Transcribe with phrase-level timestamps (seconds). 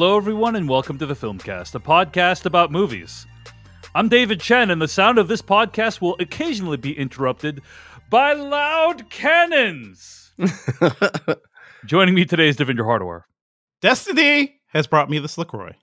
[0.00, 3.26] Hello, everyone, and welcome to the Filmcast, a podcast about movies.
[3.94, 7.60] I'm David Chen, and the sound of this podcast will occasionally be interrupted
[8.08, 10.32] by loud cannons.
[11.84, 13.24] Joining me today is Devindra Hardawar
[13.82, 15.76] Destiny has brought me this LaCroix.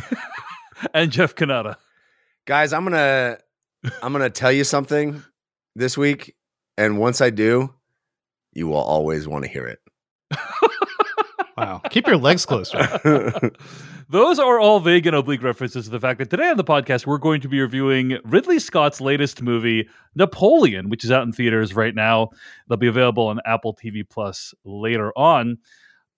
[0.94, 1.76] and Jeff Cannata.
[2.46, 3.36] Guys, I'm gonna
[4.02, 5.22] I'm gonna tell you something
[5.76, 6.34] this week,
[6.78, 7.74] and once I do,
[8.54, 9.80] you will always want to hear it.
[11.58, 11.80] Wow.
[11.90, 12.74] Keep your legs closed.
[14.10, 17.04] Those are all vague and oblique references to the fact that today on the podcast,
[17.06, 21.74] we're going to be reviewing Ridley Scott's latest movie, Napoleon, which is out in theaters
[21.74, 22.30] right now.
[22.68, 25.58] They'll be available on Apple TV Plus later on.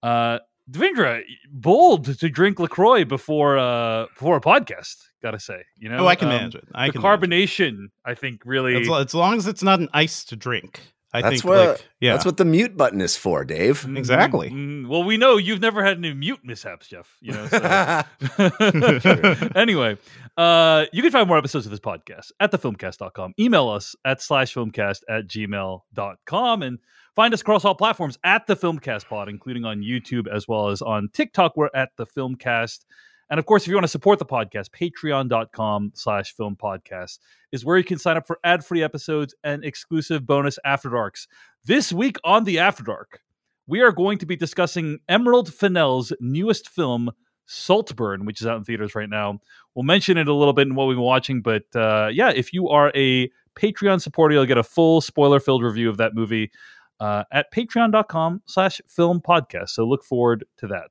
[0.04, 0.38] Uh,
[0.70, 5.64] Devindra, bold to drink LaCroix before uh, before a podcast, gotta say.
[5.76, 6.68] You know, Oh, I can Um, manage it.
[6.72, 7.26] I the can manage it.
[7.28, 8.76] carbonation, I think, really.
[8.80, 10.80] As, as long as it's not an ice to drink.
[11.12, 12.12] I That's think what like yeah.
[12.12, 13.82] that's what the mute button is for, Dave.
[13.82, 14.50] Mhm, exactly.
[14.50, 14.88] mhm.
[14.88, 17.16] Well, we know you've never had any mute mishaps, Jeff.
[17.20, 17.46] You know.
[17.48, 18.02] So.
[19.56, 19.96] anyway,
[20.36, 23.34] uh, you can find more episodes of this podcast at thefilmcast.com.
[23.40, 26.78] Email us at slash filmcast at gmail.com and
[27.16, 30.80] find us across all platforms at the Filmcast Pod, including on YouTube as well as
[30.80, 31.56] on TikTok.
[31.56, 32.84] We're at the Filmcast.
[33.30, 37.20] And of course, if you want to support the podcast, patreon.com slash film podcast
[37.52, 41.28] is where you can sign up for ad-free episodes and exclusive bonus After Darks.
[41.64, 43.20] This week on the After Dark,
[43.68, 47.12] we are going to be discussing Emerald Fennell's newest film,
[47.46, 49.38] Saltburn, which is out in theaters right now.
[49.76, 52.52] We'll mention it a little bit in what we've been watching, but uh, yeah, if
[52.52, 56.50] you are a Patreon supporter, you'll get a full spoiler-filled review of that movie
[56.98, 59.70] uh, at patreon.com slash film podcast.
[59.70, 60.90] So look forward to that.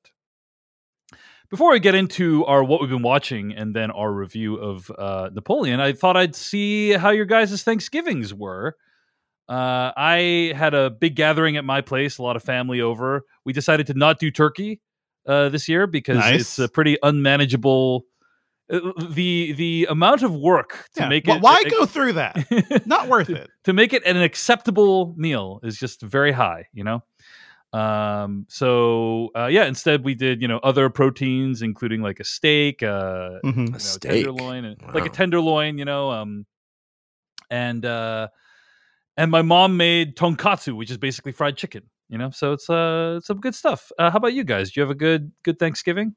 [1.49, 5.29] Before we get into our what we've been watching and then our review of uh,
[5.33, 8.75] Napoleon, I thought I'd see how your guys' Thanksgivings were.
[9.47, 13.23] Uh, I had a big gathering at my place, a lot of family over.
[13.45, 14.79] We decided to not do turkey
[15.27, 16.41] uh, this year because Nice.
[16.41, 18.05] it's a pretty unmanageable.
[18.71, 18.79] uh,
[19.09, 21.09] The the amount of work to Yeah.
[21.09, 22.83] make it Why go through that?
[22.85, 23.49] Not worth it.
[23.63, 27.01] to make it an acceptable meal is just very high, you know.
[27.71, 28.45] Um.
[28.49, 33.39] So uh, yeah, instead we did you know other proteins, including like a steak, uh,
[33.45, 33.67] Mhm.
[33.67, 34.11] you know, steak.
[34.11, 36.09] tenderloin, and, like a tenderloin, you know.
[36.09, 36.45] Um,
[37.51, 38.29] and uh,
[39.17, 42.29] and my mom made tonkatsu, which is basically fried chicken, you know.
[42.31, 43.91] So it's uh it's some good stuff.
[43.99, 44.71] Uh, how about you guys?
[44.71, 46.15] Do you have a good good Thanksgiving?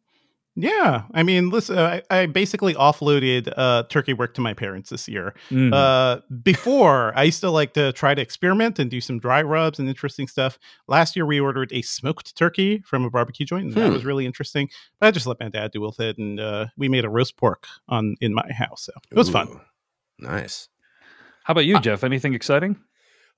[0.54, 1.04] Yeah.
[1.14, 5.34] I mean, listen, I, I basically offloaded uh, turkey work to my parents this year.
[5.50, 5.72] Mhm.
[5.72, 9.78] Uh, before, I used to like to try to experiment and do some dry rubs
[9.78, 10.58] and interesting stuff.
[10.88, 13.92] Last year, we ordered a smoked turkey from a barbecue joint, and that Hmm.
[13.94, 14.68] was really interesting.
[15.00, 17.38] But I just let my dad do with it, and uh, we made a roast
[17.38, 19.48] pork on in my house, so it was fun.
[20.18, 20.68] Nice.
[21.44, 22.04] how about you, Jeff?
[22.04, 22.76] Anything exciting?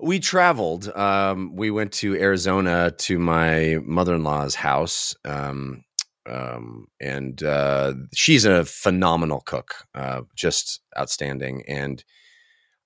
[0.00, 0.88] We traveled.
[0.96, 5.14] Um, we went to Arizona to my mother-in-law's house.
[5.24, 5.84] Um,
[6.26, 11.62] um, and uh, she's a phenomenal cook, uh, just outstanding.
[11.68, 12.04] And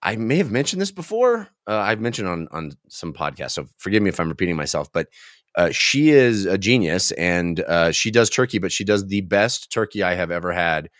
[0.02, 1.48] I may have mentioned this before.
[1.66, 4.92] Uh, I've mentioned on on some podcasts, so forgive me if I'm repeating myself.
[4.92, 5.08] But
[5.56, 9.72] uh, she is a genius, and uh, she does turkey, but she does the best
[9.72, 10.90] turkey I have ever had.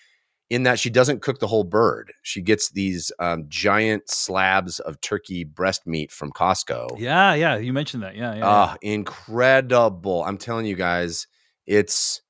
[0.50, 4.98] In that she doesn't cook the whole bird, she gets these um, giant slabs of
[5.03, 6.98] turkey breast meat from Costco.
[6.98, 8.16] Yeah, yeah, you mentioned that.
[8.16, 8.38] Yeah, yeah.
[8.38, 8.47] yeah.
[8.47, 10.25] Ah, incredible!
[10.25, 11.27] I'm telling you guys,
[11.66, 12.22] it's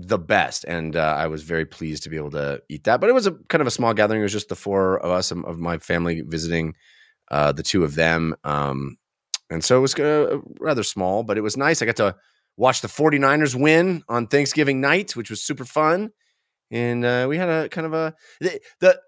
[0.00, 3.00] the best, and uh, I was very pleased to be able to eat that.
[3.00, 4.20] But it was a kind of a small gathering.
[4.20, 6.74] It was just the four of us of my family visiting
[7.30, 8.96] uh, the two of them, um,
[9.50, 11.82] and so it was uh, rather small, but it was nice.
[11.82, 12.16] I got to
[12.56, 16.10] watch the 49ers win on Thanksgiving night, which was super fun,
[16.70, 19.00] and uh, we had a kind of a the, the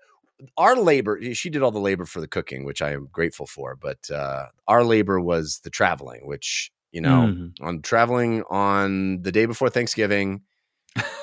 [0.57, 3.77] our labor she did all the labor for the cooking which i am grateful for
[3.77, 7.53] but uh our labor was the traveling which you know Mhm.
[7.61, 10.43] on traveling on the day before thanksgiving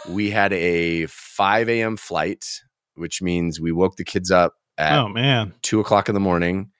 [0.10, 2.46] we had a 5 a.m flight
[2.96, 6.72] which means we woke the kids up at Oh man, two o'clock in the morning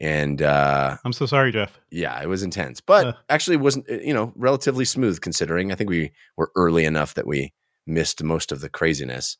[0.00, 1.78] and uh I'm so sorry, Jeff.
[1.90, 3.12] yeah it was intense but Uh.
[3.30, 7.26] actually wasn't uh, you know relatively smooth considering i think we were early enough that
[7.26, 7.52] we
[7.86, 9.38] missed most of the craziness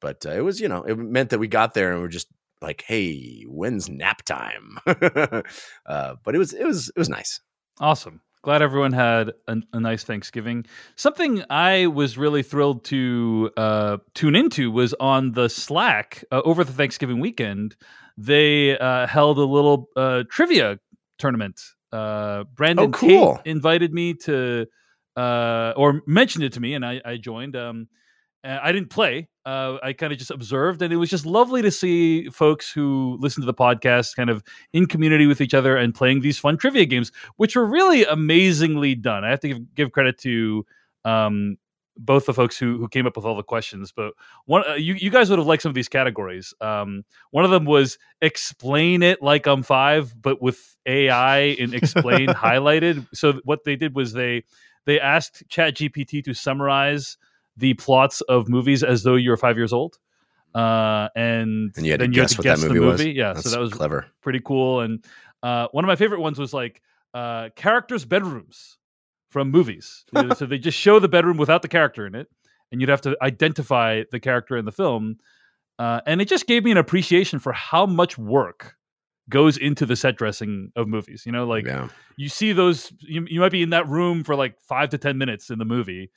[0.00, 2.28] but uh, it was you know it meant that we got there and we're just
[2.62, 7.40] like hey when's nap time uh but it was it was it was nice
[7.78, 8.20] Awesome.
[8.42, 10.64] Glad everyone had a, a nice Thanksgiving.
[10.96, 16.64] Something I was really thrilled to uh, tune into was on the Slack uh, over
[16.64, 17.76] the Thanksgiving weekend.
[18.16, 20.78] They uh, held a little uh, trivia
[21.18, 21.60] tournament.
[21.92, 23.36] Uh, Brandon Oh, cool.
[23.36, 24.66] Tate invited me to,
[25.16, 27.56] uh, or mentioned it to me, and I, I joined.
[27.56, 27.88] Um,
[28.44, 29.28] uh, I didn't play.
[29.44, 33.16] Uh, I kind of just observed, and it was just lovely to see folks who
[33.20, 34.42] listen to the podcast kind of
[34.72, 38.94] in community with each other and playing these fun trivia games, which were really amazingly
[38.94, 39.24] done.
[39.24, 40.64] I have to give, give credit to
[41.04, 41.56] um,
[41.96, 43.92] both the folks who who came up with all the questions.
[43.92, 44.12] But
[44.46, 46.54] one, uh, you you guys would have liked some of these categories.
[46.60, 52.28] Um, one of them was explain it like I'm five, but with AI and explain
[52.28, 53.06] highlighted.
[53.14, 54.44] So what they did was they
[54.86, 57.18] they asked ChatGPT to summarize
[57.60, 59.98] the plots of movies as though you were five years old.
[60.54, 63.04] Uh, and, And you had to then guess what that the movie was?
[63.04, 64.06] Yeah, That's so that was clever.
[64.20, 64.80] pretty cool.
[64.80, 65.04] And
[65.42, 66.82] uh, one of my favorite ones was like
[67.14, 68.78] uh, characters' bedrooms
[69.30, 70.04] from movies.
[70.36, 72.28] So they just show the bedroom without the character in it,
[72.72, 75.18] and you'd have to identify the character in the film.
[75.78, 78.74] Uh, and it just gave me an appreciation for how much work
[79.28, 81.22] goes into the set dressing of movies.
[81.24, 81.88] You know, like yeah.
[82.16, 85.16] you see those, you, you might be in that room for like five to 10
[85.16, 86.10] minutes in the movie,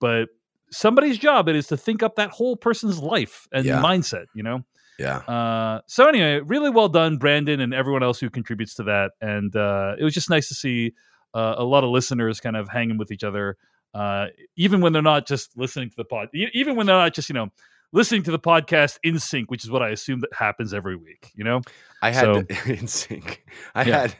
[0.00, 0.28] but
[0.70, 3.80] somebody's job it is to think up that whole person's life and Yeah.
[3.82, 4.64] mindset, you know?
[4.98, 5.18] Yeah.
[5.18, 9.12] Uh, so anyway, really well done, Brandon, and everyone else who contributes to that.
[9.20, 10.92] And uh, it was just nice to see
[11.34, 13.58] uh, a lot of listeners kind of hanging with each other,
[13.92, 14.26] uh,
[14.56, 17.34] even when they're not just listening to the pod, even when they're not just you
[17.34, 17.48] know
[17.92, 21.30] listening to the podcast in sync, which is what I assume that happens every week.
[21.34, 21.60] You know,
[22.00, 23.44] I had So- in sync.
[23.74, 24.00] I Yeah.
[24.00, 24.16] had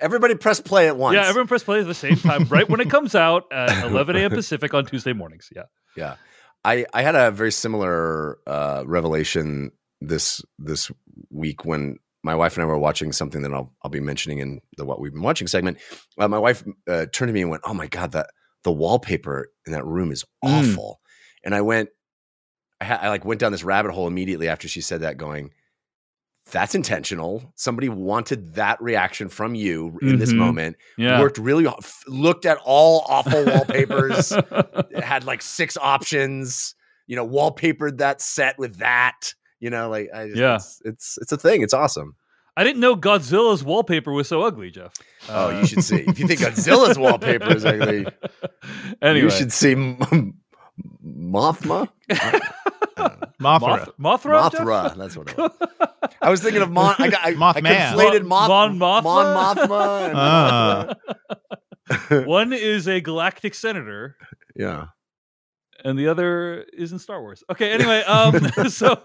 [0.00, 1.14] everybody press play at once.
[1.14, 4.16] yeah, everyone press play at the same time, right when it comes out at 11
[4.16, 4.30] a.m.
[4.30, 5.50] Pacific on Tuesday mornings.
[5.54, 5.64] Yeah,
[5.96, 6.16] Yeah.
[6.64, 9.70] I, I had a very similar uh, revelation
[10.00, 10.90] this this
[11.30, 14.60] week when my wife and I were watching something that I'll I'll be mentioning in
[14.76, 15.78] the what we've been watching segment.
[16.18, 18.30] Uh, my wife uh, turned to me and went, "Oh my god, that
[18.64, 20.58] the wallpaper in that room is Mm.
[20.72, 21.00] awful."
[21.44, 21.90] And I went,
[22.80, 25.52] I, ha- I like went down this rabbit hole immediately after she said that, going,
[26.52, 27.52] "That's intentional.
[27.56, 30.36] Somebody wanted that reaction from you in this Mhm.
[30.36, 30.76] moment.
[30.96, 31.20] yeah.
[31.20, 31.66] Worked really,
[32.06, 34.32] looked at all awful wallpapers."
[35.02, 36.74] had like six options
[37.08, 40.54] you know wallpapered that set with that you know like I just, Yeah.
[40.56, 42.16] it's, it's it's a thing it's awesome
[42.56, 44.92] I didn't know Godzilla's wallpaper was so ugly, Jeff.
[45.28, 48.06] oh Uh, you should see if you think godzilla's wallpaper is ugly
[49.02, 50.34] anyway, you should see M-
[51.04, 51.88] mothma
[53.40, 53.88] Mothra.
[53.98, 54.50] Moth- Mothra.
[54.52, 54.60] Jeff?
[54.62, 55.50] mothra that's what it was
[56.22, 57.92] i was thinking of mon i got I, I Mothman.
[57.92, 59.02] conflated moth Mon Mothma?
[59.02, 60.94] mon mothma and Ah.
[62.24, 64.16] One is a galactic senator,
[64.56, 64.86] yeah
[65.84, 67.44] and the other is in Star Wars.
[67.50, 68.40] Okay, anyway, um,
[68.70, 68.96] so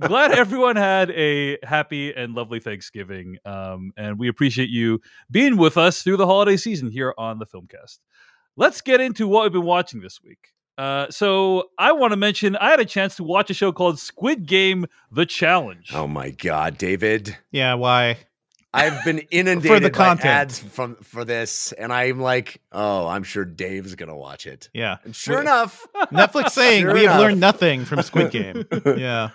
[0.00, 5.00] glad everyone had a happy and lovely Thanksgiving, um, and we appreciate you
[5.30, 7.98] being with us through the holiday season here on the Filmcast.
[8.56, 10.53] Let's get into what we've been watching this week.
[10.76, 13.98] Uh, so I want to mention I had a chance to watch a show called
[13.98, 15.90] Squid Game: The Challenge.
[15.94, 18.18] oh my god david Yeah, why?
[18.76, 20.26] I've been inundated by content.
[20.26, 24.68] ads from for this, and I'm like, oh, I'm sure Dave's gonna watch it.
[24.74, 24.96] Yeah.
[25.04, 28.64] And sure We- enough, Netflix saying Sure we have learned nothing from Squid Game.
[28.96, 29.30] Yeah.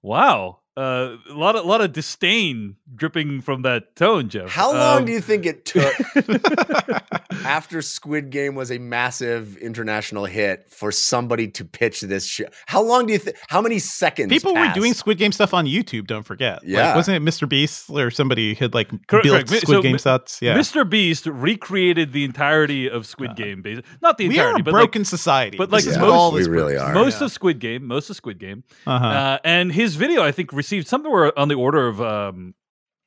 [0.00, 4.50] Wow, uh, a lot of lot of disdain dripping from that tone, Jeff.
[4.50, 5.92] how long Um, do you think it took
[7.44, 12.44] after Squid Game was a massive international hit for somebody to pitch this show?
[12.66, 13.36] How long do you think?
[13.48, 14.30] How many seconds?
[14.30, 14.94] People were doing?
[14.94, 16.62] Squid Game stuff on YouTube, don't forget.
[16.62, 16.94] Like, Yeah.
[16.96, 17.48] wasn't it Mr.
[17.48, 19.48] Beast or somebody had like Correct, built correct.
[19.48, 20.40] Squid so Game mi- sets?
[20.40, 20.56] Yeah.
[20.56, 20.88] Mr.
[20.88, 24.64] Beast recreated the entirety of Squid Uh, Game, basi- not the we are entirety, a
[24.64, 25.56] but like broken society.
[25.58, 26.92] but like is most- We really are.
[26.94, 27.26] most Yeah.
[27.26, 29.04] of Squid Game, most of Squid Game, Uh-huh.
[29.06, 32.54] uh, and his video I think received somewhere on the order of um,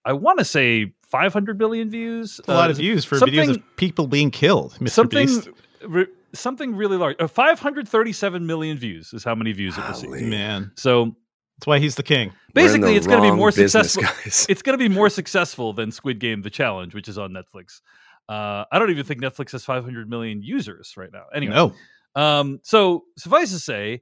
[0.05, 2.39] I want to say 500 million views.
[2.39, 4.73] It's a lot Uh, of views for videos of people being killed.
[4.79, 4.89] Mr.
[4.89, 5.49] Something, Beast.
[5.87, 7.15] re- something really large.
[7.19, 10.07] Uh, 537 million views is how many views it Golly.
[10.09, 10.29] received.
[10.29, 11.15] Man, So
[11.57, 12.31] that's why he's the king.
[12.53, 14.03] Basically, the it's going to be more business, successful.
[14.23, 14.45] guys.
[14.49, 17.81] it's going to be more successful than Squid Game: The Challenge, which is on Netflix.
[18.29, 21.23] Uh, I don't even think Netflix has 500 million users right now.
[21.33, 21.73] Anyway, No.
[22.15, 24.01] um, so suffice to say,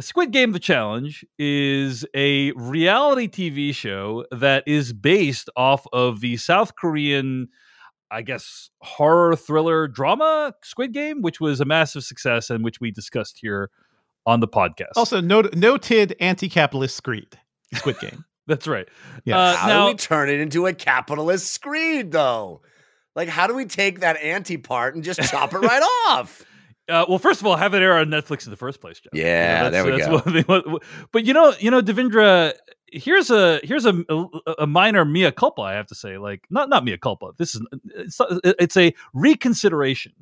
[0.00, 6.36] Squid Game: The Challenge is a reality TV show that is based off of the
[6.36, 7.48] South Korean,
[8.10, 12.90] I guess, horror thriller drama Squid Game, which was a massive success and which we
[12.90, 13.70] discussed here
[14.26, 14.92] on the podcast.
[14.96, 17.38] Also, not- noted anti-capitalist screed.
[17.74, 18.24] Squid Game.
[18.46, 18.88] that's right.
[19.24, 19.38] Yeah.
[19.38, 22.60] Uh, how now- do we turn it into a capitalist screed, though?
[23.14, 26.44] Like, how do we take that anti part and just chop it right off?
[26.88, 29.10] Uh, well, first of all, have it air on Netflix in the first place, Jeff.
[29.12, 30.18] Yeah, there we go.
[30.20, 30.42] They,
[31.12, 32.52] but you know, you know, Devindra,
[32.92, 34.04] here's a here's a,
[34.58, 35.62] a minor mea culpa.
[35.62, 37.32] I have to say, like not not mea culpa.
[37.38, 37.62] This is
[37.94, 40.12] it's it's a reconsideration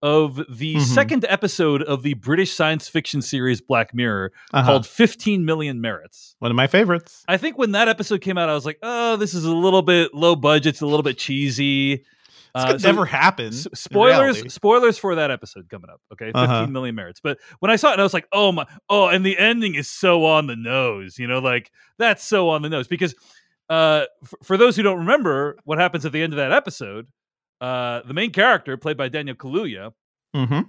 [0.00, 0.80] of the Mhm.
[0.82, 4.64] second episode of the British science fiction series Black Mirror Uh-huh.
[4.64, 6.36] called 15 Million Merits.
[6.38, 7.24] One of my favorites.
[7.26, 9.82] I think when that episode came out, I was like, oh, this is a little
[9.82, 12.04] bit low budget, it's a little bit cheesy.
[12.54, 13.48] This Uh, could so- never happen.
[13.48, 16.66] S- spoilers spoilers for that episode coming up okay fifteen Uh-huh.
[16.66, 19.36] million merits but when i saw it i was like oh my oh and the
[19.38, 23.14] ending is so on the nose you know like that's so on the nose because
[23.70, 27.06] uh f- for those who don't remember what happens at the end of that episode
[27.60, 29.92] uh the main character played by daniel kaluuya
[30.34, 30.60] mm-hmm.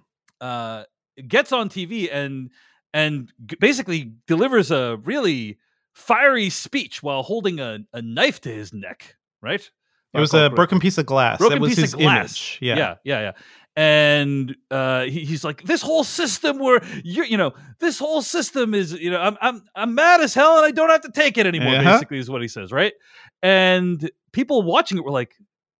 [0.41, 0.83] uh,
[1.27, 2.49] gets on TV and
[2.93, 5.57] and g- basically delivers a really
[5.93, 9.15] fiery speech while holding a, a knife to his neck.
[9.41, 9.69] Right?
[10.13, 11.37] It was a broken piece of glass.
[11.37, 12.17] broken that was piece his of glass.
[12.19, 12.59] image.
[12.61, 12.77] Yeah.
[12.77, 13.31] yeah, yeah, yeah.
[13.75, 18.73] And uh, he, he's like, this whole system where you, you know, this whole system
[18.73, 21.37] is, you know, I'm, I'm, I'm mad as hell, and I don't have to take
[21.37, 21.75] it anymore.
[21.75, 21.93] Uh-huh.
[21.93, 22.93] Basically, is what he says, right?
[23.41, 25.33] And people watching it were like,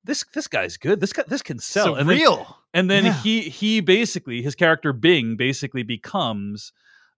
[0.06, 1.02] this, this guy's good.
[1.02, 1.96] This guy, this can sell.
[1.96, 2.58] And then, real.
[2.74, 3.14] and then Yeah.
[3.22, 6.72] he, he basically, his character Bing basically becomes,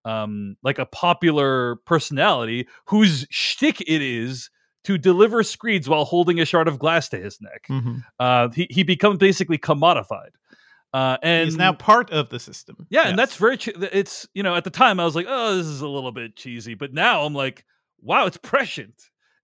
[0.03, 4.50] um, like a popular personality whose shtick it is
[4.84, 8.04] to deliver screeds while holding a shard of glass to his neck Mhm.
[8.20, 10.30] uh, he he becomes basically commodified.
[10.94, 12.76] Uh, and He's now part of the system.
[12.90, 13.56] yeah, and that's very.
[13.56, 16.12] Che- it's you know at the time I was like, oh, this is a little
[16.12, 17.64] bit cheesy, but now I'm like,
[18.02, 18.96] wow, it's prescient.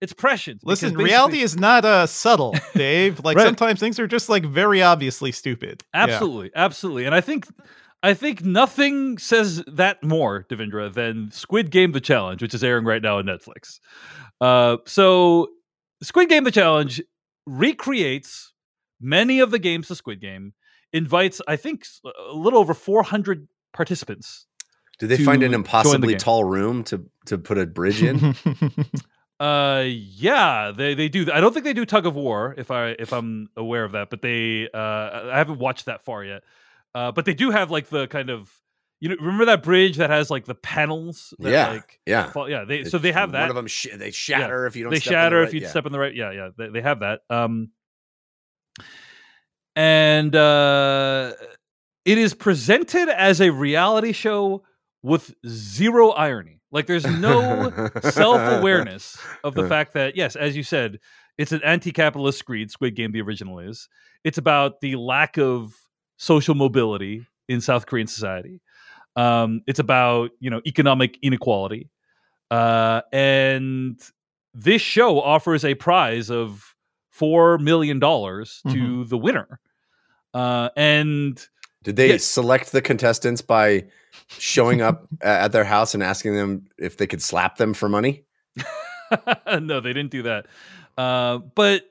[0.01, 0.59] It's prescient.
[0.63, 3.23] Listen, reality is not uh, subtle, Dave.
[3.23, 3.45] Like Right.
[3.45, 5.83] sometimes things are just like very obviously stupid.
[5.93, 6.01] Yeah.
[6.03, 7.47] Absolutely, absolutely, and I think.
[8.03, 12.85] I think nothing says that more, Devindra, than Squid Game: The Challenge, which is airing
[12.85, 13.79] right now on Netflix.
[14.39, 15.47] Uh, so,
[16.01, 17.01] Squid Game: The Challenge
[17.45, 18.53] recreates
[18.99, 20.53] many of the games to Squid Game,
[20.93, 24.45] invites, I think, a little over 400 participants.
[24.99, 28.35] Did they find an impossibly tall room to to put a bridge in?
[29.39, 31.31] Uh, yeah, they they do.
[31.31, 34.09] I don't think they do tug of war, if I if I'm aware of that,
[34.09, 36.43] but they uh, I haven't watched that far yet.
[36.97, 38.51] Uh, but they do have like the kind of
[38.99, 41.31] you know remember that bridge that has like the panels.
[41.37, 42.31] That, Yeah, like, yeah.
[42.31, 42.63] fall- yeah.
[42.65, 43.41] They so they have that.
[43.41, 44.91] One of them, sh- they shatter if you don't.
[44.93, 45.69] they step on the shatter right- if you yeah.
[45.69, 46.15] step in the right.
[46.15, 46.49] Yeah, yeah.
[46.57, 47.19] They, they have that.
[47.29, 47.69] Um,
[49.75, 51.33] and uh,
[52.05, 54.63] it is presented as a reality show
[55.03, 56.61] with zero irony.
[56.71, 60.99] Like there's no self awareness of the fact that yes, as you said,
[61.37, 62.71] it's an anti-capitalist screed.
[62.71, 63.87] Squid Game, the original is.
[64.23, 65.73] It's about the lack of
[66.17, 68.61] social mobility in South Korean society.
[69.15, 71.89] Um, it's about you know economic inequality,
[72.51, 73.99] uh, and
[74.53, 76.75] this show offers a prize of
[77.09, 79.59] four million dollars to the winner.
[80.33, 81.43] Uh, and
[81.83, 82.23] Did they Yes.
[82.25, 83.85] select the contestants by
[84.37, 88.23] showing up at their house and asking them if they could slap them for money?
[89.61, 90.45] no, they didn't do that.
[90.97, 91.83] Uh, but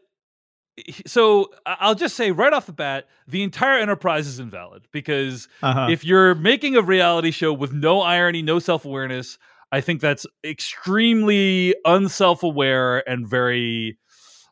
[1.07, 5.89] so I'll just say right off the bat, the entire enterprise is invalid because Uh-huh.
[5.91, 9.39] if you're making a reality show with no irony, no self awareness,
[9.73, 13.99] I think that's extremely unself aware and very.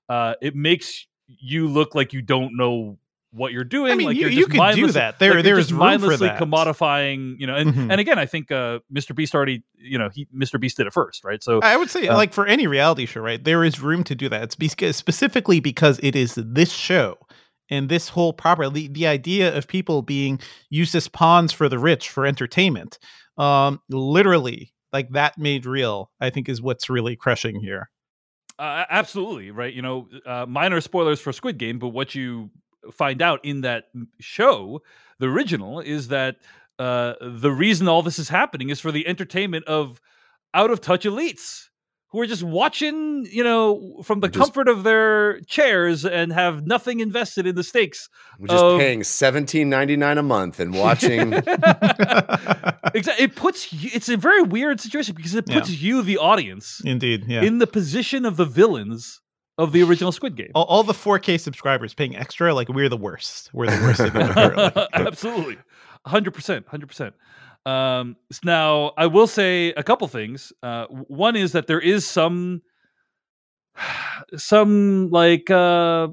[0.09, 2.99] Uh, it makes you look like you don't know
[3.35, 3.91] what you're doing.
[3.93, 5.19] I mean, like you- you could do that.
[5.19, 7.35] There- like there's just room for mindlessly commodifying.
[7.38, 7.91] You know, and Mhm.
[7.91, 9.14] and again, I think uh, Mr.
[9.14, 10.59] Beast already, you know, he Mr.
[10.61, 11.43] Beast did it first, right?
[11.43, 13.43] So I would say, Uh, like for any reality show, right?
[13.43, 14.43] There is room to do that.
[14.45, 17.17] It's because, specifically because it is this show
[17.71, 18.71] and this whole property.
[18.71, 20.38] The, the idea of people being
[20.71, 22.99] used as pawns for the rich for entertainment,
[23.38, 26.11] um, literally, like that made real.
[26.21, 27.91] I think is what's really crushing here.
[28.57, 29.75] Uh, absolutely right.
[29.75, 32.50] You know, uh, minor spoilers for Squid Game, but what you
[32.93, 33.85] find out in that
[34.21, 34.83] show,
[35.19, 36.37] the original, is that
[36.79, 40.00] uh, the reason all this is happening is for the entertainment of
[40.53, 41.69] out of touch elites
[42.09, 46.64] who are just watching, you know, from the Just- comfort of their chairs and have
[46.64, 48.09] nothing invested in the stakes.
[48.38, 51.33] We're just Of- paying seventeen ninety nine a month and watching.
[52.95, 53.25] Exactly.
[53.25, 55.59] It puts you, it's a very weird situation because it Yeah.
[55.59, 57.43] puts you, the audience, Indeed, yeah.
[57.43, 59.21] in the position of the villains
[59.59, 60.51] of the original Squid Game.
[60.55, 63.51] all, all the 4K subscribers paying extra, like we're the worst.
[63.53, 64.01] We're the worst.
[64.01, 64.57] thing ever.
[64.57, 65.59] Like, Absolutely,
[66.07, 67.15] hundred percent, hundred percent.
[67.67, 70.53] Um, now, I will say a couple things.
[70.63, 72.63] Uh, one is that there is some,
[74.37, 76.09] some like uh,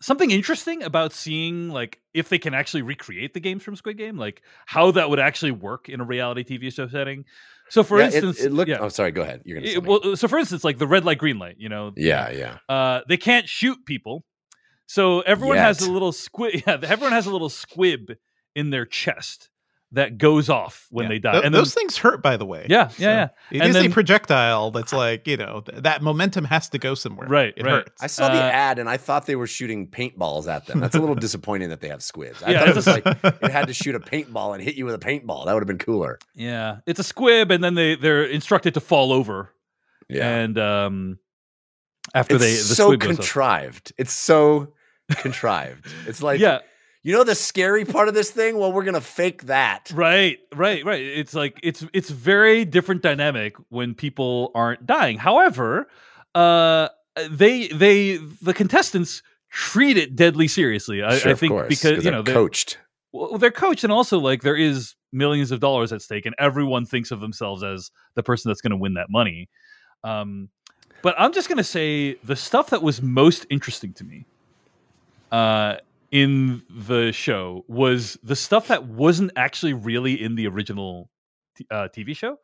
[0.00, 4.16] something interesting about seeing like if they can actually recreate the games from Squid Game,
[4.16, 7.24] like how that would actually work in a reality TV show setting.
[7.70, 8.68] So, for Yeah, instance, it, looked.
[8.68, 8.78] yeah.
[8.80, 9.12] Oh, sorry.
[9.12, 9.42] Go ahead.
[9.44, 9.70] You're gonna.
[9.72, 12.58] It- well, so for instance, like the red light, green light, you know, yeah, yeah.
[12.68, 14.24] uh, they can't shoot people.
[14.86, 16.62] So everyone has a little squib.
[16.66, 18.12] Yeah, everyone has a little squib
[18.56, 19.48] in their chest
[19.92, 21.08] that goes off when yeah.
[21.08, 21.32] they die.
[21.32, 22.64] Tho- and then, those things hurt, by the way.
[22.70, 26.00] yeah, So yeah, It And is then- a projectile that's like, you know, th- that
[26.00, 27.26] momentum has to go somewhere.
[27.28, 27.72] Right, It right.
[27.84, 28.00] hurts.
[28.00, 30.78] I saw the Uh, ad and I thought they were shooting paintballs at them.
[30.78, 32.40] That's a little disappointing that they have squibs.
[32.42, 33.04] I Yeah, thought it was like
[33.42, 35.46] it had to shoot a paintball and hit you with a paintball.
[35.46, 36.18] That would have been cooler.
[36.36, 36.76] yeah, yeah.
[36.86, 39.52] It's a squib, and then they they're instructed to fall over,
[40.08, 40.28] Yeah.
[40.28, 41.18] and um,
[42.14, 43.92] after it's they the so squib goes contrived.
[43.98, 44.72] It's so
[45.16, 45.86] contrived.
[46.06, 46.58] It's like yeah,
[47.02, 48.58] you know the scary part of this thing?
[48.58, 49.90] Well, we're gonna fake that.
[49.94, 51.02] Right, right, right.
[51.02, 55.18] It's like it's it's very different dynamic when people aren't dying.
[55.18, 55.88] However,
[56.34, 56.88] uh
[57.30, 61.02] they they the contestants treat it deadly seriously.
[61.02, 62.78] I, Sure, I of think course, because you know they're coached.
[63.12, 66.86] well, they're coached, and also like there is millions of dollars at stake, and everyone
[66.86, 69.48] thinks of themselves as the person that's going to win that money.
[70.04, 70.48] Um,
[71.02, 74.24] but I'm just going to say the stuff that was most interesting to me
[75.32, 75.76] uh,
[76.10, 81.10] in the show was the stuff that wasn't actually really in the original
[81.56, 82.38] t- uh, TV show.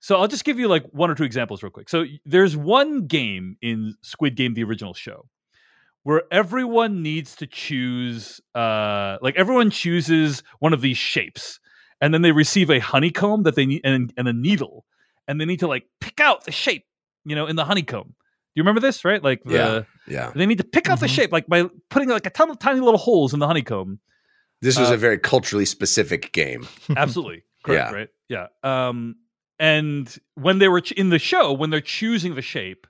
[0.00, 1.88] So I'll just give you like one or two examples real quick.
[1.88, 5.28] So there's one game in Squid Game, the original show,
[6.04, 11.58] where everyone needs to choose, uh, like everyone chooses one of these shapes,
[12.00, 14.84] and then they receive a honeycomb that they need and, and a needle,
[15.26, 16.84] and they need to like pick out the shape,
[17.24, 18.14] you know, in the honeycomb.
[18.54, 19.04] Do you remember this?
[19.04, 19.22] Right?
[19.22, 19.82] Like the Yeah.
[20.06, 20.32] Yeah.
[20.34, 21.14] they need to pick out the Mhm.
[21.14, 24.00] shape, like by putting like a ton of tiny little holes in the honeycomb.
[24.60, 26.66] This was Uh, a very culturally specific game.
[26.96, 27.44] Absolutely.
[27.62, 27.96] Correct, Yeah.
[27.96, 28.08] right?
[28.28, 28.46] Yeah.
[28.62, 29.16] Um
[29.60, 32.86] and when they were ch- in the show when they're choosing the shape,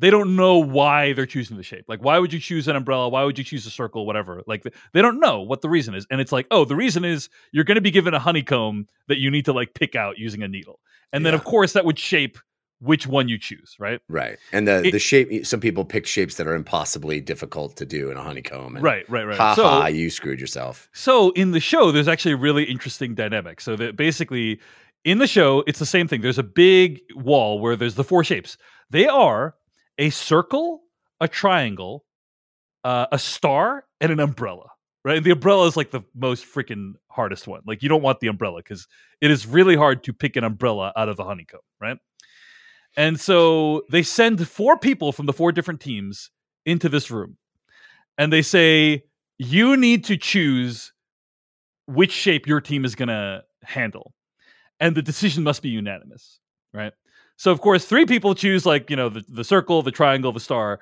[0.00, 1.84] they don't know why they're choosing the shape.
[1.88, 3.08] Like why would you choose an umbrella?
[3.08, 4.42] Why would you choose a circle whatever?
[4.46, 6.06] Like they don't know what the reason is.
[6.10, 9.18] And it's like, "Oh, the reason is you're going to be given a honeycomb that
[9.18, 10.80] you need to like pick out using a needle."
[11.12, 12.38] And then of course that would shape
[12.80, 14.00] which one you choose, right?
[14.08, 14.38] Right.
[14.52, 18.10] And the, It- the shape, some people pick shapes that are impossibly difficult to do
[18.10, 18.76] in a honeycomb.
[18.76, 19.36] And Right, right, right.
[19.36, 20.88] Ha so, ha, you screwed yourself.
[20.92, 23.60] So in the show, there's actually a really interesting dynamic.
[23.60, 24.60] So that basically
[25.04, 26.20] in the show, it's the same thing.
[26.20, 28.56] There's a big wall where there's the four shapes.
[28.90, 29.54] They are
[29.98, 30.82] a circle,
[31.20, 32.04] a triangle,
[32.84, 34.66] uh, a star, and an umbrella.
[35.04, 37.62] Right, and the umbrella is like the most freaking hardest one.
[37.66, 38.86] Like you don't want the umbrella because
[39.20, 41.60] it is really hard to pick an umbrella out of the honeycomb.
[41.80, 41.96] Right,
[42.98, 46.30] and so they send four people from the four different teams
[46.66, 47.38] into this room,
[48.18, 49.04] and they say
[49.38, 50.92] you need to choose
[51.86, 54.12] which shape your team is going to handle.
[54.80, 56.38] And the decision must be unanimous
[56.74, 56.92] right?
[57.36, 60.40] So of course three people choose like you know the, the circle the triangle the
[60.40, 60.80] star.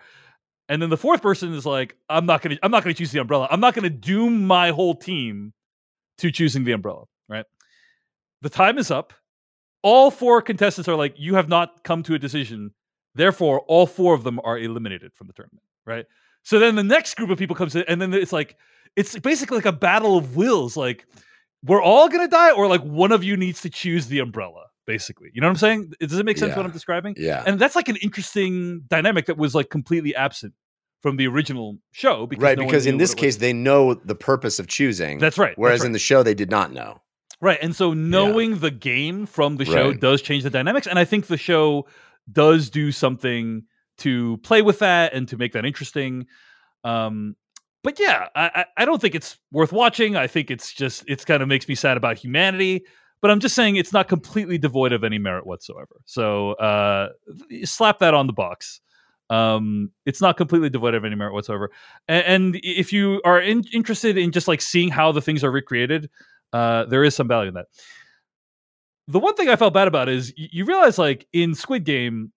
[0.69, 2.99] And then the fourth person is like i'm not going to i'm not going to
[2.99, 3.49] choose the umbrella.
[3.51, 5.53] I'm not going to doom my whole team
[6.19, 7.45] to choosing the umbrella right?
[8.43, 9.13] The time is up
[9.87, 12.71] all four contestants are like you have not come to a decision
[13.15, 16.07] therefore all four of them are eliminated from the tournament right
[16.43, 18.57] so then the next group of people comes in and then it's like
[18.97, 21.07] it's basically like a battle of wills like
[21.65, 25.31] we're all gonna die or like one of you needs to choose the umbrella basically
[25.33, 27.45] you know what i'm saying does it make sense what i'm describing Yeah.
[27.47, 30.53] and that's like an interesting dynamic that was like completely absent
[31.01, 32.59] from the original show because right.
[32.59, 35.19] no because in this case, they know the purpose of choosing.
[35.19, 35.87] that's right Whereas that's right.
[35.87, 37.01] in the show, they did not know.
[37.41, 37.59] Right.
[37.61, 40.01] And so knowing the game from the show Right.
[40.01, 40.87] does change the dynamics.
[40.87, 41.87] And I think the show
[42.33, 43.65] does do something
[43.99, 46.27] to play with that and to make that interesting.
[46.85, 47.37] Um,
[47.83, 50.17] but yeah, I, I I don't think it's worth watching.
[50.17, 52.85] I think it's just it's kind of makes me sad about humanity.
[53.23, 55.97] But I'm just saying it's not completely devoid of any merit whatsoever.
[56.05, 57.11] So uh,
[57.65, 58.81] slap that on the box.
[59.31, 61.71] Um, it's not completely devoid of any merit whatsoever.
[62.09, 65.51] And, and if you are in, interested in just like seeing how the things are
[65.51, 66.11] recreated,
[66.53, 67.67] uh, there is some value in that.
[69.09, 72.33] The one thing I felt bad about is you realize, like in Squid Game,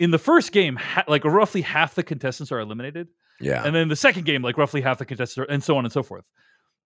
[0.00, 3.08] in the first game, ha- like roughly half the contestants are eliminated,
[3.40, 3.62] Yeah.
[3.64, 5.92] and then the second game, like roughly half the contestants, are, and so on and
[5.92, 6.24] so forth.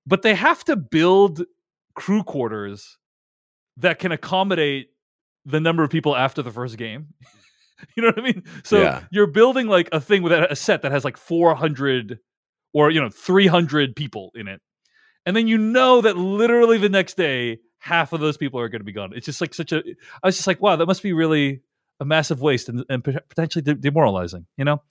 [0.06, 1.42] But they have to build
[1.94, 2.98] crew quarters
[3.76, 4.88] that can accommodate
[5.44, 7.08] the number of people after the first game.
[7.96, 8.42] you know what I mean?
[8.64, 9.04] So Yeah.
[9.12, 12.18] you're building like a thing with a a set that has like 400
[12.74, 14.60] or you know 300 people in it,
[15.26, 18.80] and then you know that literally the next day half of those people are going
[18.80, 19.12] to be gone.
[19.14, 19.82] It's just like such a.
[20.22, 21.60] I was just like, wow, that must be really
[22.00, 24.46] a massive waste and, and potentially de- demoralizing.
[24.56, 24.82] You know.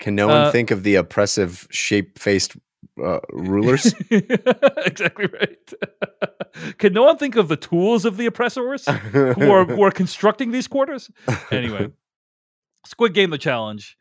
[0.00, 2.56] Can no one uh, think of the oppressive shape faced
[3.02, 3.94] uh, rulers?
[4.10, 5.72] exactly right.
[6.78, 10.52] Can no one think of the tools of the oppressors who are who are constructing
[10.52, 11.10] these quarters?
[11.50, 11.90] Anyway,
[12.86, 13.96] Squid Game: The Challenge.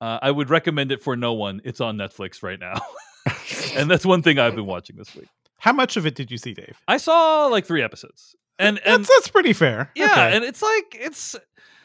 [0.00, 1.62] Uh, I would recommend it for no one.
[1.64, 2.74] It's on Netflix right now,
[3.76, 5.28] and that's one thing I've been watching this week.
[5.58, 6.76] How much of it did you see, Dave?
[6.88, 9.90] I saw like three episodes, and and that's that's pretty fair.
[9.94, 10.36] yeah, Okay.
[10.36, 11.34] and it's like it's.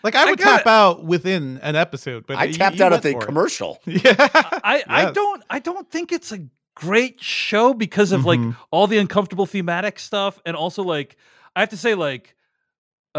[0.04, 2.84] like I I would gotta- tap out within an episode, but I you- tapped you
[2.86, 3.26] out went at the for it.
[3.26, 3.80] commercial.
[3.86, 5.16] Yeah, I I Yes.
[5.16, 6.40] don't I don't think it's a
[6.76, 8.56] great show because of like Mhm.
[8.72, 11.18] all the uncomfortable thematic stuff and also like
[11.54, 12.36] i have to say like
[13.16, 13.18] uh,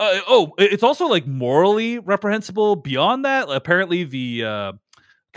[0.00, 4.72] uh oh it's also like morally reprehensible beyond that apparently the uh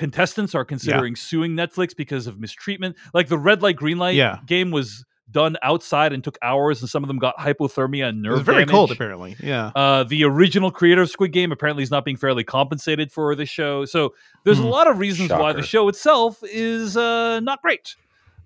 [0.02, 4.38] contestants are considering suing netflix because of mistreatment like the red light green light Yeah.
[4.46, 8.24] game was done outside and took hours and some of them got hypothermia and it
[8.30, 8.72] nerve was very damage.
[8.72, 8.92] cold.
[8.92, 9.72] Apparently, yeah.
[9.76, 13.46] Uh, the original creator of Squid Game apparently is not being fairly compensated for the
[13.46, 13.86] show.
[13.86, 14.68] So there's a Hmm.
[14.70, 17.96] lot of reasons why the show itself is uh, not great.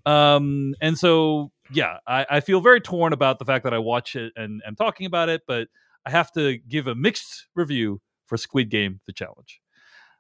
[0.05, 4.15] Um, and so, yeah, I, I feel very torn about the fact that I watch
[4.15, 5.67] it and am talking about it, but
[6.05, 9.59] I have to give a mixed review for Squid Game: The Challenge,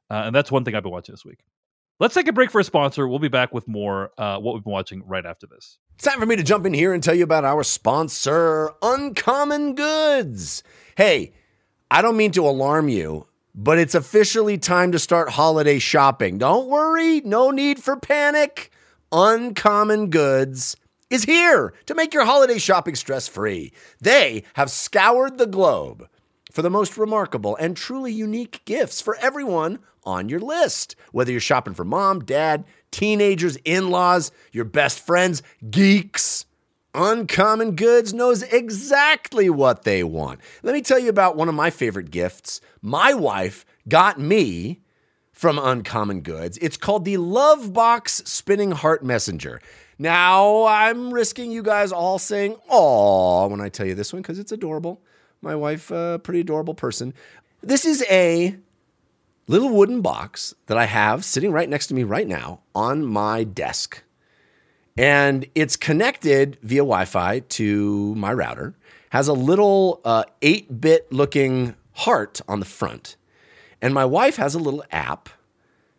[0.09, 1.39] uh, and that's one thing I've been watching this week.
[1.99, 3.07] Let's take a break for a sponsor.
[3.07, 5.77] We'll be back with more uh, what we've been watching right after this.
[5.95, 9.75] It's time for me to jump in here and tell you about our sponsor, Uncommon
[9.75, 10.61] Goods.
[10.97, 11.33] Hey,
[11.89, 16.37] I don't mean to alarm you, but it's officially time to start holiday shopping.
[16.37, 18.71] Don't worry, no need for panic.
[19.13, 20.75] Uncommon Goods
[21.09, 23.71] is here to make your holiday shopping stress free.
[24.01, 26.09] They have scoured the globe
[26.55, 30.95] for the most remarkable and truly unique gifts for everyone on your list.
[31.11, 36.45] Whether you're shopping for mom, dad, teenagers, in laws, your best friends, geeks,
[36.93, 40.39] Uncommon Goods knows exactly what they want.
[40.63, 42.61] Let me tell you about one of my favorite gifts.
[42.81, 44.79] My wife got me
[45.33, 46.57] from Uncommon Goods.
[46.61, 49.59] It's called the Love Box Spinning Heart Messenger.
[49.99, 54.39] Now, I'm risking you guys all saying, "Aw," when I tell you this one because
[54.39, 55.01] it's adorable.
[55.45, 57.13] My wife, a uh, pretty adorable person.
[57.61, 58.55] This is a
[59.45, 63.43] little wooden box that I have sitting right next to me right now on my
[63.43, 64.01] desk.
[64.97, 68.73] And it's connected via Wi Fi to my router,
[69.11, 73.15] has a little uh, 8 bit looking heart on the front.
[73.83, 75.29] And my wife has a little app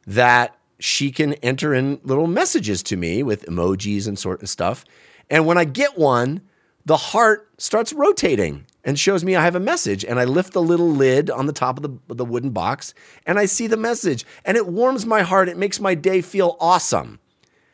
[0.09, 4.85] that she can enter in little messages to me with emojis and sort of stuff.
[5.31, 6.41] And when I get one,
[6.85, 10.05] the heart starts rotating and shows me I have a message.
[10.05, 12.95] And I lift the little lid on the top of the, the wooden box
[13.27, 14.25] and I see the message.
[14.45, 15.51] And it warms my heart.
[15.51, 17.19] It makes my day feel awesome.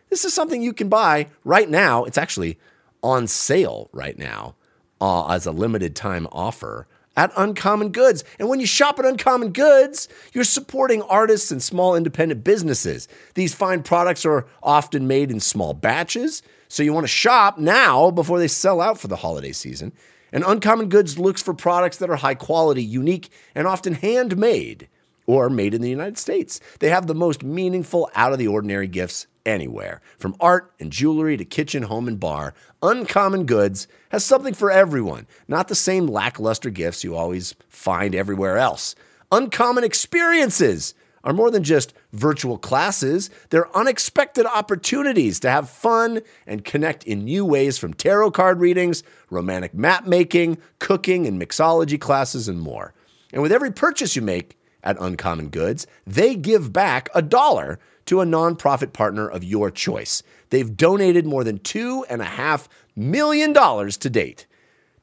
[0.08, 2.04] This is something you can buy right now.
[2.04, 2.58] It's actually
[3.02, 4.56] on sale right now
[5.00, 8.24] uh, as a limited time offer at Uncommon Goods.
[8.38, 13.06] And when you shop at Uncommon Goods, you're supporting artists and small independent businesses.
[13.34, 18.10] These fine products are often made in small batches, so you want to shop now
[18.10, 19.92] before they sell out for the holiday season.
[20.32, 24.88] And Uncommon Goods looks for products that are high quality, unique, and often handmade
[25.26, 26.60] or made in the United States.
[26.80, 30.00] They have the most meaningful, out of the ordinary gifts anywhere.
[30.18, 35.26] From art and jewelry to kitchen, home, and bar, Uncommon Goods has something for everyone,
[35.48, 38.94] not the same lackluster gifts you always find everywhere else.
[39.30, 46.64] Uncommon experiences are more than just virtual classes, they're unexpected opportunities to have fun and
[46.64, 52.48] connect in new ways from tarot card readings, romantic map making, cooking, and mixology classes,
[52.48, 52.94] and more.
[53.32, 58.20] And with every purchase you make at Uncommon Goods, they give back a dollar to
[58.20, 60.22] a nonprofit partner of your choice.
[60.50, 64.46] They've donated more than $2.5 million to date.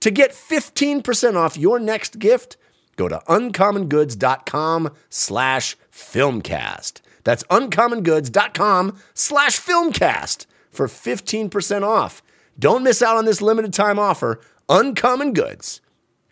[0.02, 2.58] To get 15% off your next gift,
[2.96, 7.02] go to uncommongoods.com slash filmcast.
[7.24, 12.22] That's uncommongoods.com slash filmcast for 15% off.
[12.58, 14.40] Don't miss out on this limited time offer.
[14.68, 15.82] Uncommon Goods.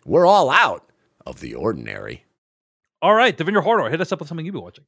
[0.04, 0.88] We're all out
[1.26, 2.24] of the ordinary.
[3.00, 4.84] All right, Devindra Hardawar, hit us up with something you've been watching.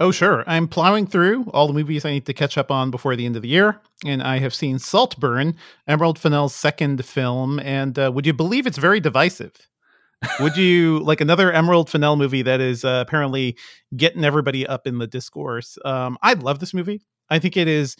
[0.00, 0.42] Oh, sure.
[0.48, 3.36] I'm plowing through all the movies I need to catch up on before the end
[3.36, 5.54] of the year, and I have seen Saltburn,
[5.86, 9.52] Emerald Fennell's second film, and uh, would you believe it's very divisive?
[10.40, 13.56] Would you like another Emerald Fennell movie that is uh, apparently
[13.96, 15.78] getting everybody up in the discourse?
[15.84, 17.02] Um, I love this movie.
[17.30, 17.96] I think it is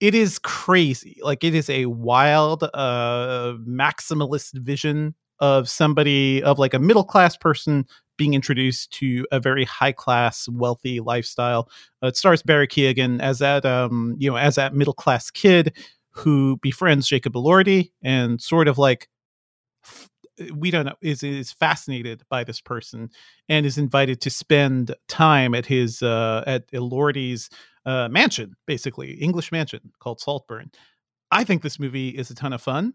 [0.00, 1.18] it is crazy.
[1.22, 7.36] Like it is a wild uh maximalist vision of somebody of like a middle class
[7.36, 11.68] person being introduced to a very high class, wealthy lifestyle.
[12.02, 15.76] Uh, it stars Barry Keoghan as that um, you know as that middle class kid
[16.10, 19.08] who befriends Jacob Elordi and sort of like
[20.54, 23.10] we don't know is is fascinated by this person
[23.48, 27.50] and is invited to spend time at his uh, at Elordi's
[27.86, 30.70] uh, mansion, basically English mansion called Saltburn.
[31.30, 32.92] I think this movie is a ton of fun.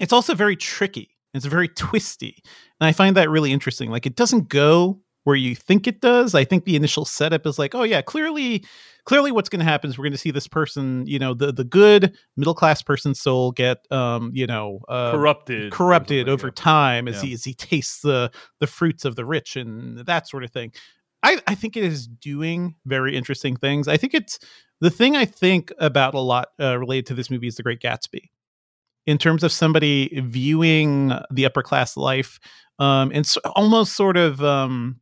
[0.00, 2.42] It's also very tricky it's very twisty.
[2.80, 3.90] And I find that really interesting.
[3.90, 6.34] Like it doesn't go where you think it does.
[6.34, 8.64] I think the initial setup is like, oh yeah, clearly
[9.04, 11.52] clearly what's going to happen is we're going to see this person, you know, the
[11.52, 17.08] the good middle class person's soul get um, you know, uh, corrupted corrupted over time
[17.08, 17.28] as yeah.
[17.28, 20.72] he as he tastes the the fruits of the rich and that sort of thing.
[21.22, 23.88] I, I think it is doing very interesting things.
[23.88, 24.38] I think it's
[24.82, 27.80] the thing I think about a lot uh, related to this movie is The Great
[27.80, 28.28] Gatsby
[29.06, 32.38] in terms of somebody viewing the upper class life
[32.78, 35.00] um, and so, almost sort of um,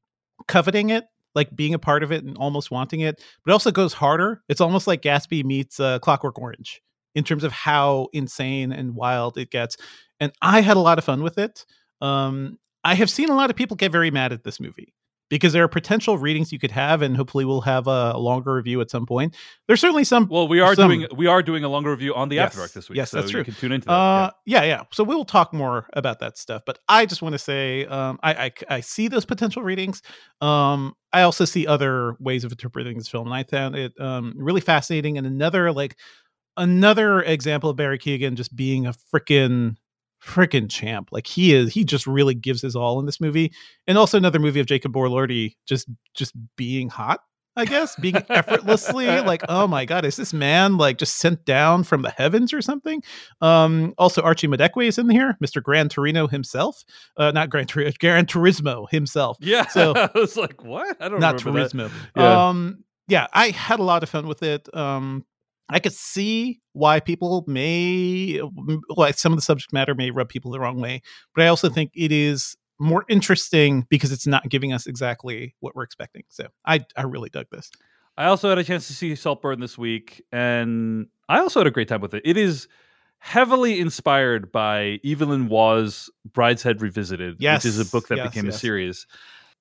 [0.49, 3.71] coveting it like being a part of it and almost wanting it but it also
[3.71, 4.43] goes harder.
[4.49, 6.83] It's almost like gatsby meets uh, clockwork orange
[7.15, 9.77] in terms of how insane and wild it gets
[10.21, 11.65] and i had a lot of fun with it.
[12.01, 14.95] Um, i have seen a lot of people get very mad at this movie
[15.33, 18.83] because there are potential readings you could have, and hopefully we'll have a longer review
[18.83, 19.35] at some point.
[19.67, 20.29] There's certainly some.
[20.29, 22.49] Well, we are some- doing we are doing a longer review on the Yes.
[22.49, 22.99] After Dark this week.
[22.99, 23.41] Yes, so that's true.
[23.41, 23.93] You can tune into that.
[23.93, 24.83] Uh, yeah, yeah.
[24.93, 26.63] So we will talk more about that stuff.
[26.67, 30.03] But I just want to say, um, I, I I see those potential readings.
[30.43, 34.35] Um, I also see other ways of interpreting this film, and I found it um
[34.37, 35.17] really fascinating.
[35.17, 35.97] And another like
[36.59, 39.77] another example of Barry Keoghan just being a freaking
[40.25, 41.09] freaking champ.
[41.13, 43.53] Like he is, he just really gives his all in this movie.
[43.87, 47.21] And also another movie of Jacob Elordi just just being hot.
[47.55, 51.85] I guess being effortlessly like, oh my god, is this man like just sent down
[51.85, 53.03] from the heavens or something?
[53.43, 55.63] Um, also Archie Madekwe is in here, Mr.
[55.63, 56.83] Gran Torino himself.
[57.19, 59.37] Uh, not Gran Torino, Gran Turismo himself.
[59.41, 59.67] yeah.
[59.67, 60.97] so- I was like, what?
[60.99, 61.77] I don't Not remember that.
[61.77, 61.91] Turismo.
[62.17, 62.49] Yeah.
[62.49, 64.75] Um, yeah, I had a lot of fun with it.
[64.75, 65.27] Um,
[65.69, 68.41] I could see why people may,
[68.91, 71.03] like some of the subject matter may rub people the wrong way,
[71.35, 75.75] but I also think it is more interesting because it's not giving us exactly what
[75.75, 76.25] we're expecting.
[76.29, 77.71] So I, I really dug this.
[78.17, 81.71] I also had a chance to see Saltburn this week, and I also had a
[81.71, 82.23] great time with it.
[82.27, 82.69] It is
[83.19, 88.53] heavily inspired by Evelyn Waugh's Brideshead Revisited, which is a book that yes, became a
[88.53, 89.07] series.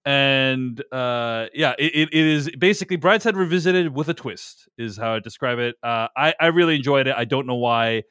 [0.06, 5.20] And uh, yeah, it, it, is basically Brideshead Revisited with a twist, is how I
[5.20, 5.76] describe it.
[5.84, 7.16] Uh, I, I really enjoyed it.
[7.16, 8.04] I don't know why.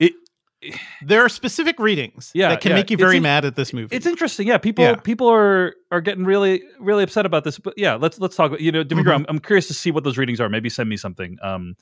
[0.00, 0.14] It
[1.02, 2.76] There are specific readings Yeah, that can yeah.
[2.76, 3.94] make you very in- mad at this movie.
[3.94, 4.48] it's interesting.
[4.48, 4.96] Yeah, people Yeah.
[4.96, 7.58] people are are getting really really upset about this.
[7.58, 8.58] But yeah, let's let's talk.
[8.58, 9.14] You know, Devindra, Mhm.
[9.14, 10.48] I'm, I'm curious to see what those readings are.
[10.48, 11.76] Maybe send me something um,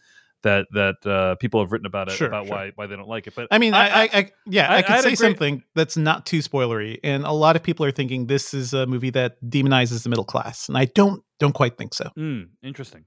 [0.44, 2.54] that that uh, people have written about it Sure, about sure.
[2.56, 3.34] why why they don't like it.
[3.34, 6.38] But I mean, I, I, I yeah, I- I, could say something that's not too
[6.38, 10.08] spoilery, and a lot of people are thinking this is a movie that demonizes the
[10.08, 12.10] middle class, and I don't don't quite think so.
[12.16, 13.04] Mm, interesting.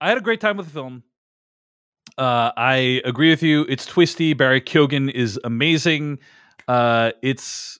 [0.00, 1.04] I had a great time with the film.
[2.18, 3.64] Uh, I agree with you.
[3.68, 4.34] It's twisty.
[4.34, 6.18] Barry Keoghan is amazing.
[6.68, 7.78] Uh, it's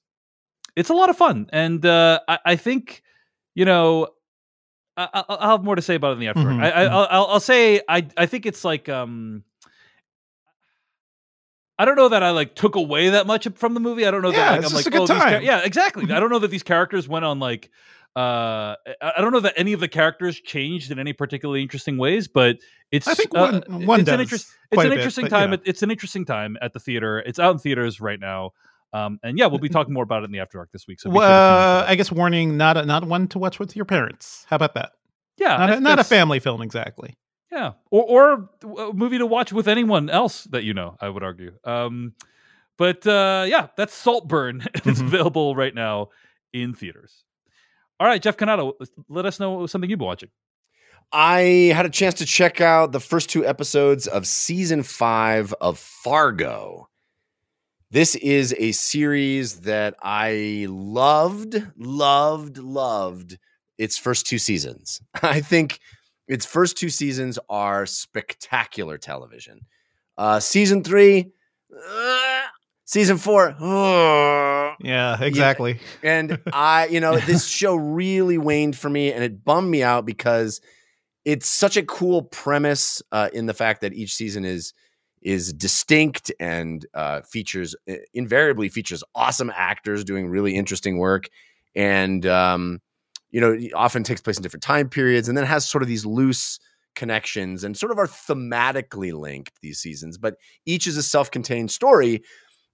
[0.76, 3.02] it's a lot of fun, and uh, I, I think
[3.54, 4.08] you know
[4.96, 6.40] I, I- I'll have more to say about it in the after.
[6.40, 6.90] Mhm, I, I, mhm.
[6.90, 9.44] I'll, I'll I'll say I I think it's like um.
[11.78, 14.06] I don't know that I like took away that much from the movie.
[14.06, 15.42] I don't know Yeah, that like, I'm like a good oh these char- time.
[15.42, 16.04] yeah exactly.
[16.04, 16.14] Mhm.
[16.14, 17.70] I don't know that these characters went on like
[18.14, 22.28] uh I don't know that any of the characters changed in any particularly interesting ways,
[22.28, 22.58] but
[22.90, 25.30] it's I think uh, one one it's does an interest it's an bit, interesting but,
[25.30, 25.52] time.
[25.52, 25.58] yeah.
[25.64, 27.20] It's an interesting time at the theater.
[27.20, 28.52] It's out in theaters right now.
[28.92, 31.00] Um, and yeah, we'll be talking more about it in the after Dark this week.
[31.00, 31.90] So Well, sure to tune in for uh.
[31.90, 34.44] I guess warning: not a, not one to watch with your parents.
[34.48, 34.92] How about that?
[35.38, 37.16] yeah, Not I a, think not a family film exactly.
[37.50, 40.96] Yeah, or or a movie to watch with anyone else that you know.
[41.00, 41.52] I would argue.
[41.64, 42.14] Um,
[42.78, 44.64] but uh, yeah, that's Saltburn.
[44.74, 45.06] it's Mhm.
[45.06, 46.08] available right now
[46.52, 47.24] in theaters.
[48.00, 48.72] All right, Jeff Cannata,
[49.08, 50.30] let us know something you've been watching.
[51.12, 55.78] I had a chance to check out the first two episodes of season five of
[55.78, 56.88] Fargo.
[57.92, 63.38] This is a series that I loved, loved, loved
[63.76, 65.02] its first two seasons.
[65.22, 65.78] I think
[66.26, 69.66] its first two seasons are spectacular television.
[70.16, 71.32] Uh, season three,
[71.70, 72.40] uh,
[72.86, 75.78] season four, uh, Yeah, exactly.
[76.02, 80.06] and I, you know, this show really waned for me and it bummed me out
[80.06, 80.62] because
[81.26, 84.72] it's such a cool premise uh, in the fact that each season is
[85.22, 91.28] is distinct and uh, features uh, invariably features awesome actors doing really interesting work.
[91.74, 92.80] And um,
[93.32, 96.06] you know often takes place in different time periods and then has sort of these
[96.06, 96.60] loose
[96.94, 100.18] connections and sort of are thematically linked these seasons.
[100.18, 102.22] But each is a self-contained story.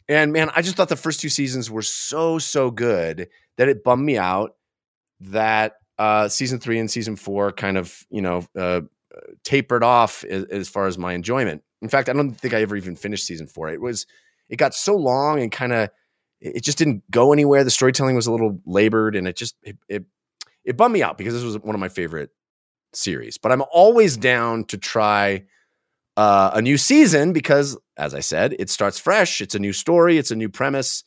[0.09, 3.85] And man i just thought the first two seasons were so so good that it
[3.85, 4.53] bummed me out
[5.21, 8.81] that uh season three and season four kind of you know uh
[9.45, 12.77] tapered off as, as far as my enjoyment in fact i don't think i ever
[12.77, 13.69] even finished season four.
[13.69, 14.07] It was
[14.49, 15.91] it got so long and kind of
[16.41, 17.65] it just didn't go anywhere.
[17.65, 20.05] The storytelling was a little labored and it just it, it
[20.65, 22.31] it bummed me out because this was one of my favorite
[22.93, 23.39] series.
[23.39, 25.45] But i'm always down to try
[26.17, 29.41] uh, a new season because as i said it starts fresh.
[29.41, 30.19] It's a new story.
[30.19, 31.05] It's a new premise.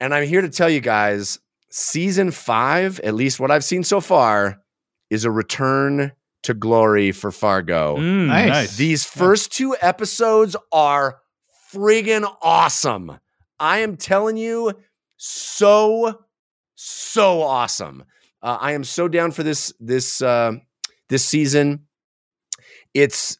[0.00, 1.38] And i'm here to tell you guys
[1.70, 4.60] season five at least what i've seen so far
[5.10, 6.12] is a return
[6.44, 8.76] to glory for fargo Mm, Nice.
[8.76, 11.18] these first two episodes are
[11.72, 13.18] friggin' awesome.
[13.58, 14.72] I am telling you,
[15.16, 16.20] so
[16.74, 18.04] so awesome.
[18.42, 20.52] Uh, I am so down for this this uh,
[21.08, 21.86] this season.
[22.92, 23.38] It's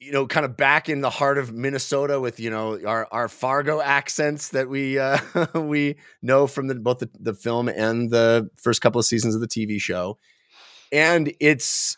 [0.00, 3.28] you know kind of back in the heart of Minnesota with you know our our
[3.28, 5.18] Fargo accents that we uh,
[5.54, 9.40] we know from the, both the, the film and the first couple of seasons of
[9.40, 10.16] the TV show,
[10.92, 11.96] and it's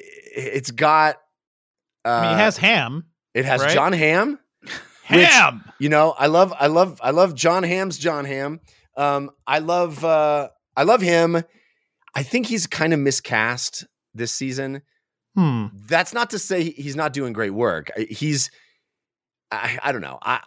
[0.00, 1.16] it's got.
[2.04, 3.04] Uh, I mean, it has Hamm.
[3.34, 3.72] it has right?
[3.74, 4.38] Jon Hamm.
[5.10, 5.64] Which- Hamm.
[5.78, 8.60] You know, I love, I love, I love Jon Hamm's Jon Hamm.
[8.96, 11.42] Um, I love uh, I love him.
[12.14, 14.82] I think he's kind of miscast this season.
[15.34, 15.66] Hmm.
[15.88, 17.90] That's not to say he's not doing great work.
[17.98, 18.50] He's
[19.50, 20.18] I, I don't know.
[20.22, 20.40] I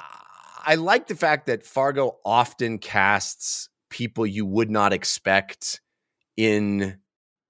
[0.66, 5.82] I like the fact that Fargo often casts people you would not expect
[6.36, 7.00] in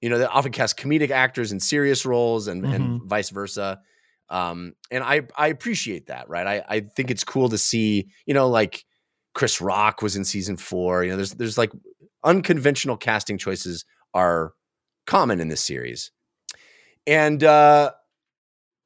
[0.01, 3.81] you know, they often cast comedic actors in serious roles and and vice versa.
[4.29, 6.45] Um, and I I appreciate that, right?
[6.45, 8.86] I I think it's cool to see, you know, like
[9.33, 11.03] Chris Rock was in season four.
[11.03, 11.71] You know, there's there's like
[12.23, 14.53] unconventional casting choices are
[15.05, 16.12] common in this series.
[17.05, 17.91] And uh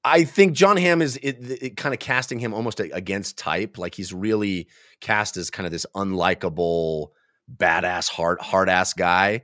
[0.03, 3.77] I think Jon Hamm is it, it kind of casting him almost a- against type.
[3.77, 4.67] Like he's really
[4.99, 7.09] cast as kind of this unlikable,
[7.55, 9.41] badass, hard hard ass guy,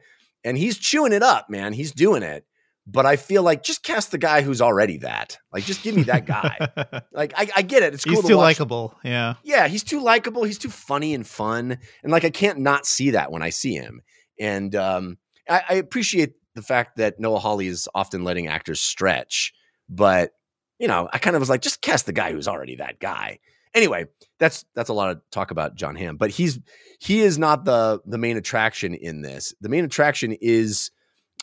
[0.47, 1.73] and he's chewing it up, man.
[1.73, 2.45] He's doing it.
[2.89, 5.38] But I feel like just cast the guy who's already that.
[5.51, 7.01] Like just give me that guy.
[7.12, 7.93] like I, I get it.
[7.93, 8.95] It's cool He's to too likable.
[9.03, 9.33] Yeah.
[9.43, 10.45] yeah, he's too likable.
[10.45, 13.73] He's too funny and fun, and like I can't not see that when I see
[13.73, 14.01] him.
[14.39, 15.17] And um,
[15.49, 19.53] I, I appreciate the fact that Noah Hawley is often letting actors stretch,
[19.89, 20.31] but
[20.79, 23.39] you know, I kind of was like, just cast the guy who's already that guy.
[23.77, 24.07] Anyway,
[24.39, 26.59] that's that's a lot of talk about Jon Hamm, but he's
[26.99, 29.53] he is not the the main attraction in this.
[29.61, 30.89] The main attraction is,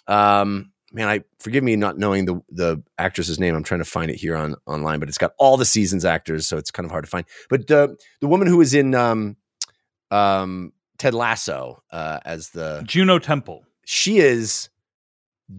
[0.08, 3.54] um, man, I forgive me not knowing the the actress's name.
[3.54, 6.48] I'm trying to find it here on online, but it's got all the seasons actors,
[6.48, 7.24] so it's kind of hard to find.
[7.48, 7.88] But uh,
[8.20, 9.36] the woman who was in um,
[10.10, 13.64] um, Ted Lasso uh, as the Juno Temple.
[13.84, 14.70] she is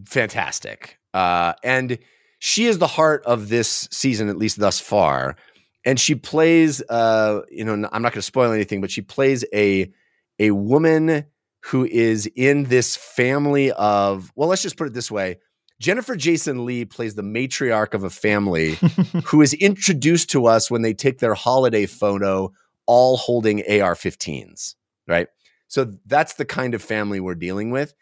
[0.08, 1.00] fantastic.
[1.14, 1.98] Uh, and
[2.40, 5.38] she is the heart of this season, at least thus far.
[5.86, 9.46] And she plays, uh, you know, I'm not going to spoil anything, but she plays
[9.54, 9.92] a
[10.40, 11.26] a woman
[11.66, 15.38] who is in this family of, well, let's just put it this way.
[15.80, 18.78] Jennifer Jason Leigh plays the matriarch of a family
[19.26, 22.52] who is introduced to us when they take their holiday photo,
[22.86, 24.76] all holding AR 15s,
[25.08, 25.28] right?
[25.68, 27.94] So that's the kind of family we're dealing with.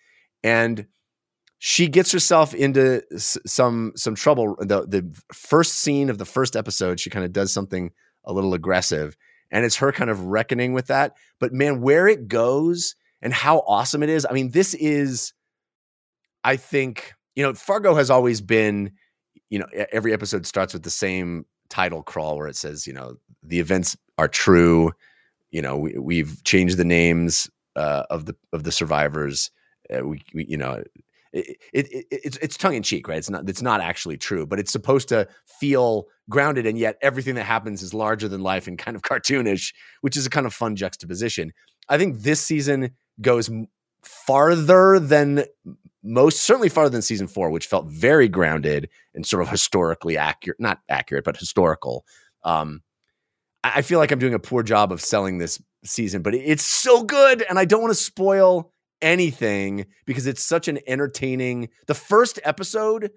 [0.44, 0.88] And
[1.66, 4.58] she gets herself into s- some some trouble.
[4.60, 7.92] The the first scene of the first episode, she kind of does something
[8.26, 9.16] a little aggressive,
[9.50, 11.16] and it's her kind of reckoning with that.
[11.40, 14.28] But man, where it goes and how awesome it is!
[14.30, 15.32] I mean, this is,
[16.44, 18.92] I think, you know, Fargo has always been,
[19.50, 23.16] you know, every episode starts with the same title crawl where it says, you know,
[23.42, 24.92] the events are true.
[25.52, 29.50] You know, we, we've changed the names uh, of the of the survivors.
[29.90, 30.84] Uh, we, we, you know,
[31.34, 33.18] it, it, it it's it's tongue in cheek, right?
[33.18, 35.28] It's not it's not actually true, but it's supposed to
[35.60, 39.74] feel grounded, and yet everything that happens is larger than life and kind of cartoonish,
[40.02, 41.52] which is a kind of fun juxtaposition.
[41.90, 43.50] I think this season goes
[44.04, 45.46] farther than
[46.04, 50.60] most, certainly farther than season four, which felt very grounded and sort of historically accurate,
[50.60, 52.06] not accurate, but historical.
[52.44, 52.82] Um,
[53.64, 56.66] I I feel like I'm doing a poor job of selling this season, but it's
[56.66, 58.73] so good, and I don't want to spoil
[59.04, 61.70] anything because it's such an entertaining.
[61.88, 63.12] The first episode,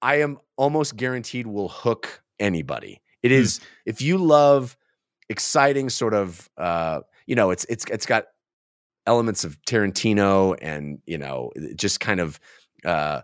[0.00, 3.02] I am almost guaranteed will hook anybody.
[3.22, 3.64] It is Hmm.
[3.64, 4.76] is if you love
[5.28, 8.24] exciting sort of uh you know, it's it's it's got
[9.06, 12.40] elements of Tarantino and, you know, just kind of
[12.84, 13.22] uh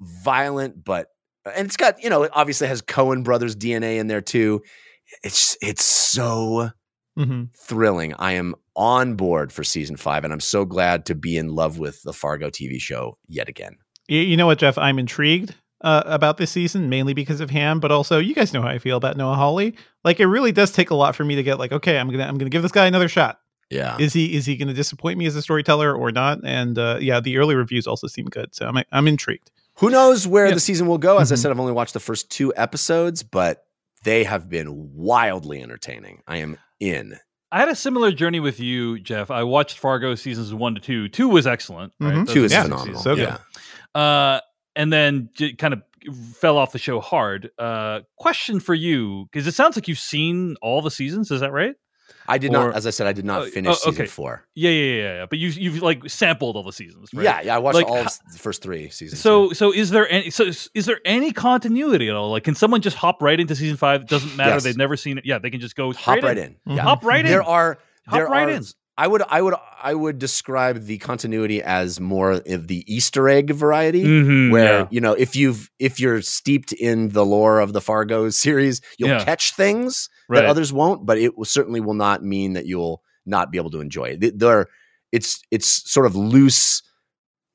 [0.00, 1.08] violent but
[1.44, 4.62] and it's got, you know, it obviously has Coen brothers DNA in there too.
[5.22, 6.70] It's it's so
[7.16, 8.14] hmm thrilling.
[8.18, 11.78] I am on board for season five, and I'm so glad to be in love
[11.78, 13.76] with the Fargo TV show yet again.
[14.08, 14.76] You, know what, Jeff?
[14.78, 18.62] I'm intrigued uh, about this season, mainly because of Hamm, but also you guys know
[18.62, 19.74] how I feel about Noah Hawley.
[20.04, 22.24] Like, it really does take a lot for me to get like, okay, I'm gonna
[22.24, 23.38] I'm gonna give this guy another shot.
[23.70, 23.96] Yeah.
[23.98, 26.40] Is he is he gonna disappoint me as a storyteller or not?
[26.44, 29.50] And uh, yeah, the early reviews also seem good, so I'm I'm intrigued.
[29.76, 30.54] Who knows where Yeah.
[30.54, 31.18] the season will go?
[31.18, 31.38] As I Mhm.
[31.38, 33.64] said, I've only watched the first two episodes, but
[34.02, 36.22] they have been wildly entertaining.
[36.26, 37.16] I am in.
[37.50, 39.30] I had a similar journey with you, Jeff.
[39.30, 41.08] I watched Fargo seasons one to two.
[41.08, 41.92] Two was excellent.
[42.00, 42.14] Right?
[42.14, 42.26] Mhm.
[42.26, 43.00] Those Two are is Yeah, phenomenal.
[43.00, 43.28] so good.
[43.94, 44.00] yeah.
[44.00, 44.40] Uh,
[44.74, 45.82] and then j- kind of
[46.34, 47.50] fell off the show hard.
[47.58, 51.30] Uh, question for you, because it sounds like you've seen all the seasons.
[51.30, 51.74] Is that right?
[52.28, 54.44] I did Or- not, as I said, I did not Oh, finish oh, season four.
[54.54, 55.26] Yeah, yeah, yeah, yeah.
[55.28, 57.24] But you've you've like sampled all the seasons, right?
[57.24, 59.20] Yeah, yeah, I watched Like, all the first three seasons.
[59.20, 62.30] So so is there any so is is there any continuity at all?
[62.30, 64.02] Like, can someone just hop right into season five?
[64.02, 64.50] It doesn't matter.
[64.52, 64.64] Yes.
[64.64, 65.24] They've never seen it.
[65.26, 66.56] Yeah, they can just go hop right in.
[66.68, 66.76] Mhm.
[66.76, 66.82] Yeah.
[66.82, 67.30] Hop right in.
[67.30, 68.64] There are Hop there right are, in.
[68.98, 73.50] I would I would I would describe the continuity as more of the Easter egg
[73.50, 74.04] variety.
[74.04, 74.86] Mhm, where yeah.
[74.90, 79.08] you know if you've if you're steeped in the lore of the Fargo series, you'll
[79.08, 79.24] Yeah.
[79.24, 80.40] catch things right.
[80.42, 83.70] that others won't, but it will, certainly will not mean that you'll not be able
[83.70, 84.20] to enjoy it.
[84.20, 84.68] Th- There,
[85.12, 86.82] it's it's sort of loose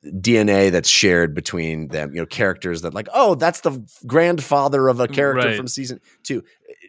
[0.05, 2.13] DNA that's shared between them.
[2.13, 5.57] You know, characters that like, oh, that's the grandfather of a character Right.
[5.57, 6.43] from season two.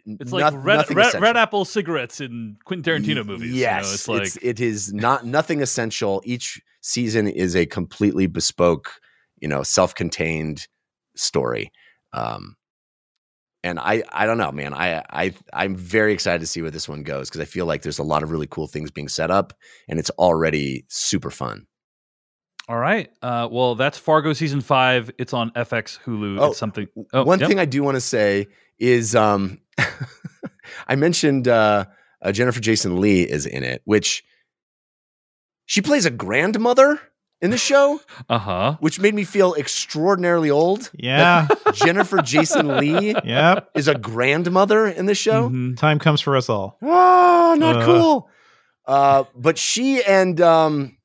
[0.05, 3.53] It's like red, red, red apple cigarettes in Quentin Tarantino movies.
[3.53, 3.93] Yes, you know?
[3.93, 6.21] it's like it's, it is not nothing essential.
[6.25, 8.91] Each season is a completely bespoke,
[9.39, 10.67] you know, self-contained
[11.15, 11.71] story.
[12.13, 12.55] Um,
[13.63, 14.73] and I, I don't know, man.
[14.73, 17.81] I, I, I'm very excited to see where this one goes because I feel like
[17.81, 19.53] there's a lot of really cool things being set up,
[19.87, 21.67] and it's already super fun.
[22.69, 23.09] all right.
[23.21, 25.11] Uh, well, that's Fargo season five.
[25.17, 26.39] It's on FX Hulu.
[26.39, 26.87] Oh, it's something.
[27.13, 27.49] Oh, One yep.
[27.49, 28.47] thing I do want to say
[28.77, 29.59] is, um,
[30.87, 31.85] I mentioned uh,
[32.21, 34.23] uh, Jennifer Jason Leigh is in it, which
[35.65, 36.99] she plays a grandmother
[37.41, 37.99] in the show.
[38.29, 38.75] Uh huh.
[38.79, 40.89] which made me feel extraordinarily old.
[40.93, 41.47] Yeah.
[41.73, 43.69] Jennifer Jason Leigh yep.
[43.75, 45.47] is a grandmother in the show.
[45.49, 45.75] Mm-hmm.
[45.75, 46.77] Time comes for us all.
[46.81, 47.85] Oh, not Uh.
[47.85, 48.29] cool.
[48.85, 50.97] Uh, but she and um,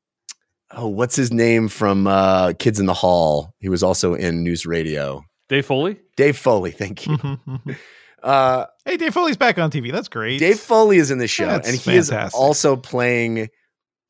[0.71, 3.55] oh, what's his name from uh, Kids in the Hall?
[3.59, 5.23] He was also in News Radio.
[5.51, 6.01] Dave Foley.
[6.17, 7.17] Dave Foley, thank you.
[7.19, 7.77] Mhm, mhm.
[8.23, 9.93] Uh, hey, Dave Foley's back on TV.
[9.93, 10.39] That's great.
[10.41, 13.51] Dave Foley is in the show, That's and he is also playing,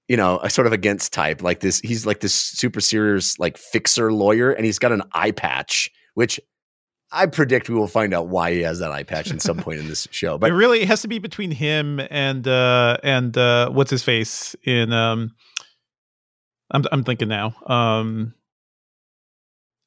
[0.09, 1.43] you know, a sort of against type.
[1.43, 5.31] Like this, he's like this super serious, like fixer lawyer, and he's got an eye
[5.31, 6.39] patch, which
[7.11, 9.79] I predict we will find out why he has that eye patch at some point
[9.79, 10.35] in this show.
[10.35, 14.57] it But really has to be between him and uh and uh what's his face
[14.65, 15.31] in um
[16.71, 17.55] I'm I'm thinking now.
[17.67, 18.35] Um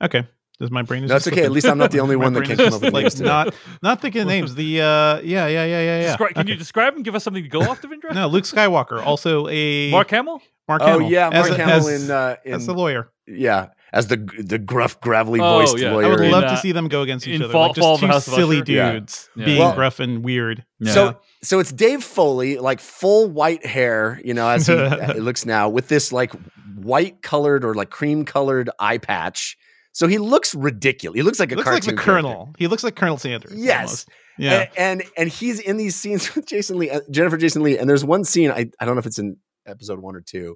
[0.01, 0.27] Okay.
[0.59, 1.45] Does my brain is That's just okay.
[1.45, 3.03] At least I'm not the only one that brain can't is come up with like
[3.03, 3.53] names not
[3.83, 4.55] not thinking of names.
[4.55, 6.15] The uh yeah, yeah, yeah, yeah, yeah.
[6.17, 6.51] Descri- Can Okay.
[6.51, 8.13] you describe and give us something to go off, Devindra?
[8.13, 10.41] No, Luke Skywalker, also a Mark Hamill.
[10.67, 11.05] Mark Hamill.
[11.05, 13.11] oh yeah, as Mark a- Hamill as, in, uh, as the lawyer.
[13.27, 15.89] yeah, as the the gruff, gravelly Oh, voiced yeah.
[15.89, 16.09] I I lawyer.
[16.09, 17.51] would in, love uh, to see them go against each other.
[17.53, 18.71] Fall- like just Fall two silly Usher?
[18.71, 18.91] Yeah.
[18.93, 19.45] dudes Yeah.
[19.45, 20.65] being Well- gruff and weird.
[20.79, 20.91] Yeah.
[20.93, 25.45] So so it's Dave Foley, like full white hair, you know, as he it looks
[25.45, 26.33] now, with this like
[26.75, 29.55] white colored or like cream colored eye patch.
[29.97, 31.15] So he looks ridiculous.
[31.15, 32.21] He looks like a looks like cartoon the character.
[32.29, 32.53] Colonel.
[32.59, 33.53] He looks like Colonel Sanders.
[33.55, 33.79] Yes.
[33.79, 34.09] almost.
[34.37, 34.67] Yeah.
[34.77, 37.89] And, and and he's in these scenes with Jason Lee, uh, Jennifer Jason Leigh, and
[37.89, 40.55] there's one scene I I don't know if it's in episode one or two,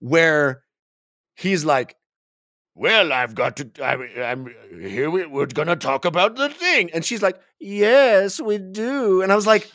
[0.00, 0.60] where
[1.36, 1.96] he's like,
[2.74, 3.70] "Well, I've got to.
[3.82, 3.94] I,
[4.30, 5.08] I'm here.
[5.08, 9.36] We, we're gonna talk about the thing," and she's like, "Yes, we do." And I
[9.36, 9.70] was like,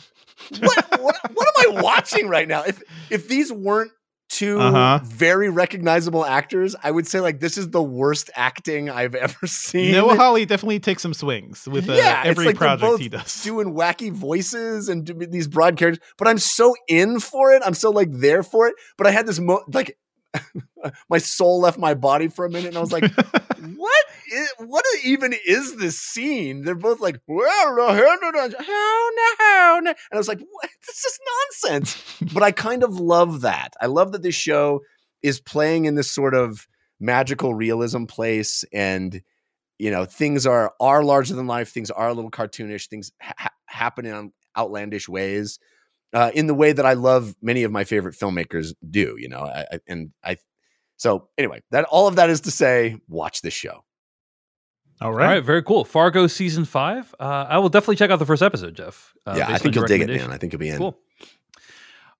[0.60, 1.00] "What?
[1.02, 1.32] what?
[1.34, 2.62] What am I watching right now?
[2.62, 3.90] If if these weren't."
[4.30, 5.00] 2 Uh-huh.
[5.04, 6.76] very recognizable actors.
[6.84, 9.92] I would say like this is the worst acting I've ever seen.
[9.94, 13.42] Noah Hawley definitely takes some swings with uh, Yeah, every like project both he does.
[13.44, 17.62] doing wacky voices and do these broad characters, but I'm so in for it.
[17.66, 18.76] I'm so like there for it.
[18.98, 19.98] But I had this mo- like
[21.10, 23.12] my soul left my body for a minute, and I was like,
[23.76, 24.06] "What?
[24.32, 29.80] Is, what even is this scene?" They're both like, "Well, no, no, no, no, no,
[29.80, 30.70] no," and I was like, "What?
[30.86, 31.20] This is
[31.64, 33.74] nonsense." but I kind of love that.
[33.82, 34.82] I love that this show
[35.22, 36.68] is playing in this sort of
[37.00, 39.22] magical realism place and
[39.78, 43.52] you know things are are larger than life things are a little cartoonish things ha-
[43.68, 45.60] happen in outlandish ways
[46.14, 49.40] uh, in the way that i love many of my favorite filmmakers do you know
[49.42, 50.38] I, I, and i
[50.98, 53.84] so anyway that all of that is to say watch this show
[55.00, 55.28] All All right.
[55.36, 55.86] right, very cool.
[55.86, 57.14] Fargo season five.
[57.20, 59.14] Uh, I will definitely check out the first episode, Jeff.
[59.28, 60.98] Uh, yeah i think you'll dig it man i think you'll be in Cool.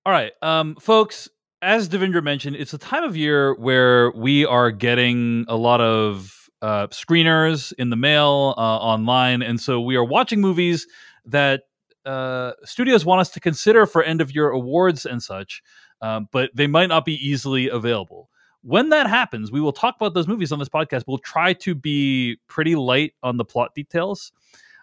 [0.06, 1.28] All right, um, folks.
[1.60, 6.48] As Devindra mentioned, it's a time of year where we are getting a lot of
[6.62, 10.86] uh, screeners in the mail, uh, online, and so we are watching movies
[11.24, 11.62] that
[12.08, 15.62] uh, studios want us to consider for end of year awards and such,
[16.00, 18.30] um, but they might not be easily available.
[18.62, 21.04] When that happens, we will talk about those movies on this podcast.
[21.06, 24.32] We'll try to be pretty light on the plot details.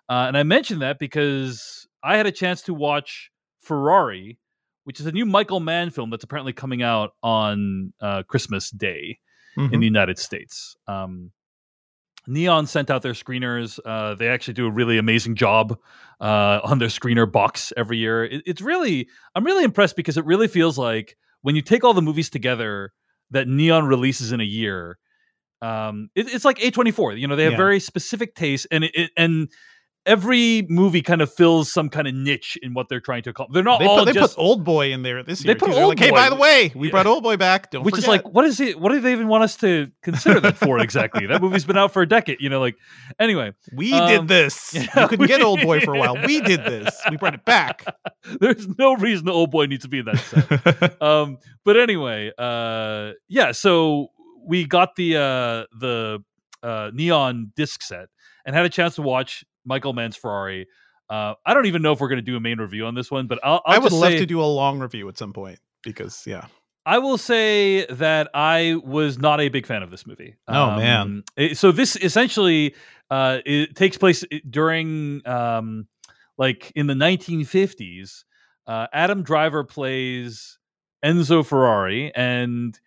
[0.08, 4.38] Uh, and I mentioned that because I had a chance to watch Ferrari,
[4.84, 9.20] which is a new Michael Mann film that's apparently coming out on uh, Christmas Day
[9.58, 9.74] Mhm.
[9.74, 10.76] in the United States.
[10.88, 11.32] Um,
[12.28, 13.80] Neon sent out their screeners.
[13.86, 15.78] Uh, they actually do a really amazing job
[16.20, 18.26] uh, on their screener box every year.
[18.26, 21.94] It, it's really, I'm really impressed because it really feels like when you take all
[21.94, 22.94] the movies together
[23.32, 24.98] that Neon releases in a year,
[25.62, 27.20] um, it, it's like A24.
[27.20, 27.58] You know, they have Yeah.
[27.58, 29.50] very specific tastes, and it, it and
[30.06, 33.54] every movie kind of fills some kind of niche in what they're trying to accomplish.
[33.56, 35.56] They're not They, all put, they just put Old Boy in there this They year.
[35.56, 35.74] put too.
[35.74, 36.14] They're like, hey, Oldboy.
[36.16, 36.92] by the way, we Yeah.
[36.92, 37.72] brought Old Boy back.
[37.72, 40.40] Don't which is like what is it what do they even want us to consider
[40.42, 42.76] that for exactly that movie's been out for a decade you know like
[43.20, 44.74] anyway we um, did this.
[44.74, 46.16] yeah, you couldn't get Old Boy for a while.
[46.26, 46.94] We did this.
[47.10, 47.84] We brought it back.
[48.40, 52.32] there's no reason the old boy needs to be in that set um but anyway
[52.38, 54.08] uh yeah so
[54.48, 56.20] we got the uh the
[56.64, 58.08] uh neon disc set
[58.46, 60.68] and had a chance to watch michael mann's ferrari
[61.10, 63.12] uh i don't even know if we're going to do a main review on this
[63.12, 65.34] one but i'll, I'll I would love say- to do a long review at some
[65.34, 66.46] point because, yeah.
[66.88, 70.36] I will say that I was not a big fan of this movie.
[70.48, 71.24] Oh, man.
[71.36, 72.76] it- so this essentially
[73.10, 75.88] uh, it takes place during um,
[76.38, 78.24] like in the 1950s,
[78.68, 80.58] uh, Adam Driver plays
[81.04, 82.80] Enzo Ferrari, and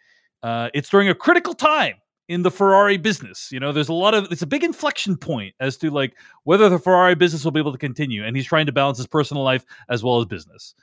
[0.42, 1.94] uh, it's during a critical time
[2.28, 3.50] in the Ferrari business.
[3.50, 6.14] You know, there's a lot of it's a big inflection point as to like
[6.44, 9.06] whether the Ferrari business will be able to continue, and he's trying to balance his
[9.06, 10.74] personal life as well as business.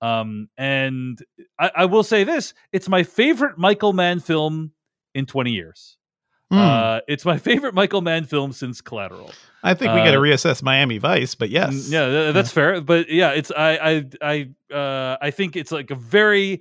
[0.00, 1.22] Um, and
[1.58, 4.72] I, I will say this: it's my favorite Michael Mann film
[5.14, 5.96] in 20 years.
[6.50, 6.58] Hmm.
[6.58, 9.30] Uh, it's my favorite Michael Mann film since Collateral.
[9.62, 12.50] I think we got to uh, reassess Miami Vice, but yes, Mm, Yeah, th- that's
[12.50, 12.82] fair.
[12.82, 16.60] But yeah, it's I I I uh I think it's like a very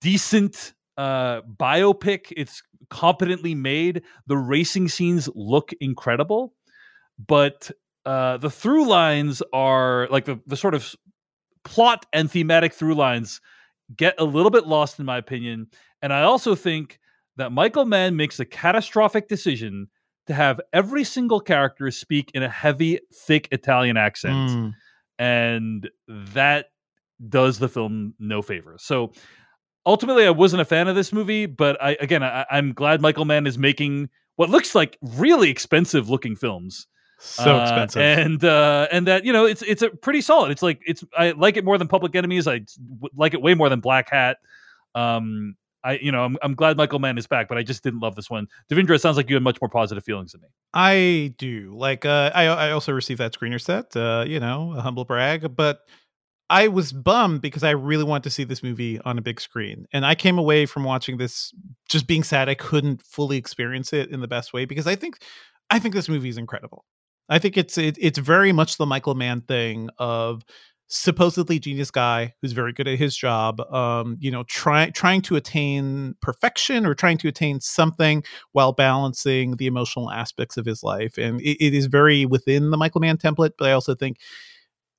[0.00, 2.32] decent uh biopic.
[2.36, 4.02] It's competently made.
[4.26, 6.54] The racing scenes look incredible,
[7.24, 7.70] but
[8.06, 10.94] uh the through lines are like the the sort of
[11.64, 13.40] plot and thematic through lines
[13.96, 15.66] get a little bit lost in my opinion.
[16.02, 16.98] And I also think
[17.36, 19.88] that Michael Mann makes a catastrophic decision
[20.26, 24.50] to have every single character speak in a heavy, thick Italian accent.
[24.50, 24.72] Mm.
[25.18, 26.66] And that
[27.28, 28.76] does the film no favor.
[28.78, 29.12] So
[29.88, 33.24] ultimately, I wasn't a fan of this movie, but I again, I, I'm glad Michael
[33.24, 36.86] Mann is making what looks like really expensive looking films
[37.18, 38.02] so uh, expensive.
[38.02, 40.50] and uh, and that you know it's it's a pretty solid.
[40.50, 42.46] It's like it's I like it more than Public Enemies.
[42.46, 42.60] I
[43.16, 44.38] like it way more than Black Hat.
[44.94, 48.00] Um, I you know I'm I'm glad Michael Mann is back, but I just didn't
[48.00, 48.46] love this one.
[48.70, 50.48] Devindra, it sounds like you had much more positive feelings than me.
[50.72, 52.04] I do like.
[52.04, 53.96] Uh, I I also received that screener set.
[53.96, 55.80] Uh, you know, a humble brag, but
[56.50, 59.86] I was bummed because I really wanted to see this movie on a big screen,
[59.92, 61.52] and I came away from watching this
[61.88, 62.48] just being sad.
[62.48, 65.18] I couldn't fully experience it in the best way because I think
[65.70, 66.84] I think this movie is incredible.
[67.28, 70.42] I think it's it, it's very much the Michael Mann thing of
[70.90, 75.36] supposedly genius guy who's very good at his job um you know trying trying to
[75.36, 81.18] attain perfection or trying to attain something while balancing the emotional aspects of his life
[81.18, 84.16] and it, it is very within the michael mann template but i also think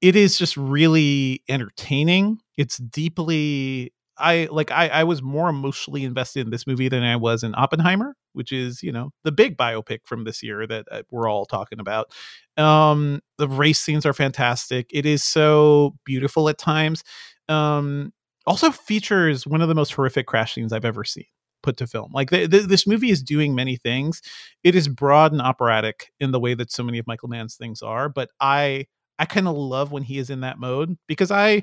[0.01, 2.39] it is just really entertaining.
[2.57, 7.15] It's deeply i like i i was more emotionally invested in this movie than i
[7.15, 11.01] was in oppenheimer which is you know the big biopic from this year that uh,
[11.11, 12.11] we're all talking about.
[12.57, 14.89] Um the race scenes are fantastic.
[14.93, 17.03] It is so beautiful at times.
[17.47, 18.13] Um
[18.45, 21.25] also features one of the most horrific crash scenes i've ever seen
[21.61, 22.11] put to film.
[22.13, 24.21] Like th- th- this movie is doing many things.
[24.63, 27.81] It is broad and operatic in the way that so many of michael mann's things
[27.81, 28.85] are but i
[29.20, 31.61] i kind of love when he is in that mode because i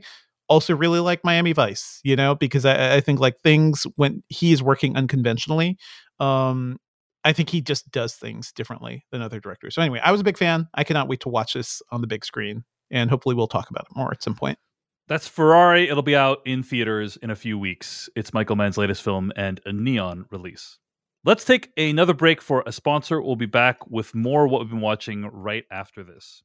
[0.49, 4.53] also really like miami vice you know because i, I think like things when he
[4.53, 5.77] is working unconventionally
[6.21, 6.79] um
[7.27, 9.75] I think he just does things differently than other directors.
[9.75, 10.69] So anyway, I was a big fan.
[10.75, 13.89] I cannot wait to watch this on the big screen, and hopefully we'll talk about
[13.91, 14.61] it more at some point.
[15.09, 15.89] That's Ferrari.
[15.89, 18.09] It'll be out in theaters in a few weeks.
[18.15, 20.79] It's Michael Mann's latest film and a neon release.
[21.25, 23.21] Let's take another break for a sponsor.
[23.21, 26.45] We'll be back with more what we've been watching right after this.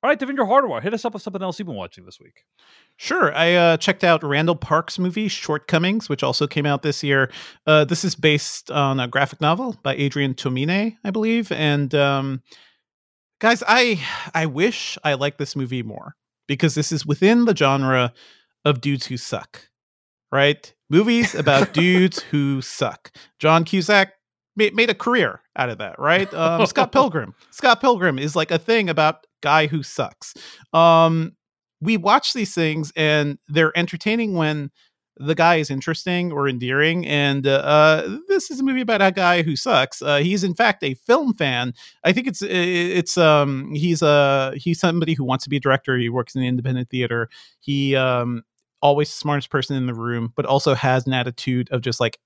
[0.00, 2.44] All right, Devindra Hardawar, hit us up with something else you've been watching this week.
[2.96, 3.34] Sure.
[3.34, 7.32] I uh, checked out Randall Park's movie Shortcomings, which also came out this year.
[7.66, 11.50] Uh, this is based on a graphic novel by Adrian Tomine, I believe.
[11.50, 12.42] And um,
[13.40, 14.00] guys, I
[14.34, 16.14] I wish I liked this movie more
[16.46, 18.12] because this is within the genre
[18.64, 19.68] of dudes who suck,
[20.30, 20.72] right?
[20.90, 23.10] Movies about dudes who suck.
[23.40, 24.12] John Cusack
[24.56, 26.32] ma- made a career out of that, right?
[26.32, 27.34] Um, Scott Pilgrim.
[27.50, 30.34] Scott Pilgrim is like a thing about guy who sucks.
[30.72, 31.32] Um,
[31.80, 34.70] we watch these things and they're entertaining when
[35.18, 37.06] the guy is interesting or endearing.
[37.06, 40.00] And uh, uh, this is a movie about a guy who sucks.
[40.00, 41.74] Uh, he's in fact a film fan.
[42.04, 45.96] I think it's it's um he's a he's somebody who wants to be a director.
[45.98, 47.28] He works in the independent theater.
[47.60, 48.42] He um
[48.80, 52.18] always the smartest person in the room, but also has an attitude of just like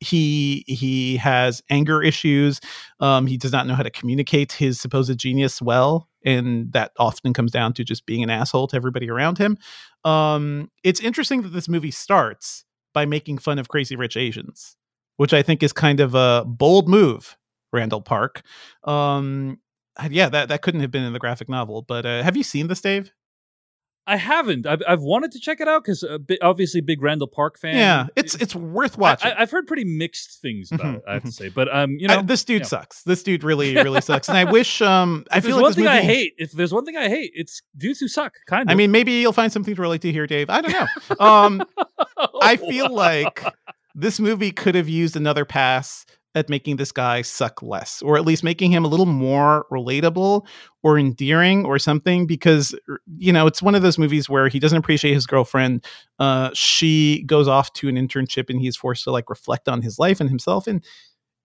[0.00, 2.60] he he has anger issues
[3.00, 7.32] um he does not know how to communicate his supposed genius well and that often
[7.32, 9.56] comes down to just being an asshole to everybody around him.
[10.04, 14.76] Um it's interesting that this movie starts by making fun of crazy rich asians
[15.16, 17.36] which i think is kind of a bold move
[17.72, 18.42] randall park.
[18.84, 19.58] Um
[20.10, 22.68] yeah that that couldn't have been in the graphic novel but uh, have you seen
[22.68, 23.12] this dave
[24.08, 24.66] I haven't.
[24.66, 27.76] I've, I've wanted to check it out because uh, obviously big Randall Park fan.
[27.76, 31.02] yeah it's it's worth watching I, have heard pretty mixed things about Mhm, it.
[31.06, 31.32] I have to mhm.
[31.32, 34.36] say, but um, you know, I- this dude sucks this dude really really sucks and
[34.38, 36.32] i wish um i if feel there's like one thing movie I hate.
[36.38, 38.34] If there's one thing I hate, it's dudes who suck.
[38.46, 38.72] Kind of.
[38.72, 40.48] I mean, maybe you'll find something to relate to here, Dave.
[40.50, 40.86] I don't know.
[41.20, 41.62] Um,
[42.42, 43.44] I feel like
[43.94, 48.24] this movie could have used another pass at making this guy suck less, or at
[48.24, 50.46] least making him a little more relatable
[50.82, 52.26] or endearing or something.
[52.26, 55.84] Because er, you know, it's one of those movies where he doesn't appreciate his girlfriend.
[56.18, 59.98] Uh, she goes off to an internship, and he's forced to like reflect on his
[59.98, 60.66] life and himself.
[60.66, 60.84] And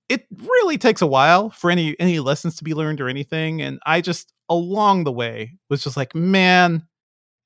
[0.10, 3.80] it really takes a while for any any lessons to be learned or anything and
[3.86, 6.86] i just along the way was just like man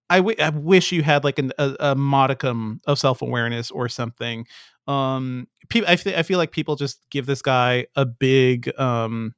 [0.09, 4.45] I, w- I wish you had like an, a, a modicum of self-awareness or something.
[4.87, 9.33] Um people I, f- I feel like people just give this guy a big um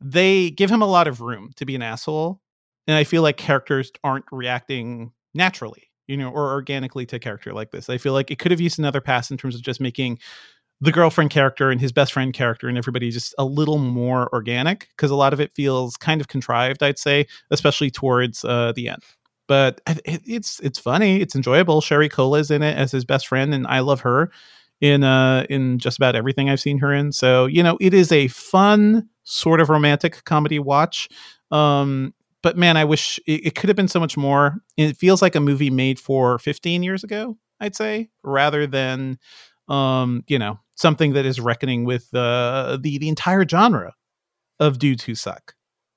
[0.00, 2.40] they give him a lot of room to be an asshole
[2.86, 7.52] and i feel like characters aren't reacting naturally you know or organically to a character
[7.52, 7.88] like this.
[7.88, 10.18] I feel like it could have used another pass in terms of just making
[10.80, 14.88] the girlfriend character and his best friend character and everybody just a little more organic
[14.96, 18.88] because a lot of it feels kind of contrived i'd say especially towards uh, the
[18.88, 19.02] end
[19.46, 23.26] but it, it's it's funny it's enjoyable sherry cola is in it as his best
[23.26, 24.30] friend and i love her
[24.80, 28.10] in uh in just about everything i've seen her in so you know it is
[28.12, 31.08] a fun sort of romantic comedy watch
[31.50, 35.22] um but man i wish it, it could have been so much more it feels
[35.22, 39.18] like a movie made for 15 years ago i'd say rather than
[39.68, 43.94] um you know something that is reckoning with uh, the the entire genre
[44.60, 45.54] of dudes who suck.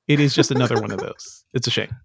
[0.07, 1.45] It is just another one of those.
[1.53, 1.95] It's a shame.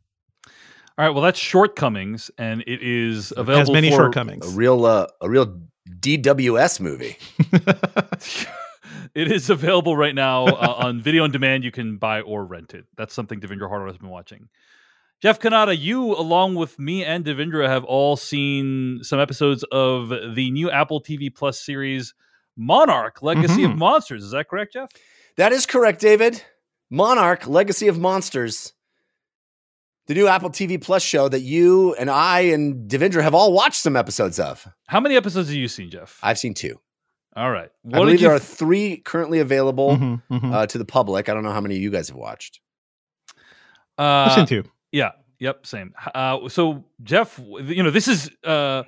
[1.02, 3.58] All right, well, that's shortcomings, and it is available.
[3.58, 4.46] Has many for, shortcomings.
[4.46, 5.60] A real, uh, a real
[5.98, 7.16] DWS movie.
[9.12, 11.64] it is available right now uh, on video on demand.
[11.64, 12.84] You can buy or rent it.
[12.96, 14.48] That's something Devindra Hardawar has been watching.
[15.20, 20.52] Jeff Cannata, you, along with me and Devindra, have all seen some episodes of the
[20.52, 22.14] new Apple TV Plus series
[22.56, 23.72] Monarch Legacy Mhm.
[23.72, 24.22] of Monsters.
[24.22, 24.88] Is that correct, Jeff?
[25.36, 26.44] That is correct, David.
[26.90, 28.74] Monarch Legacy of Monsters.
[30.06, 33.80] The new Apple TV Plus show that you and I and Devindra have all watched
[33.80, 34.66] some episodes of.
[34.88, 36.18] How many episodes have you seen, Jeff?
[36.22, 36.80] I've seen two.
[37.36, 37.70] all right.
[37.86, 38.26] I believe did you?
[38.28, 40.52] there are three currently available Mhm, mhm.
[40.52, 41.28] uh, to the public.
[41.28, 42.60] I don't know how many of you guys have watched.
[43.96, 44.64] I've uh, seen two.
[44.90, 45.12] Yeah.
[45.38, 45.66] Yep.
[45.66, 45.94] Same.
[46.14, 48.82] Uh, so Jeff, you know, this is uh,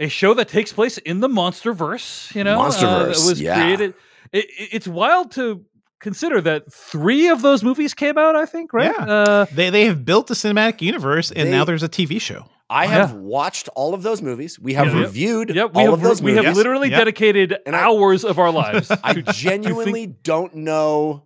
[0.00, 2.34] a show that takes place in the MonsterVerse.
[2.34, 3.54] You know, uh, Monsterverse, that was yeah.
[3.60, 3.94] created.
[4.32, 5.64] It, it- it's wild to
[6.00, 8.36] consider that three of those movies came out.
[8.36, 8.92] I think, right?
[8.98, 9.04] Yeah.
[9.04, 12.46] Uh, They they have built the cinematic universe, and They- now there's a TV show.
[12.70, 12.90] I Yeah.
[12.90, 14.58] have watched all of those movies.
[14.60, 15.02] We have Yeah, yep.
[15.06, 15.74] reviewed yep.
[15.74, 16.44] We all have of those we movies.
[16.48, 16.98] have literally Yep.
[16.98, 18.90] dedicated And I- hours of our lives.
[19.02, 21.24] I to- to genuinely think- don't know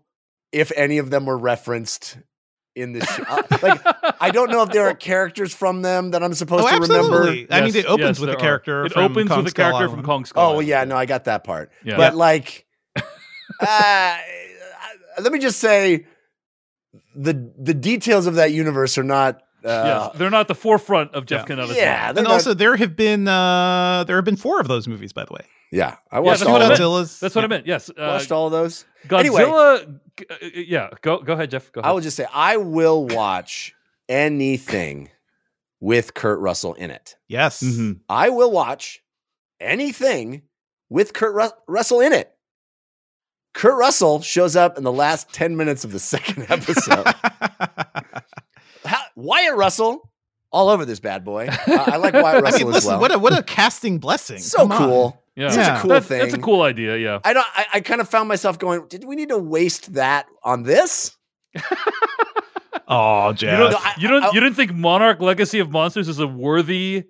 [0.52, 2.16] if any of them were referenced
[2.76, 3.24] in this show.
[3.28, 3.80] Uh, like,
[4.20, 7.16] I don't know if there are characters from them that I'm supposed Oh, to remember.
[7.18, 7.46] absolutely.
[7.50, 8.40] I mean, it opens yes, with a there are.
[8.40, 8.86] character.
[8.86, 9.92] It from opens Kong with a character Island.
[9.94, 10.42] from Kong Skull.
[10.46, 10.68] Oh, Island.
[10.68, 11.70] yeah, no, I got that part.
[11.84, 11.96] Yeah.
[11.98, 12.64] But like,
[13.60, 14.16] uh,
[15.20, 16.06] let me just say,
[17.14, 19.42] the the details of that universe are not.
[19.64, 21.46] Uh, yes, they're not the forefront of Jeff Yeah.
[21.46, 24.88] Canada's Yeah, And not- also, there have been uh there have been four of those
[24.88, 25.44] movies, by the way.
[25.70, 26.80] yeah, I Yeah, watched that's all what I meant.
[26.80, 27.20] Godzilla's.
[27.20, 27.44] That's what yeah.
[27.44, 27.66] I meant.
[27.66, 28.84] Yes, uh, Watched all of those.
[29.10, 29.42] Anyway.
[29.42, 30.00] Godzilla.
[30.16, 31.70] g- uh, yeah, go go ahead, Jeff.
[31.70, 31.90] Go ahead.
[31.90, 33.72] I will just say, I will watch
[34.08, 35.10] anything
[35.80, 37.16] with Kurt Russell in it.
[37.28, 37.62] Yes.
[37.62, 38.00] Mhm.
[38.08, 39.00] I will watch
[39.60, 40.42] anything
[40.90, 42.31] with Kurt Rus- Russell in it.
[43.54, 47.06] Kurt Russell shows up in the last 10 minutes of the second episode.
[48.84, 50.10] How, Wyatt Russell,
[50.50, 51.48] all over this bad boy.
[51.48, 53.00] Uh, I like Wyatt I Russell mean, as listen, well.
[53.00, 54.38] what a what a casting blessing.
[54.38, 54.78] so Come on.
[54.78, 55.22] cool.
[55.34, 56.18] Yeah, Such a cool That's, thing.
[56.18, 56.96] that's a cool idea.
[56.98, 57.18] Yeah.
[57.24, 57.46] I don't.
[57.54, 58.86] I, I kind of found myself going.
[58.88, 61.16] Did we need to waste that on this?
[62.88, 63.58] Oh, You Jeff.
[63.58, 63.70] don't.
[63.72, 64.24] No, I- you don't.
[64.24, 67.04] I- you didn't think Monarch: Legacy of Monsters is a worthy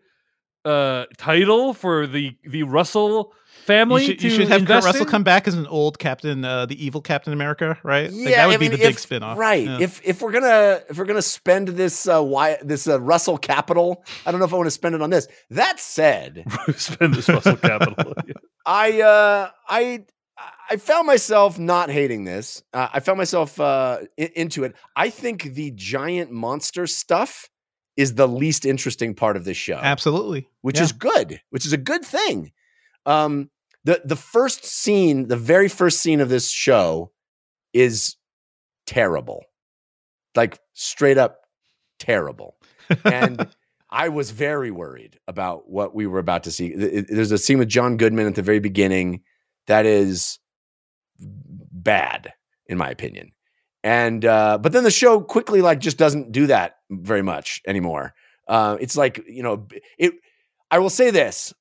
[0.64, 3.32] uh, title for the the Russell
[3.62, 4.02] family?
[4.02, 5.08] you should, to you should have Kurt invest Russell in?
[5.10, 8.10] come back as an old Captain, uh, the evil Captain America, right?
[8.10, 9.38] Like, Yeah, that would I be the big if- spin-off.
[9.38, 9.64] right?
[9.66, 9.78] Yeah.
[9.80, 14.04] If if we're gonna if we're gonna spend this uh, Wyatt, this uh, Russell capital,
[14.26, 15.28] I don't know if I want to spend it on this.
[15.50, 16.44] That said,
[16.76, 18.12] Spend this Russell capital.
[18.66, 20.04] I uh I
[20.70, 22.62] I found myself not hating this.
[22.72, 24.74] Uh, I found myself uh i- into it.
[24.96, 27.48] I think the giant monster stuff
[27.96, 30.48] is the least interesting part of this show, Absolutely.
[30.62, 30.84] which Yeah.
[30.84, 32.50] is good, which is a good thing.
[33.04, 33.50] Um
[33.84, 37.12] the the first scene, the very first scene of this show
[37.72, 38.16] is
[38.86, 39.44] terrible.
[40.34, 41.40] Like straight up
[41.98, 42.56] terrible.
[43.04, 43.48] And
[43.90, 46.74] I was very worried about what we were about to see.
[46.74, 49.20] There's a scene with John Goodman at the very beginning
[49.66, 50.38] that is
[51.18, 52.32] bad,
[52.66, 53.32] in my opinion.
[53.84, 58.14] And uh, but then the show quickly like just doesn't do that very much anymore.
[58.48, 59.66] Uh, it's like you know
[59.98, 60.14] it.
[60.70, 61.52] I will say this: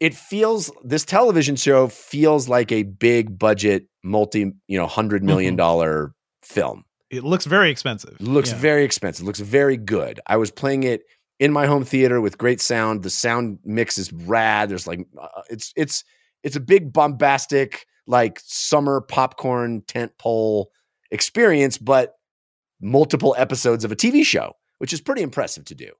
[0.00, 5.56] it feels this television show feels like a big budget, multi you know hundred million
[5.56, 6.84] dollar film.
[7.10, 8.20] It looks very expensive.
[8.20, 8.58] looks Yeah.
[8.58, 10.20] very expensive looks very good.
[10.26, 11.02] I was playing it
[11.38, 13.02] in my home theater with great sound.
[13.02, 14.68] The sound mix is rad.
[14.68, 16.04] There's like uh, it's it's
[16.42, 20.70] it's a big bombastic like summer popcorn tent pole
[21.10, 22.14] experience but
[22.80, 25.90] multiple episodes of a tv show which is pretty impressive to do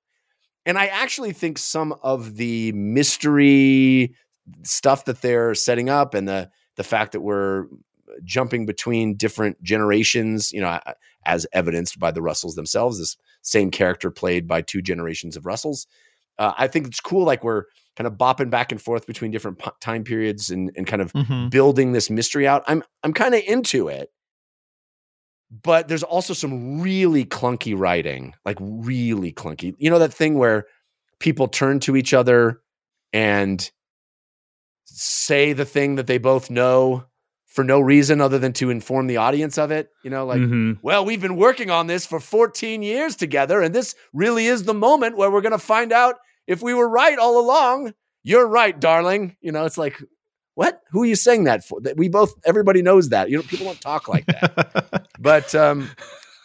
[0.68, 4.14] and i actually think some of the mystery
[4.62, 7.66] stuff that they're setting up and the the fact that we're
[8.24, 10.78] jumping between different generations, you know,
[11.26, 15.86] as evidenced by the Russells themselves, this same character played by two generations of Russells.
[16.38, 17.24] Uh, I think it's cool.
[17.24, 17.64] Like we're
[17.96, 21.12] kind of bopping back and forth between different p- time periods and, and kind of
[21.12, 21.50] Mhm.
[21.50, 22.62] building this mystery out.
[22.68, 24.10] I'm I'm kind of into it,
[25.50, 29.74] but there's also some really clunky writing, like really clunky.
[29.78, 30.66] You know that thing where
[31.20, 32.60] people turn to each other
[33.12, 33.70] and
[34.84, 37.04] say the thing that they both know
[37.46, 39.90] for no reason other than to inform the audience of it.
[40.04, 40.78] You know, like Mhm.
[40.82, 44.74] well, we've been working on this for 14 years together, and this really is the
[44.74, 47.94] moment where we're going to find out if we were right all along.
[48.22, 49.36] You're right, darling.
[49.40, 50.00] You know, it's like,
[50.58, 50.80] what?
[50.90, 51.80] Who are you saying that for?
[51.82, 53.30] That we both, everybody knows that.
[53.30, 55.06] You know, people don't talk like that.
[55.20, 55.88] but um,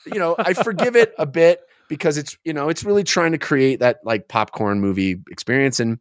[0.05, 3.39] you know, I forgive it a bit because it's you know, it's really trying to
[3.39, 5.97] create that like popcorn movie experience, and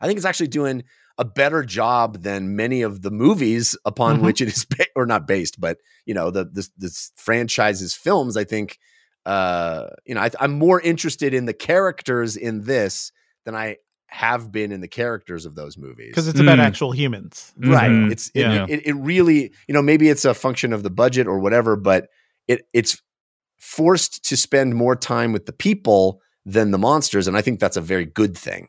[0.00, 0.84] I think it's actually doing
[1.18, 4.22] a better job than many of the movies upon Mhm.
[4.22, 5.76] which it is ba- or not based, but
[6.06, 8.38] you know the this, this franchise's films.
[8.38, 8.78] I think
[9.26, 13.12] uh, you know I, I'm more interested in the characters in this
[13.44, 13.76] than I
[14.08, 16.08] have been in the characters of those movies.
[16.10, 16.62] because it's about Mm.
[16.62, 17.52] actual humans.
[17.58, 18.12] right, Mhm.
[18.12, 18.66] it's it, Yeah.
[18.68, 22.08] it, it really you know maybe it's a function of the budget or whatever, but
[22.48, 23.00] it it's
[23.58, 27.76] forced to spend more time with the people than the monsters, and I think that's
[27.76, 28.68] a very good thing.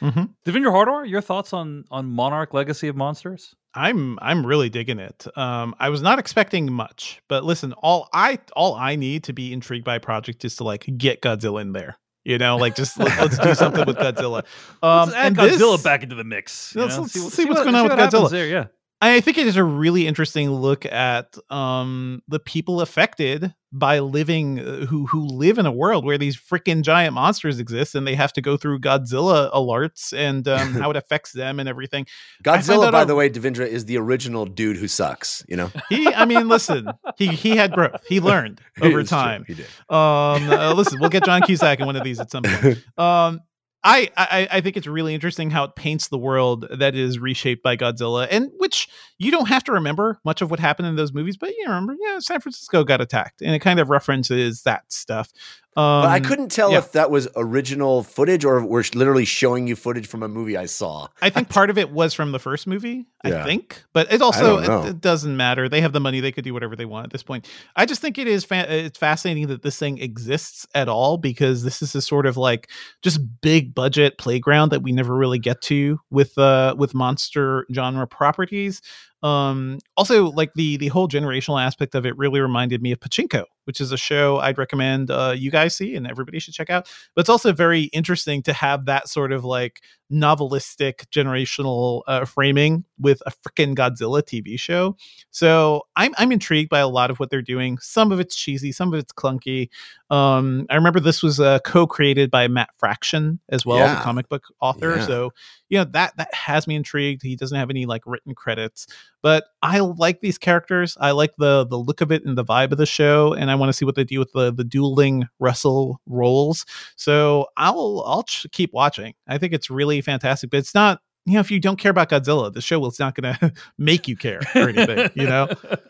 [0.00, 0.24] mm-hmm.
[0.46, 3.54] Devindra Hardawar, your thoughts on on Monarch Legacy of Monsters?
[3.74, 5.26] I'm I'm really digging it.
[5.36, 9.52] Um, I was not expecting much, but listen, all I all I need to be
[9.52, 11.98] intrigued by a project is to like get Godzilla in there.
[12.28, 14.44] You know, like just let, us do something with Godzilla.
[14.82, 16.76] Um, let's add and Godzilla this- back into the mix.
[16.76, 18.30] Let's- let's what- see what's what- going on with Godzilla.
[18.30, 18.64] There, yeah.
[19.00, 24.58] I think it is a really interesting look at um, the people affected by living
[24.58, 28.14] uh, who who live in a world where these freaking giant monsters exist and they
[28.14, 32.06] have to go through Godzilla alerts and um, how it affects them and everything.
[32.42, 35.44] Godzilla, by a- the way, Devindra is the original dude who sucks.
[35.48, 38.02] You know, He, I mean, listen, he he had growth.
[38.08, 39.44] He learned over It's true, time.
[39.46, 39.66] He did.
[39.88, 42.78] Um, uh, listen, we'll get John Cusack in one of these at some point.
[42.98, 43.40] Um,
[43.84, 47.62] I, I I think it's really interesting how it paints the world that is reshaped
[47.62, 51.12] by Godzilla, and which you don't have to remember much of what happened in those
[51.12, 54.92] movies, but you remember, yeah, San Francisco got attacked, and it kind of references that
[54.92, 55.30] stuff.
[55.78, 56.78] Um, But I couldn't tell yeah.
[56.78, 60.56] if that was original footage or if we're literally showing you footage from a movie
[60.56, 61.06] I saw.
[61.22, 63.06] I think part of it was from the first movie.
[63.24, 63.42] Yeah.
[63.42, 65.68] I think, but it also it, it doesn't matter.
[65.68, 67.48] They have the money; they could do whatever they want at this point.
[67.76, 71.62] I just think it is fa- it's fascinating that this thing exists at all because
[71.62, 72.70] this is a sort of like
[73.02, 78.06] just big budget playground that we never really get to with uh with monster genre
[78.06, 78.82] properties.
[79.22, 83.44] Um, also, like the the whole generational aspect of it really reminded me of Pachinko,
[83.64, 86.88] which is a show I'd recommend uh, you guys see and everybody should check out.
[87.14, 89.80] But it's also very interesting to have that sort of like
[90.12, 94.96] novelistic generational uh, framing with a freaking Godzilla TV show.
[95.30, 97.78] So I'm I'm intrigued by a lot of what they're doing.
[97.78, 99.68] Some of it's cheesy, some of it's clunky.
[100.10, 103.94] Um, I remember this was uh, co-created by Matt Fraction as well, Yeah.
[103.96, 104.96] the comic book author.
[104.96, 105.06] Yeah.
[105.06, 105.30] So
[105.68, 107.22] you know that that has me intrigued.
[107.22, 108.86] He doesn't have any like written credits,
[109.22, 110.96] but I like these characters.
[110.98, 113.54] I like the the look of it and the vibe of the show, and I
[113.54, 116.64] want to see what they do with the the dueling Russell roles.
[116.96, 119.12] So I'll I'll ch- keep watching.
[119.28, 121.00] I think it's really fantastic, but it's not.
[121.26, 124.08] You know, if you don't care about Godzilla, the show is not going to make
[124.08, 125.10] you care or anything.
[125.14, 125.46] You know,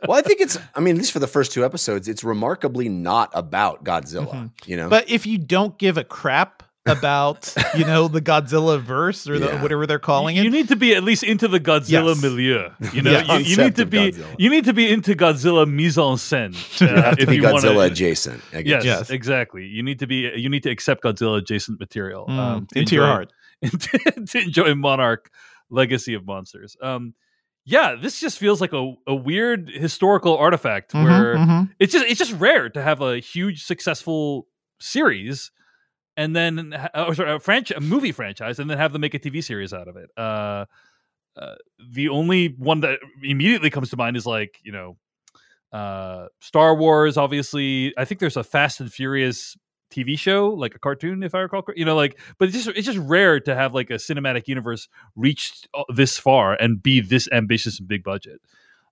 [0.08, 0.58] Well, I think it's.
[0.74, 4.32] I mean, at least for the first two episodes, it's remarkably not about Godzilla.
[4.34, 4.50] Mhm.
[4.66, 9.28] You know, but if you don't give a crap about you know the Godzilla verse
[9.28, 9.62] or the, Yeah.
[9.62, 12.22] whatever they're calling you it, you need to be at least into the Godzilla Yes.
[12.22, 12.70] milieu.
[12.94, 14.34] You know, Yeah, you, you need to be Godzilla.
[14.38, 16.54] you need to be into Godzilla mise en scène.
[16.80, 18.42] you have to if be you Godzilla wanna, adjacent.
[18.54, 18.84] I Yes, guess.
[18.84, 19.10] Yes.
[19.10, 19.66] exactly.
[19.66, 22.94] You need to be you need to accept Godzilla adjacent material Mm, um, to into
[22.94, 23.32] your enjoy-
[24.26, 25.30] to enjoy Monarch
[25.70, 26.76] Legacy of Monsters.
[26.82, 27.14] Um,
[27.64, 31.70] yeah, this just feels like a, a weird historical artifact Mhm, where mhm.
[31.78, 34.46] it's just it's just rare to have a huge successful
[34.80, 35.50] series
[36.16, 39.14] and then ha- oh, sorry, a, franchise, a movie franchise and then have them make
[39.14, 40.08] a TV series out of it.
[40.16, 40.64] Uh,
[41.36, 41.54] uh,
[41.92, 44.96] the only one that immediately comes to mind is like you know
[45.72, 47.16] uh, Star Wars.
[47.16, 49.56] Obviously, I think there's a Fast and Furious
[49.90, 51.62] TV show, like a cartoon, if I recall.
[51.76, 54.88] You know, like, but it's just it's just rare to have like a cinematic universe
[55.16, 58.40] reach uh, this far and be this ambitious and big budget.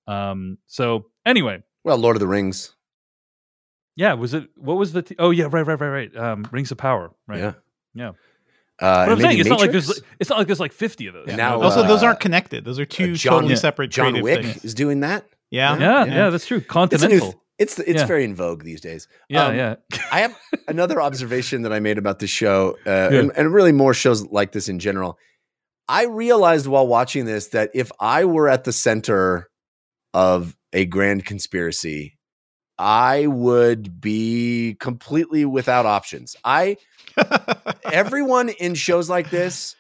[0.07, 0.59] Um.
[0.67, 2.75] So anyway, Well, Lord of the Rings.
[3.97, 4.15] yeah.
[4.15, 5.03] Was it what was the?
[5.03, 6.17] T- oh yeah, right, right, right, right.
[6.17, 7.13] Um, Rings of Power.
[7.27, 7.41] Right.
[7.41, 7.53] Yeah.
[7.95, 8.09] Yeah.
[8.79, 11.07] Uh, But I'm saying maybe it's not like there's it's not like there's like 50
[11.07, 11.23] of those.
[11.23, 11.63] And you now, know?
[11.63, 12.65] also, those uh, aren't connected.
[12.65, 13.91] Those are two John- totally separate.
[13.91, 14.65] John Wick things.
[14.65, 15.25] is doing that.
[15.51, 16.15] Yeah, yeah, yeah.
[16.15, 16.63] yeah, that's true.
[16.69, 17.33] It's a new.
[17.59, 18.07] It's it's Yeah.
[18.07, 19.09] very in vogue these days.
[19.29, 19.77] yeah, um, yeah.
[20.13, 20.37] I have
[20.69, 24.53] another observation that I made about the show, uh, and, and really more shows like
[24.53, 25.19] this in general.
[25.89, 29.49] I realized while watching this that if I were at the center
[30.13, 32.19] of a grand conspiracy,
[32.79, 36.37] I would be completely without options.
[36.45, 36.77] I
[37.85, 39.77] everyone in shows like this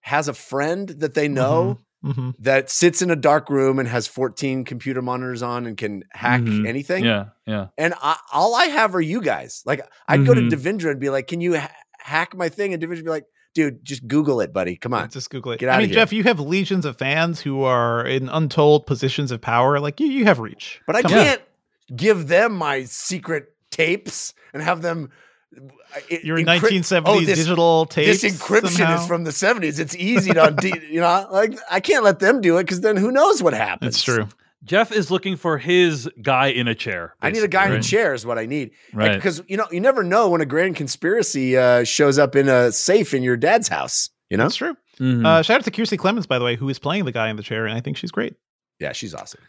[0.00, 1.80] has a friend that they know
[2.12, 6.04] hmm that sits in a dark room and has 14 computer monitors on and can
[6.12, 6.66] hack Mhm.
[6.66, 7.04] anything.
[7.04, 7.66] Yeah, yeah.
[7.78, 9.62] And I, all I have are you guys.
[9.66, 10.50] Like I'd go to Mhm.
[10.50, 13.24] Devindra and be like, "Can you ha- hack my thing?" And Devindra would be like,
[13.54, 14.76] "Dude, just Google it, buddy.
[14.76, 15.58] Come on." Just Google it.
[15.60, 15.96] Get out I outta mean, here.
[16.00, 19.80] Jeff, you have legions of fans who are in untold positions of power.
[19.80, 20.80] Like you, you have reach.
[20.86, 21.18] But I Come on.
[21.24, 21.42] can't
[21.94, 25.10] give them my secret tapes and have them.
[25.56, 25.60] Uh,
[26.10, 28.20] i- Your encrypt- 1970s Oh, this- digital tapes.
[28.22, 29.00] This encryption somehow.
[29.00, 29.78] is from the 70s.
[29.78, 32.96] It's easy to, de- you know, like I can't let them do it because then
[32.96, 33.94] who knows what happens.
[33.96, 34.28] It's true.
[34.64, 37.14] Jeff is looking for his guy in a chair.
[37.22, 38.72] I need a guy in a chair is what I need.
[38.92, 39.14] Right.
[39.14, 42.72] Because you know, you never know when a grand conspiracy uh, shows up in a
[42.72, 44.10] safe in your dad's house.
[44.28, 44.44] You know?
[44.44, 44.76] That's true.
[44.98, 45.24] Mhm.
[45.24, 47.36] Uh, shout out to Kiersey Clemons, by the way, who is playing the guy in
[47.36, 48.34] the chair, and I think she's great.
[48.80, 49.40] Yeah, she's awesome.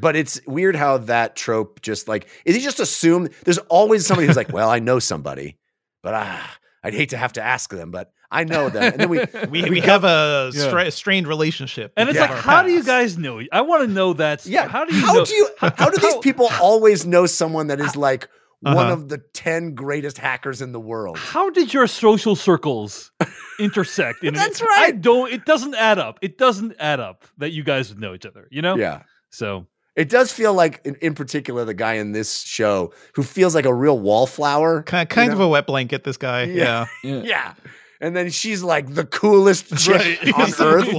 [0.00, 4.26] But it's weird how that trope just like is he just assume there's always somebody
[4.26, 5.56] who's like, well, I know somebody,
[6.02, 8.82] but ah, I'd hate to have to ask them, but I know them.
[8.92, 9.20] And then we
[9.50, 10.88] We, we, have a Yeah.
[10.90, 11.92] strained relationship.
[11.96, 12.22] and it's Yeah.
[12.26, 13.40] like, with how do you guys know?
[13.50, 14.42] I want to know that.
[14.42, 14.52] stuff.
[14.52, 14.68] yeah.
[14.68, 15.24] How do you how know?
[15.24, 18.28] do you how do these people always know someone that is like
[18.60, 18.92] one Uh-huh.
[18.92, 21.16] of the 10 greatest hackers in the world?
[21.18, 23.10] How did your social circles
[23.58, 24.22] intersect?
[24.24, 25.00] In That's I right.
[25.00, 25.32] don't.
[25.32, 26.18] It doesn't add up.
[26.22, 28.46] It doesn't add up that you guys would know each other.
[28.50, 28.76] You know.
[28.76, 29.02] Yeah.
[29.30, 29.66] So
[29.98, 33.64] It does feel like, in, in particular, the guy in this show who feels like
[33.66, 34.82] a real wallflower.
[34.84, 36.04] kind, kind you of a wet blanket?
[36.04, 36.86] This guy, Yeah.
[37.04, 37.20] yeah.
[37.22, 37.54] Yeah.
[38.00, 40.34] And then she's like the coolest chick Right.
[40.34, 40.88] on earth.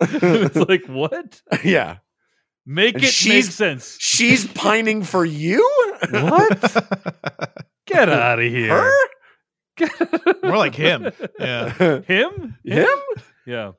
[0.00, 1.42] it's like what?
[1.64, 1.96] yeah.
[2.64, 3.96] Make And it make she's- sense.
[3.98, 5.58] She's pining for you?
[6.12, 6.60] What?
[7.86, 8.70] Get out of here.
[8.70, 8.92] Her?
[10.44, 11.10] More like him.
[11.40, 11.70] Yeah.
[12.02, 12.56] Him?
[12.64, 12.86] Him?
[13.44, 13.72] Yeah.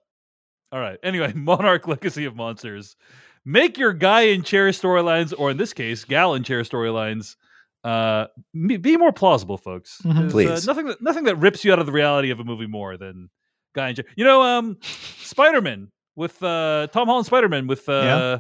[0.74, 0.98] All right.
[1.04, 2.98] Anyway, Monarch Legacy of Monsters.
[3.46, 7.36] Make your guy in chair storylines, or in this case, gal in chair storylines,
[7.84, 10.02] uh, be more plausible, folks.
[10.04, 10.14] Mhm.
[10.16, 10.68] 'Cause, uh, Please.
[10.68, 13.30] nothing that nothing that rips you out of the reality of a movie more than
[13.76, 14.06] guy in chair.
[14.16, 14.78] You know, um,
[15.22, 18.40] Spider Man with uh, Tom Holland Spider Man with uh, Yeah.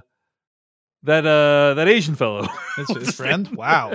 [1.03, 2.47] that uh, that Asian fellow.
[2.77, 3.47] His, his friend.
[3.49, 3.91] Wow.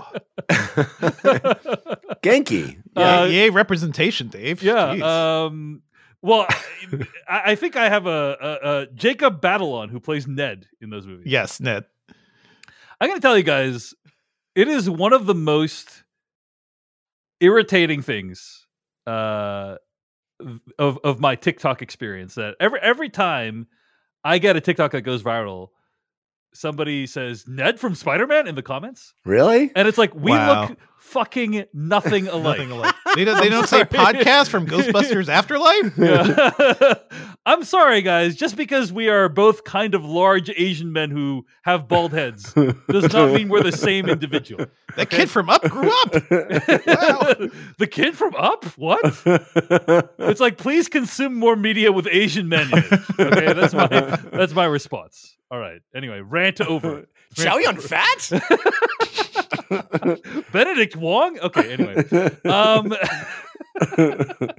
[2.22, 2.76] Genki.
[2.97, 4.62] Uh, Yeah, yay representation, Dave.
[4.62, 4.95] Yeah.
[4.95, 5.03] Jeez.
[5.03, 5.82] Um,
[6.23, 6.47] well,
[7.29, 11.07] I, I think I have a, a, a Jacob Batalon who plays Ned in those
[11.07, 11.27] movies.
[11.27, 11.85] yes, Ned.
[13.01, 13.95] I'm going to tell you guys,
[14.55, 16.03] it is one of the most
[17.41, 18.66] irritating things
[19.07, 19.77] uh,
[20.79, 22.35] of of my TikTok experience.
[22.35, 23.69] That every every time
[24.25, 25.69] I get a TikTok that goes viral,
[26.55, 29.71] somebody says Ned from Spider Man in the comments, Really?
[29.77, 30.69] and it's like we Wow.
[30.69, 32.59] look fucking nothing alike.
[32.59, 32.95] Nothing alike.
[33.15, 35.97] They don't, they don't say podcast from Ghostbusters Afterlife.
[35.97, 36.95] Yeah.
[37.47, 38.35] I'm sorry, guys.
[38.37, 43.13] Just because we are both kind of large Asian men who have bald heads does
[43.13, 44.67] not mean we're the same individual.
[44.97, 46.11] That kid from Up grew up.
[46.13, 48.65] the kid from Up?
[48.77, 49.01] What?
[50.19, 52.69] It's like, please consume more media with Asian men.
[52.71, 52.93] In it.
[53.19, 53.87] Okay, that's my
[54.33, 55.37] that's my response.
[55.51, 55.81] All right.
[55.95, 57.07] Anyway, rant over.
[57.35, 58.31] Chow Yun Fat?
[60.53, 61.39] Benedict Wong.
[61.41, 61.73] Okay.
[61.75, 62.05] Anyway,
[62.47, 62.95] um,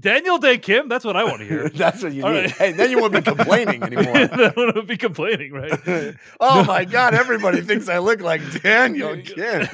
[0.00, 0.88] Daniel Dae Kim.
[0.88, 1.68] That's what I want to hear.
[1.68, 2.40] That's what you All need.
[2.42, 2.50] right.
[2.50, 4.26] Hey, then you won't be complaining anymore.
[4.26, 6.16] then I won't be complaining, right?
[6.40, 9.68] oh my God, everybody thinks I look like Daniel Kim.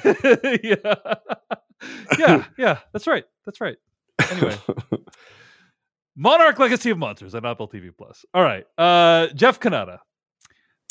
[0.63, 1.15] yeah.
[2.19, 3.25] yeah, yeah, that's right.
[3.47, 3.77] That's right.
[4.31, 4.57] Anyway.
[6.17, 8.25] Monarch Legacy of Monsters on Apple TV Plus.
[8.35, 8.67] All right.
[8.77, 9.99] Uh Jeff Cannata.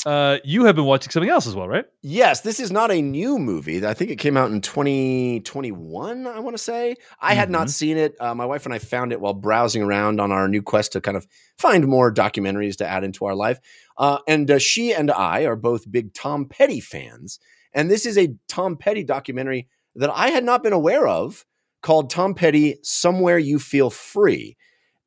[0.06, 1.84] Uh you have been watching something else as well, right?
[2.02, 3.84] Yes, this is not a new movie.
[3.84, 6.94] I think it came out in 2021, I want to say.
[7.20, 7.70] I had not Mhm.
[7.70, 8.14] seen it.
[8.20, 11.00] Uh, my wife and I found it while browsing around on our new quest to
[11.00, 11.26] kind of
[11.58, 13.58] find more documentaries to add into our life.
[13.96, 17.40] Uh, and uh, she and I are both big Tom Petty fans.
[17.72, 21.44] And this is a Tom Petty documentary that I had not been aware of
[21.82, 24.56] called Tom Petty Somewhere You Feel Free.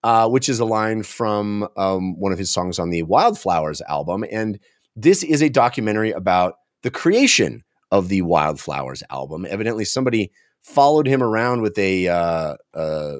[0.03, 4.25] Uh, which is a line from um, one of his songs on the Wildflowers album.
[4.31, 4.57] And
[4.95, 9.45] this is a documentary about the creation of the Wildflowers album.
[9.49, 10.31] Evidently, somebody
[10.61, 13.17] followed him around with a, uh, uh,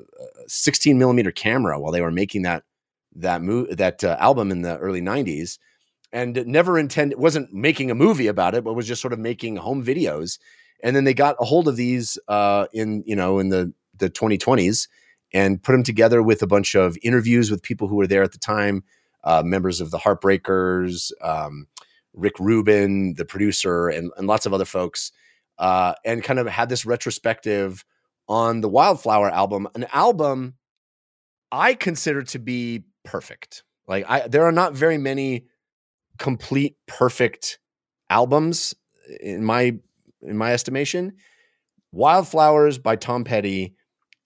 [0.48, 2.64] 16 millimeter camera while they were making that
[3.14, 5.58] that mo- that uh, album in the early 90s,
[6.14, 9.58] and never intended wasn't making a movie about it, but was just sort of making
[9.58, 10.40] home videos.
[10.84, 14.10] And then they got a hold of these uh, in you know in the the
[14.10, 14.88] 2020s
[15.34, 18.32] and put them together with a bunch of interviews with people who were there at
[18.32, 18.84] the time,
[19.24, 21.68] uh, members of the Heartbreakers, um,
[22.14, 25.12] Rick Rubin, the producer, and, and lots of other folks,
[25.58, 27.86] uh, and kind of had this retrospective
[28.28, 30.56] on the Wildflower album, an album
[31.52, 33.64] I consider to be perfect.
[33.88, 35.46] Like I there are not very many
[36.18, 37.60] complete perfect
[38.10, 38.74] albums
[39.20, 39.78] in my
[40.22, 41.14] in my estimation.
[41.92, 43.76] Wildflowers by Tom Petty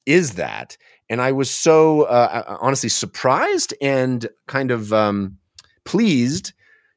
[0.05, 0.77] is that.
[1.10, 5.38] And I was so uh, honestly surprised and kind of um,
[5.84, 6.53] pleased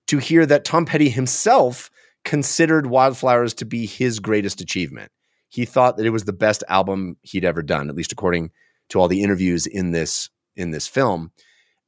[0.07, 1.91] to hear that Tom Petty himself
[2.25, 5.13] considered Wildflowers to be his greatest achievement.
[5.49, 8.51] He thought that it was the best album he'd ever done, at least according
[8.91, 11.31] to all the interviews in this in this film.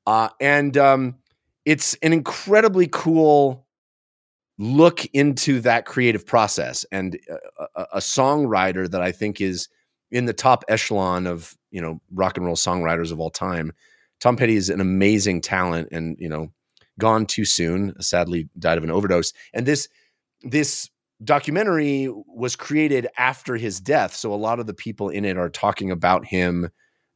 [0.07, 1.17] Uh, and um,
[1.65, 3.67] it's an incredibly cool
[4.59, 9.69] look into that creative process and a, a, a, songwriter that I think is
[10.11, 13.73] in the top echelon of you know rock and roll songwriters of all time.
[14.21, 16.53] Tom Petty is an amazing talent, and you know,
[16.99, 17.95] gone too soon.
[18.01, 19.33] Sadly, died of an overdose.
[19.55, 19.89] And this
[20.43, 20.91] this
[21.23, 25.51] documentary was created after his death, so a lot of the people in it are
[25.51, 26.71] talking about him,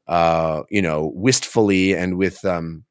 [0.07, 2.85] uh, you know, wistfully and with, um,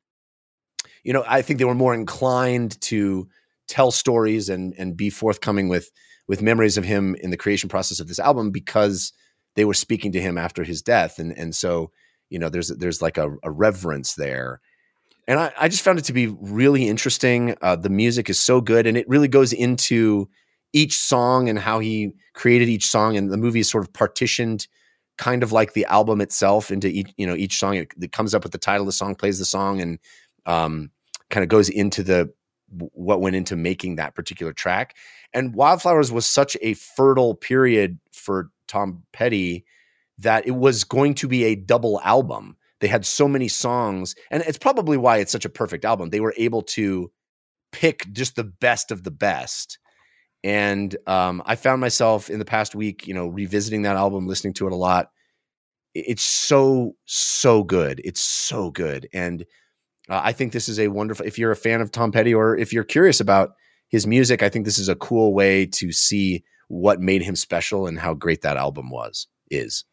[1.04, 3.28] you know, I think they were more inclined to
[3.68, 5.90] tell stories and and be forthcoming with
[6.28, 9.12] with memories of him in the creation process of this album because
[9.56, 11.92] they were speaking to him after his death and and so
[12.30, 14.62] you know there's there's like a, a reverence there
[15.26, 18.60] and I, I, just found it to be really interesting uh, the music is so
[18.60, 20.30] good and it really goes into
[20.74, 24.68] each song and how he created each song and the movie is sort of partitioned
[25.18, 28.34] kind of like the album itself into each you know each song it, it comes
[28.34, 30.00] up with the title of the song plays the song and
[30.46, 30.92] um,
[31.30, 32.32] kind of goes into the
[32.94, 34.96] what went into making that particular track.
[35.34, 39.66] And Wildflowers was such a fertile period for Tom Petty
[40.18, 42.58] that it was going to be a double album.
[42.80, 46.10] They had so many songs, and it's probably why it's such a perfect album.
[46.10, 47.12] They were able to
[47.72, 49.78] pick just the best of the best.
[50.44, 54.54] And um, I found myself in the past week, you know, revisiting that album, listening
[54.56, 55.10] to it a lot.
[55.94, 58.02] It's so, so good.
[58.04, 59.08] It's so good.
[59.14, 59.46] And
[60.10, 61.26] uh, I think this is a wonderful.
[61.26, 63.52] If you're a fan of Tom Petty, or if you're curious about
[63.88, 66.44] his music, I think this is a cool way to see
[66.74, 69.86] what made him special and how great that album was is.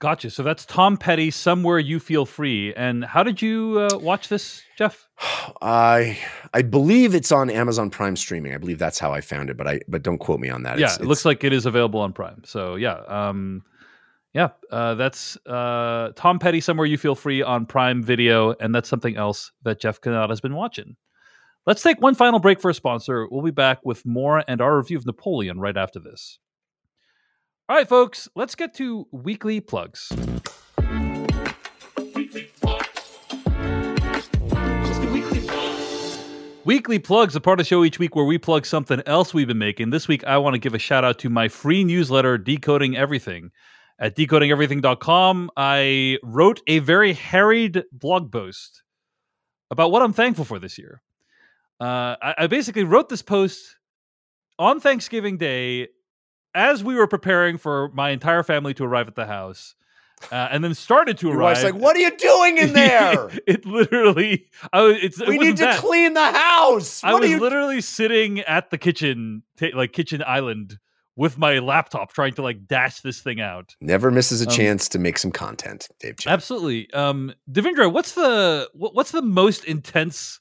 [0.00, 0.30] Gotcha.
[0.30, 1.30] So that's Tom Petty.
[1.30, 2.72] Somewhere you feel free.
[2.74, 5.08] And how did you uh, watch this, Jeff?
[5.62, 6.16] I
[6.54, 8.54] I believe it's on Amazon Prime streaming.
[8.54, 10.78] I believe that's how I found it, but I but don't quote me on that.
[10.78, 12.42] Yeah, it's, it looks like it is available on Prime.
[12.44, 13.64] So yeah, um,
[14.34, 16.60] yeah, uh, that's uh, Tom Petty.
[16.60, 20.40] Somewhere you feel free on Prime Video, and that's something else that Jeff Cannata has
[20.40, 20.96] been watching.
[21.68, 23.28] Let's take one final break for a sponsor.
[23.30, 26.38] We'll be back with more and our review of Napoleon right after this.
[27.68, 30.10] All right, folks, let's get to weekly plugs.
[36.64, 39.46] Weekly plugs, a part of the show each week where we plug something else we've
[39.46, 39.90] been making.
[39.90, 43.50] This week, I want to give a shout out to my free newsletter, Decoding Everything
[43.98, 48.82] at decodingeverything.com, I wrote a very harried blog post
[49.70, 51.02] about what I'm thankful for this year.
[51.80, 53.76] Uh, I, I basically wrote this post
[54.58, 55.88] on Thanksgiving Day
[56.54, 59.74] as we were preparing for my entire family to arrive at the house.
[60.32, 61.58] Uh, and then started to Your arrive.
[61.58, 65.40] Wife's like, "What are you doing in there?" it literally, I was, it's, we it
[65.40, 65.78] need to that.
[65.78, 67.04] clean the house.
[67.04, 67.38] I What are was you?
[67.38, 70.78] literally sitting at the kitchen, ta- like kitchen island,
[71.14, 73.76] with my laptop, trying to like dash this thing out.
[73.80, 76.16] Never misses a Um, chance to make some content, Dave.
[76.16, 76.32] Chen.
[76.32, 76.92] Absolutely.
[76.92, 80.40] Um, Devindra, what's the what, what's the most intense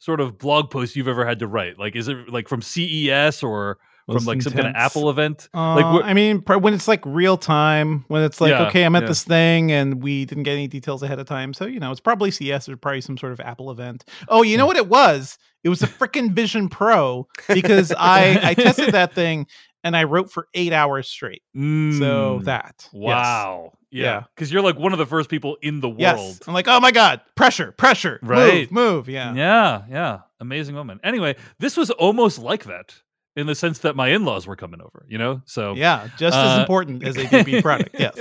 [0.00, 1.78] sort of blog post you've ever had to write?
[1.78, 3.78] Like, is it like from CES or
[4.10, 4.74] from like some kind of?
[4.74, 5.48] Apple event?
[5.54, 8.82] Uh, like, wh- I mean, when it's like real time, when it's like, Yeah, okay,
[8.84, 9.08] I'm at yeah.
[9.08, 11.54] this thing and we didn't get any details ahead of time.
[11.54, 14.04] So, you know, it's probably CES or probably some sort of Apple event.
[14.28, 15.38] Oh, you know what it was?
[15.62, 19.46] It was a freaking Vision Pro because I, I tested that thing
[19.84, 21.42] and I wrote for eight hours straight.
[21.54, 22.74] So Mm, that.
[22.78, 22.92] yes.
[22.92, 24.22] wow, yeah, Yeah.
[24.34, 25.98] because you're like one of the first people in the world.
[26.00, 26.40] Yes.
[26.46, 28.18] I'm like, oh my God, pressure, pressure.
[28.22, 28.70] Right.
[28.70, 29.08] Move, move.
[29.08, 29.34] Yeah.
[29.34, 30.18] yeah, yeah.
[30.40, 31.00] Amazing moment.
[31.04, 32.94] Anyway, this was almost like that
[33.36, 35.06] in the sense that my in-laws were coming over.
[35.08, 36.08] You know, so Yeah.
[36.18, 37.96] Just Uh, as important as a DB product.
[37.98, 38.18] Yes.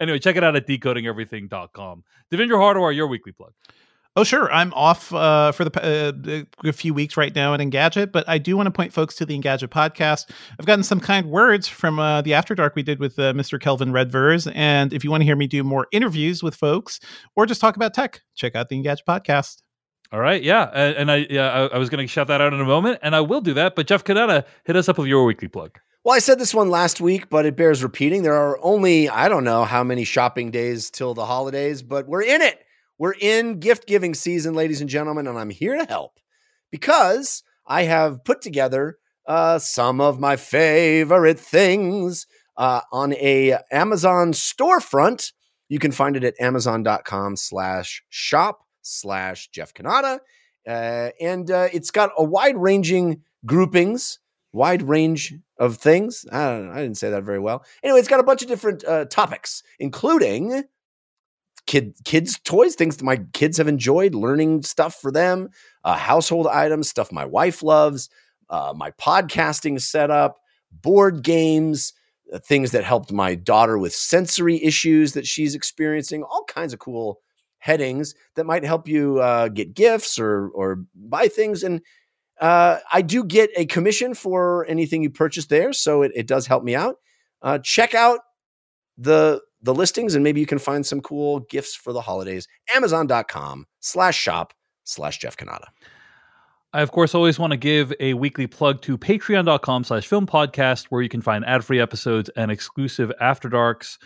[0.00, 2.04] anyway, check it out at decodingeverything.com.
[2.32, 3.52] Devindra Hardawar, your weekly plug.
[4.16, 4.50] Oh, sure.
[4.52, 8.38] I'm off uh, for the uh, a few weeks right now at Engadget, but I
[8.38, 10.30] do want to point folks to the Engadget podcast.
[10.58, 13.60] I've gotten some kind words from uh, the After Dark we did with uh, Mr.
[13.60, 16.98] Kelvin Redvers, and if you want to hear me do more interviews with folks
[17.36, 19.62] or just talk about tech, check out the Engadget podcast.
[20.10, 22.52] All right, yeah, and, and I yeah I, I was going to shout that out
[22.52, 23.76] in a moment, and I will do that.
[23.76, 25.78] But Jeff Cannata, hit us up with your weekly plug.
[26.02, 28.22] Well, I said this one last week, but it bears repeating.
[28.22, 32.22] There are only, I don't know how many shopping days till the holidays, but we're
[32.22, 32.64] in it.
[32.98, 36.18] We're in gift giving season, ladies and gentlemen, and I'm here to help
[36.70, 42.26] because I have put together uh, some of my favorite things
[42.56, 45.32] uh, on a Amazon storefront
[45.68, 50.20] You can find it at amazon.com slash shop slash Jeff Cannata.
[50.66, 54.18] Uh, and uh, it's got a wide ranging groupings,
[54.52, 56.24] wide range of things.
[56.32, 56.70] I.
[56.70, 57.64] I didn't say that very well.
[57.82, 60.64] Anyway, it's got a bunch of different uh, topics, including
[61.68, 65.50] kid kids toys, things that my kids have enjoyed, learning stuff for them,
[65.84, 68.08] uh, household items, stuff my wife loves,
[68.50, 70.38] uh, my podcasting setup,
[70.72, 71.92] board games,
[72.32, 76.80] uh, things that helped my daughter with sensory issues that she's experiencing, all kinds of
[76.80, 77.20] cool
[77.58, 81.62] headings that might help you uh, get gifts or or buy things.
[81.62, 81.82] And
[82.40, 86.46] uh, I do get a commission for anything you purchase there, so it, it does
[86.46, 86.96] help me out.
[87.42, 88.20] Uh, check out
[88.96, 92.46] the the listings and maybe you can find some cool gifts for the holidays.
[92.74, 94.54] Amazon.com slash shop
[94.84, 95.66] slash Jeff Cannata.
[96.72, 100.86] I, of course, always want to give a weekly plug to patreon.com slash film podcast,
[100.90, 103.98] where you can find ad free episodes and exclusive after darks.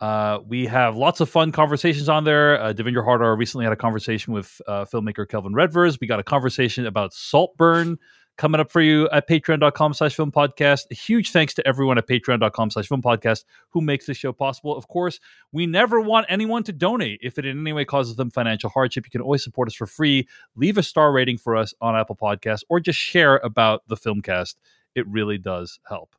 [0.00, 2.60] Uh, we have lots of fun conversations on there.
[2.60, 5.98] Uh, Devindra Hardawar recently had a conversation with uh, filmmaker Kelvin Redvers.
[6.00, 7.98] We got a conversation about Saltburn
[8.36, 10.92] coming up for you at patreon.com slash film podcast.
[10.92, 14.76] Huge thanks to everyone at patreon.com slash film podcast who makes this show possible.
[14.76, 15.20] Of course,
[15.52, 19.06] we never want anyone to donate if it in any way causes them financial hardship.
[19.06, 20.28] You can always support us for free.
[20.56, 24.56] Leave a star rating for us on Apple Podcasts or just share about the filmcast.
[24.94, 26.16] It really does help.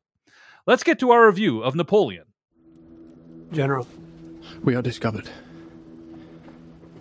[0.66, 2.26] Let's get to our review of Napoleon.
[3.51, 3.88] General.
[4.63, 5.30] We are discovered.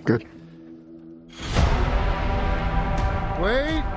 [0.04, 0.26] Good.
[3.40, 3.93] Wait!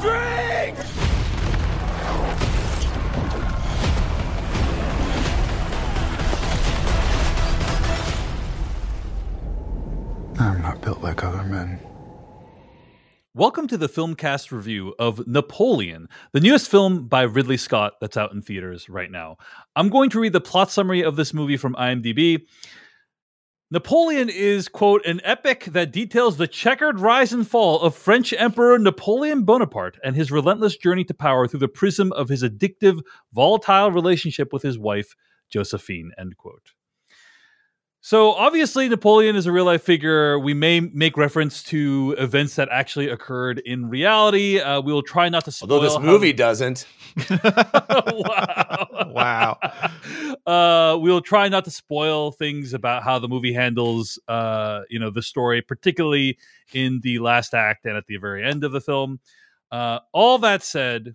[0.00, 0.76] Trap!
[0.76, 0.86] Retreat!
[10.38, 11.78] I'm not built like other men.
[13.34, 18.32] Welcome to the Filmcast review of Napoleon, the newest film by Ridley Scott that's out
[18.32, 19.38] in theaters right now.
[19.74, 22.46] I'm going to read the plot summary of this movie from IMDb.
[23.72, 28.78] Napoleon is, quote, an epic that details the checkered rise and fall of French Emperor
[28.78, 33.00] Napoleon Bonaparte and his relentless journey to power through the prism of his addictive,
[33.32, 35.16] volatile relationship with his wife,
[35.48, 36.72] Josephine, end quote.
[38.04, 40.36] So obviously, Napoleon is a real life figure.
[40.36, 44.58] We may make reference to events that actually occurred in reality.
[44.58, 45.70] Uh, we will try not to spoil.
[45.70, 46.84] Although this how- movie doesn't.
[47.44, 48.88] wow.
[49.06, 49.58] Wow.
[50.44, 55.10] Uh, we'll try not to spoil things about how the movie handles, uh, you know,
[55.10, 56.38] the story, particularly
[56.72, 59.20] in the last act and at the very end of the film.
[59.70, 61.14] Uh, all that said,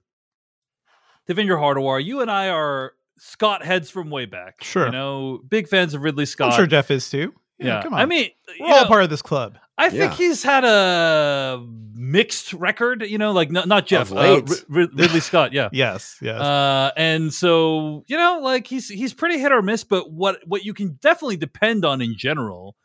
[1.28, 4.64] Devindra Hardawar, you and I are Scott heads from way back.
[4.64, 4.86] Sure.
[4.88, 6.52] You know, big fans of Ridley Scott.
[6.52, 7.34] I'm sure Jeff is too.
[7.60, 7.82] Yeah.
[7.82, 8.00] come on.
[8.00, 9.58] I mean, we're you all know, part of this club.
[9.80, 10.16] I think Yeah.
[10.18, 11.64] he's had a
[11.94, 14.50] mixed record, you know, like not, not Jeff, Of uh, late.
[14.50, 15.54] Ri- Ri- Ridley Scott.
[15.54, 15.70] Yeah.
[15.74, 16.40] Yes, yes.
[16.40, 19.84] Uh, and so you know, like he's he's pretty hit or miss.
[19.84, 22.76] But what what you can definitely depend on in general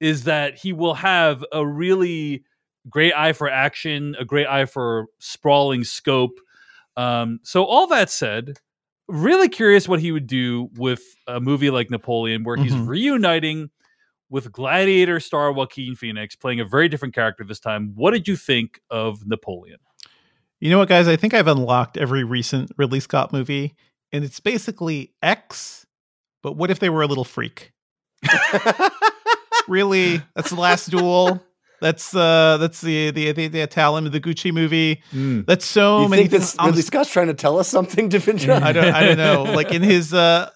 [0.00, 2.44] is that he will have a really
[2.88, 6.38] great eye for action, a great eye for sprawling scope.
[6.96, 8.58] Um, so all that said,
[9.08, 12.86] really curious what he would do with a movie like Napoleon, where he's Mhm.
[12.88, 13.70] reuniting
[14.30, 17.92] with Gladiator star Joaquin Phoenix, playing a very different character this time.
[17.94, 19.78] What did you think of Napoleon?
[20.60, 21.08] You know what, guys?
[21.08, 23.74] I think I've unlocked every recent Ridley Scott movie,
[24.12, 25.86] and it's basically X.
[26.42, 27.72] But what if they were a little freak?
[29.68, 31.42] really, that's the last duel.
[31.82, 35.02] That's uh, that's the the the, the Italian, the Gucci movie.
[35.12, 36.28] That's so you many.
[36.28, 38.62] think I'm- Ridley Scott's trying to tell us something, Devindra?
[38.62, 39.42] I don't I don't know.
[39.52, 40.48] Like in his uh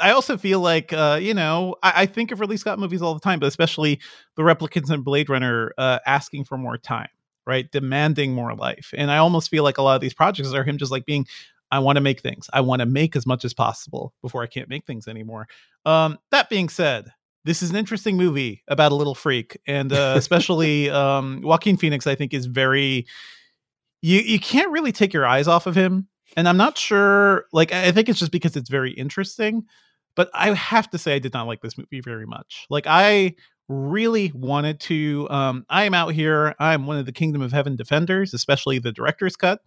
[0.00, 3.14] I also feel like uh, you know, I, I think of Ridley Scott movies all
[3.14, 4.00] the time, but especially
[4.34, 7.08] the replicants and Blade Runner uh asking for more time,
[7.46, 7.70] right?
[7.70, 8.92] Demanding more life.
[8.96, 11.26] And I almost feel like a lot of these projects are him just like being
[11.70, 12.50] I want to make things.
[12.52, 15.46] I want to make as much as possible before I can't make things anymore.
[15.86, 17.06] Um, that being said,
[17.44, 22.06] this is an interesting movie about a little freak, and uh, especially um, Joaquin Phoenix.
[22.06, 23.06] I think is very.
[24.00, 27.46] You you can't really take your eyes off of him, and I'm not sure.
[27.52, 29.64] Like I think it's just because it's very interesting,
[30.16, 32.66] but I have to say I did not like this movie very much.
[32.68, 33.34] Like I
[33.68, 35.28] really wanted to.
[35.30, 36.54] Um, I am out here.
[36.58, 39.60] I'm one of the Kingdom of Heaven defenders, especially the director's cut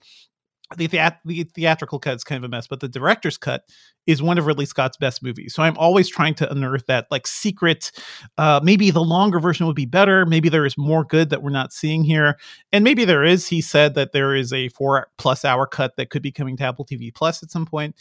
[0.77, 0.87] the,
[1.25, 3.65] the theatrical cut is kind of a mess, but the director's cut
[4.07, 5.53] is one of Ridley Scott's best movies.
[5.53, 7.91] So I'm always trying to unearth that like secret.
[8.37, 10.25] Uh, maybe the longer version would be better.
[10.25, 12.37] Maybe there is more good that we're not seeing here,
[12.71, 13.47] and maybe there is.
[13.47, 16.63] He said that there is a four plus hour cut that could be coming to
[16.63, 17.95] Apple TV Plus at some point.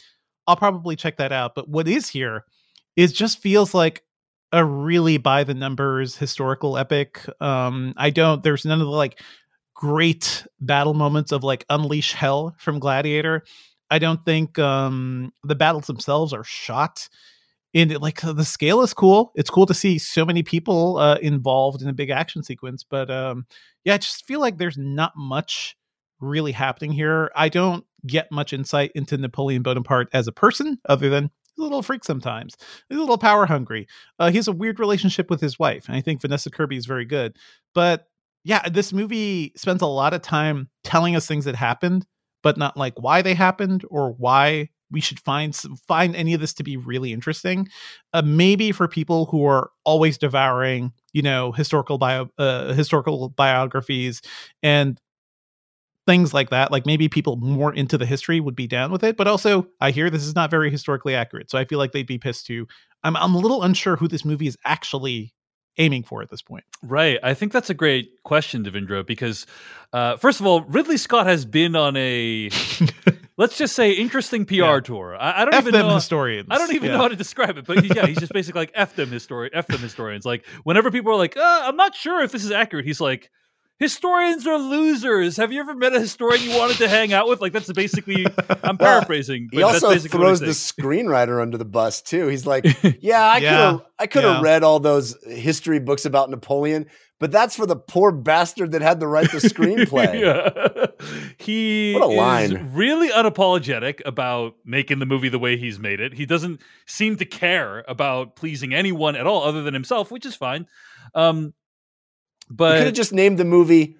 [0.47, 1.55] I'll probably check that out.
[1.55, 2.45] But what is here
[2.95, 4.03] is just feels like
[4.51, 7.25] a really by the numbers historical epic.
[7.41, 8.41] Um, I don't.
[8.41, 9.19] There's none of the like
[9.75, 13.43] great battle moments of like unleash hell from gladiator
[13.89, 17.07] I don't think um, the battles themselves are shot.
[17.73, 19.31] And it, like the scale is cool.
[19.35, 22.83] It's cool to see so many people uh, involved in a big action sequence.
[22.83, 23.45] But um,
[23.83, 25.75] yeah, I just feel like there's not much
[26.21, 27.31] really happening here.
[27.35, 31.25] I don't get much insight into Napoleon Bonaparte as a person, other than
[31.59, 32.55] a little freak sometimes.
[32.87, 33.87] He's a little power hungry.
[34.19, 36.85] Uh, he has a weird relationship with his wife, and I think Vanessa Kirby is
[36.85, 37.35] very good.
[37.73, 38.07] But
[38.45, 42.05] yeah, this movie spends a lot of time telling us things that happened,
[42.43, 46.39] but not like why they happened or why we should find some, find any of
[46.39, 47.67] this to be really interesting.
[48.13, 54.21] Uh, maybe for people who are always devouring, you know, historical bio uh, historical biographies
[54.61, 55.01] and
[56.05, 56.71] things like that.
[56.71, 59.17] Like maybe people more into the history would be down with it.
[59.17, 62.07] But also, I hear this is not very historically accurate, so I feel like they'd
[62.07, 62.67] be pissed too.
[63.03, 65.33] I'm I'm a little unsure who this movie is actually
[65.77, 66.63] aiming for at this point.
[66.83, 67.17] Right.
[67.23, 69.45] I think that's a great question, Devindra, because
[69.93, 72.49] uh, first of all, Ridley Scott has been on a
[73.37, 74.79] let's just say interesting PR Yeah.
[74.81, 75.15] tour.
[75.19, 75.95] I, I don't F even them know.
[75.95, 76.47] historians.
[76.51, 76.95] I don't even Yeah.
[76.97, 79.51] know how to describe it, but he- yeah, he's just basically like f them historian,
[79.53, 80.25] f them historians.
[80.25, 83.29] Like whenever people are like, uh, "I'm not sure if this is accurate," he's like,
[83.79, 87.41] "Historians are losers." Have you ever met a historian you wanted to hang out with?
[87.41, 88.25] Like that's basically.
[88.63, 89.49] I'm Well, paraphrasing.
[89.51, 92.27] He also throws the screenwriter under the bus too.
[92.27, 92.65] He's like,
[93.01, 94.41] "Yeah, I could Yeah, have, I could have yeah.
[94.43, 96.85] read all those history books about Napoleon,
[97.19, 100.85] but that's for the poor bastard that had to write the screenplay." yeah.
[101.37, 102.71] He What a is line.
[102.73, 106.13] really unapologetic about making the movie the way he's made it.
[106.13, 110.35] He doesn't seem to care about pleasing anyone at all other than himself, which is
[110.35, 110.65] fine.
[111.13, 111.53] Um,
[112.49, 113.97] You could but have just named the movie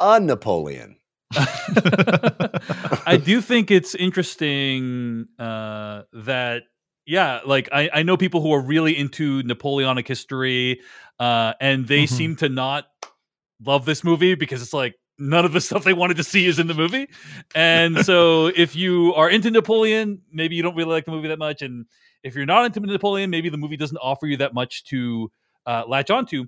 [0.00, 0.96] "A Napoleon."
[3.06, 6.62] I do think it's interesting uh, that
[7.06, 10.80] yeah, like I, I know people who are really into Napoleonic history,
[11.18, 12.08] uh, and they Mhm.
[12.08, 12.86] seem to not
[13.64, 16.58] love this movie because it's like none of the stuff they wanted to see is
[16.58, 17.08] in the movie.
[17.54, 21.38] And so if you are into Napoleon, maybe you don't really like the movie that
[21.38, 21.86] much, and
[22.22, 25.30] if you're not into Napoleon, maybe the movie doesn't offer you that much to
[25.66, 26.46] uh, latch onto.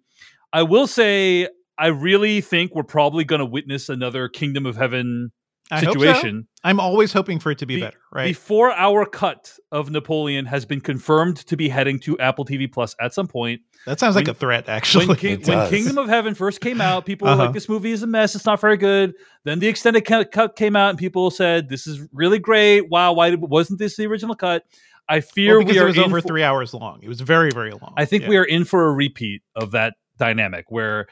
[0.52, 1.48] I will say,
[1.78, 5.30] I really think we're probably going to witness another Kingdom of Heaven
[5.70, 6.00] I hope so.
[6.00, 6.46] situation.
[6.62, 8.36] I'm always hoping for it to be The- better, The right?
[8.36, 12.94] four hour cut of Napoleon has been confirmed to be heading to Apple TV Plus
[13.00, 13.60] at some point.
[13.84, 15.06] that sounds like a threat, actually.
[15.06, 15.68] When, King, when.
[15.68, 17.44] Kingdom of Heaven first came out, people were Uh-huh.
[17.46, 18.34] like, this movie is a mess.
[18.36, 19.14] It's not very good.
[19.44, 22.88] Then the extended cut came out, and people said, this is really great.
[22.88, 24.62] Wow, why wasn't this the original cut?
[25.08, 27.00] I fear Well, because we it are was in over for- three hours long.
[27.02, 27.92] It was very, very long.
[27.96, 28.28] I think Yeah.
[28.30, 31.06] we are in for a repeat of that dynamic where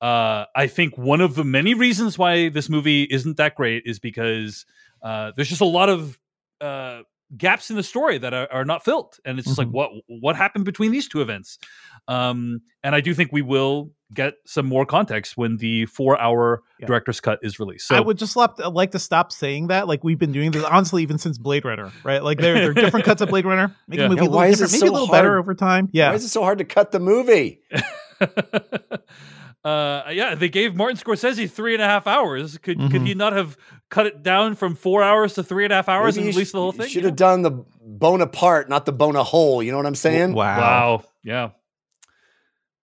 [0.00, 3.98] uh, I think one of the many reasons why this movie isn't that great is
[3.98, 4.64] because
[5.02, 6.18] uh, there's just a lot of
[6.60, 7.02] uh,
[7.36, 9.64] gaps in the story that are, are not filled, and it's just Mhm.
[9.66, 11.58] like what what happened between these two events.
[12.08, 16.62] Um, and I do think we will get some more context when the four hour
[16.80, 16.86] Yeah.
[16.86, 17.86] director's cut is released.
[17.86, 19.86] So I would just love like to stop saying that.
[19.86, 22.22] Like we've been doing this honestly, even since Blade Runner, right?
[22.24, 23.74] Like there, there are different cuts of Blade Runner.
[23.86, 24.04] Make Yeah.
[24.04, 25.54] the movie Yeah, a why little is it different, make it a little better over
[25.54, 25.88] time.
[25.92, 27.60] Yeah, Why is it so hard to cut the movie?
[29.64, 32.58] uh, yeah, they gave Martin Scorsese three and a half hours.
[32.58, 33.06] Could could Mhm.
[33.06, 33.56] he not have
[33.90, 36.50] cut it down from four hours to three and a half hours Maybe and released
[36.50, 36.88] sh- the whole thing?
[36.88, 39.62] Should you have done the Bonaparte, not the bone Bona hole.
[39.62, 40.32] You know what I'm saying?
[40.32, 40.58] wow.
[40.58, 41.04] Wow.
[41.22, 41.50] Yeah.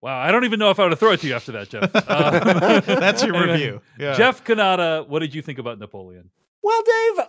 [0.01, 0.19] Wow.
[0.19, 1.89] I don't even know if I would have thrown it to you after that, Jeff.
[2.07, 3.81] Uh, That's your anyway, review.
[3.99, 4.13] Yeah.
[4.13, 6.29] Jeff Cannata, what did you think about Napoleon?
[6.61, 7.25] Well, Dave,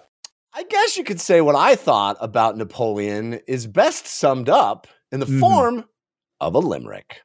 [0.55, 5.21] I guess you could say what I thought about Napoleon is best summed up in
[5.21, 5.41] the Mhm.
[5.41, 5.85] form
[6.41, 7.23] of a limerick.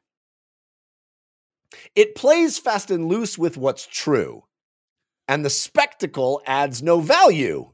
[1.94, 4.44] It plays fast and loose with what's true,
[5.28, 7.70] and the spectacle adds no value.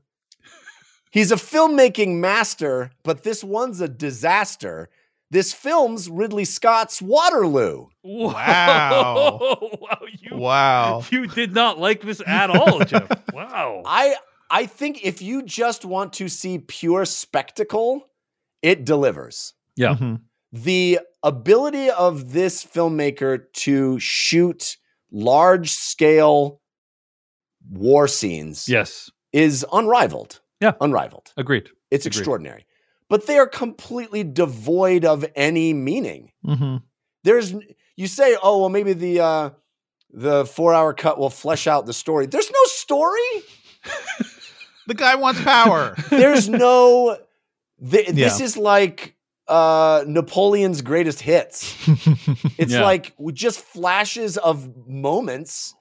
[1.12, 4.88] He's a filmmaking master, but this one's a disaster.
[5.32, 7.86] This film's Ridley Scott's Waterloo.
[8.02, 9.38] Wow.
[9.80, 9.98] wow.
[10.20, 11.04] You, Wow.
[11.10, 13.08] you did not like this at all, Jeff.
[13.32, 13.82] Wow.
[13.84, 14.14] I
[14.50, 18.08] I think if you just want to see pure spectacle,
[18.62, 19.54] it delivers.
[19.76, 19.94] Yeah.
[19.94, 20.20] Mhm.
[20.52, 24.76] The ability of this filmmaker to shoot
[25.12, 26.60] large scale
[27.70, 29.10] war scenes Yes.
[29.32, 30.40] is unrivaled.
[30.60, 30.72] Yeah.
[30.80, 31.32] Unrivaled.
[31.36, 31.68] Agreed.
[31.90, 32.18] It's Agreed.
[32.18, 32.66] extraordinary.
[33.08, 36.32] But they are completely devoid of any meaning.
[36.46, 36.82] Mhm.
[37.24, 37.54] There's
[37.96, 39.50] you say, "Oh, well maybe the uh
[40.12, 43.20] the 4-hour cut will flesh out the story." There's no story.
[44.86, 45.94] The guy wants power.
[46.08, 47.16] there's no
[47.90, 49.14] th- this is like
[49.50, 51.74] uh napoleon's greatest hits.
[52.58, 52.82] It's Yeah.
[52.82, 54.56] like just flashes of
[54.86, 55.74] moments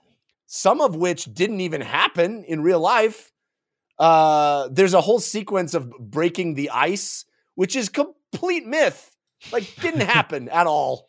[0.48, 3.32] some of which didn't even happen in real life.
[4.00, 7.26] Uh there's a whole sequence of breaking the ice
[7.56, 9.16] which is complete myth.
[9.52, 11.08] Like didn't happen at all.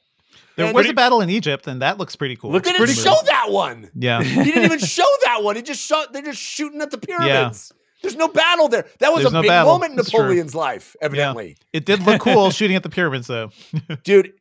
[0.57, 2.51] There And was pretty- a battle in Egypt, and that looks pretty cool.
[2.53, 3.89] Looks didn't pretty show that one.
[3.95, 4.23] Yeah.
[4.23, 5.57] he didn't even show that one.
[5.57, 7.73] He just shot they're just shooting at the pyramids
[8.03, 8.87] There's no battle there.
[9.01, 9.73] That was There's a no big battle.
[9.73, 10.21] moment in It's true.
[10.21, 11.57] Napoleon's life, evidently.
[11.73, 13.51] It did look cool shooting at the pyramids, though.
[14.05, 14.33] Dude,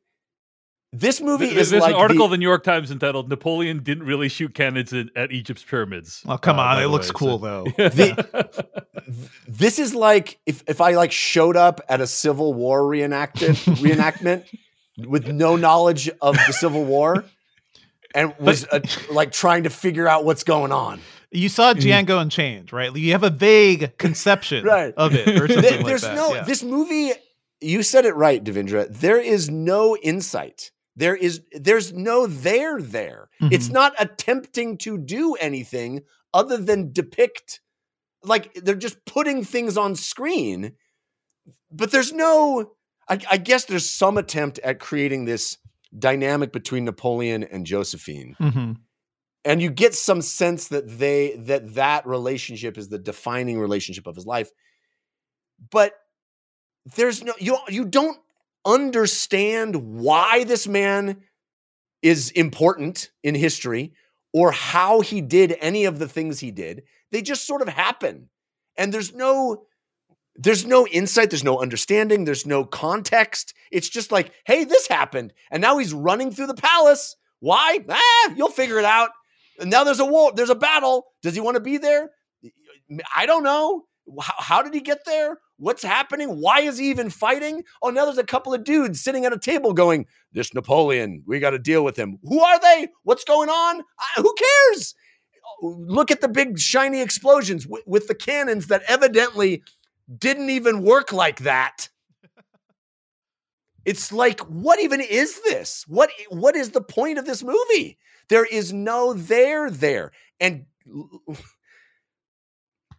[0.91, 3.29] this movie Th- is There's like an article the- in the New York Times entitled
[3.29, 6.81] "Napoleon didn't really shoot cannons at, at Egypt's pyramids." Oh, come uh, on.
[6.81, 8.43] It looks way, cool, so- though.
[9.47, 14.45] this is like if, if I like showed up at a Civil War reenacted reenactment
[14.97, 17.23] with no knowledge of the Civil War
[18.15, 18.79] and was uh,
[19.11, 20.99] like trying to figure out what's going on.
[21.31, 22.95] You saw Django Unchained, right?
[22.95, 24.93] You have a vague conception Right.
[24.97, 26.15] of it or something There- like there's that.
[26.15, 26.43] no yeah.
[26.43, 27.11] this movie.
[27.61, 28.87] You said it right, Devindra.
[28.89, 30.71] There is no insight.
[30.95, 33.29] There is there's no there there.
[33.39, 33.73] It's Mhm.
[33.73, 36.01] not attempting to do anything
[36.33, 37.61] other than depict
[38.23, 40.73] like they're just putting things on screen.
[41.71, 42.71] But there's no
[43.07, 45.57] I, I guess there's some attempt at creating this
[45.97, 48.77] dynamic between Napoleon and Josephine Mhm.
[49.45, 54.15] And you get some sense that they that that relationship is the defining relationship of
[54.15, 54.51] his life.
[55.71, 55.93] But
[56.95, 58.17] there's no you you don't
[58.65, 61.21] understand why this man
[62.01, 63.93] is important in history
[64.33, 66.83] or how he did any of the things he did.
[67.11, 68.29] They just sort of happen.
[68.77, 69.63] And there's no
[70.35, 73.53] there's no insight there's no understanding there's no context.
[73.71, 77.15] It's just like hey this happened and now he's running through the palace.
[77.39, 77.79] Why?
[77.87, 79.11] Ah, you'll figure it out
[79.59, 81.05] and now there's a war there's a battle.
[81.21, 82.09] Does he want to be there?
[83.15, 83.83] I don't know.
[84.19, 85.37] How, how did he get there?
[85.57, 86.41] What's happening?
[86.41, 87.63] Why is he even fighting?
[87.81, 91.39] Oh now there's a couple of dudes sitting at a table going this napoleon we
[91.39, 92.17] got to deal with him.
[92.23, 92.87] Who are they?
[93.03, 93.81] What's going on?
[93.81, 94.95] I, who cares?
[95.61, 99.63] Look at the big shiny explosions with, with the cannons that evidently
[100.17, 101.89] didn't even work like that.
[103.89, 105.83] It's like, what even is this?
[105.87, 107.97] What what is the point of this movie?
[108.29, 110.11] There is no there there.
[110.39, 110.65] And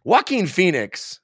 [0.03, 1.21] Joaquin Phoenix,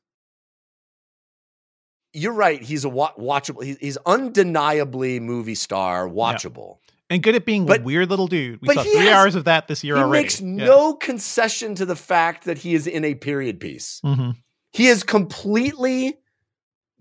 [2.13, 2.61] you're right.
[2.61, 3.77] He's a wa- watchable.
[3.79, 6.77] He's, undeniably movie star, watchable.
[7.09, 8.59] and good at being But- a weird little dude.
[8.61, 10.23] We saw three has- hours of that this year He already.
[10.23, 13.99] makes no concession to the fact that he is in a period piece.
[14.03, 14.31] hmm
[14.71, 16.17] He is completely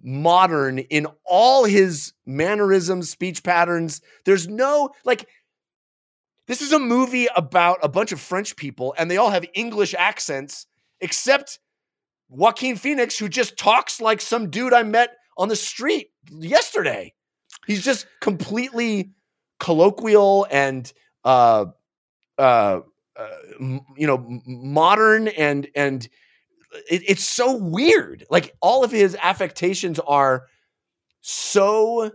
[0.03, 4.01] modern in all his mannerisms, speech patterns.
[4.25, 5.29] There's no like
[6.47, 9.95] this is a movie about a bunch of French people and they all have English
[9.99, 10.67] accents
[11.01, 11.59] except
[12.29, 17.15] Joaquin Phoenix who just talks like some dude I met on the street yesterday.
[17.67, 19.11] He's just completely
[19.59, 20.93] colloquial and
[21.25, 21.67] uh
[22.39, 22.81] uh,
[23.17, 23.31] uh
[23.97, 26.09] you know modern and and
[26.91, 28.25] it, it's so weird.
[28.31, 30.47] Like all of his affectations are
[31.21, 32.11] so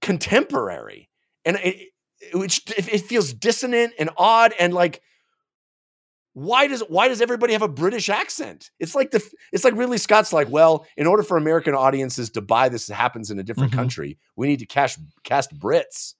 [0.00, 1.08] contemporary,
[1.44, 1.88] and it,
[2.20, 4.52] it, which it feels dissonant and odd.
[4.58, 5.02] And like,
[6.32, 8.70] why does why does everybody have a British accent?
[8.78, 9.22] It's like the
[9.52, 13.30] it's like Ridley Scott's like, well, in order for American audiences to buy this happens
[13.30, 13.76] in a different Mhm.
[13.76, 16.14] country, we need to cast cast Brits.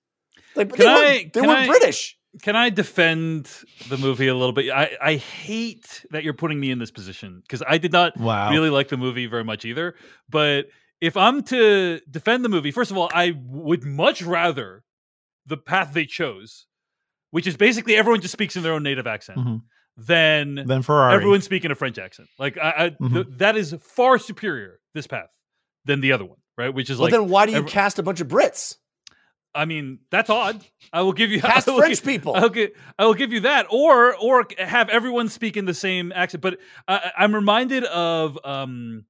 [0.57, 2.17] Like, but Can they, I- were, they were I- British.
[2.43, 3.51] Can I defend
[3.89, 4.71] the movie a little bit?
[4.71, 8.51] I, I hate that you're putting me in this position because I did not Wow.
[8.51, 9.97] really like the movie very much either.
[10.29, 10.67] But
[11.01, 14.85] if I'm to defend the movie, first of all, I would much rather
[15.47, 16.67] the path they chose,
[17.33, 19.63] which is basically everyone just speaks in their own native accent, Mhm.
[19.97, 21.15] than Then Ferrari.
[21.17, 22.29] everyone speaking a French accent.
[22.39, 23.13] Like I, I Mhm.
[23.13, 25.31] th- that is far superior this path
[25.85, 26.73] than the other one, right?
[26.73, 28.77] Which is Well, like, then why do you every- cast a bunch of Brits?
[29.55, 30.65] I mean, that's odd.
[30.93, 32.35] I will give you Cast will French gi- people.
[32.35, 36.13] I'll gi- I will give you that, or or have everyone speak in the same
[36.13, 36.43] accent.
[36.43, 39.05] But I, I'm reminded of um,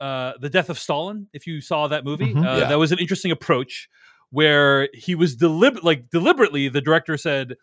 [0.00, 1.28] uh, the death of Stalin.
[1.32, 2.44] If you saw that movie, Mhm.
[2.44, 2.68] uh, Yeah.
[2.68, 3.88] that was an interesting approach
[4.30, 6.68] where he was deliberate, like deliberately.
[6.68, 7.54] The director said,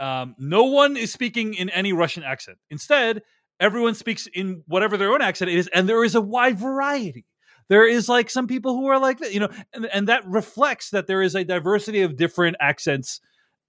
[0.00, 2.56] um, "No one is speaking in any Russian accent.
[2.70, 3.22] Instead,
[3.60, 7.26] everyone speaks in whatever their own accent is, and there is a wide variety."
[7.68, 10.90] There is like some people who are like that, you know, and, and that reflects
[10.90, 13.20] that there is a diversity of different accents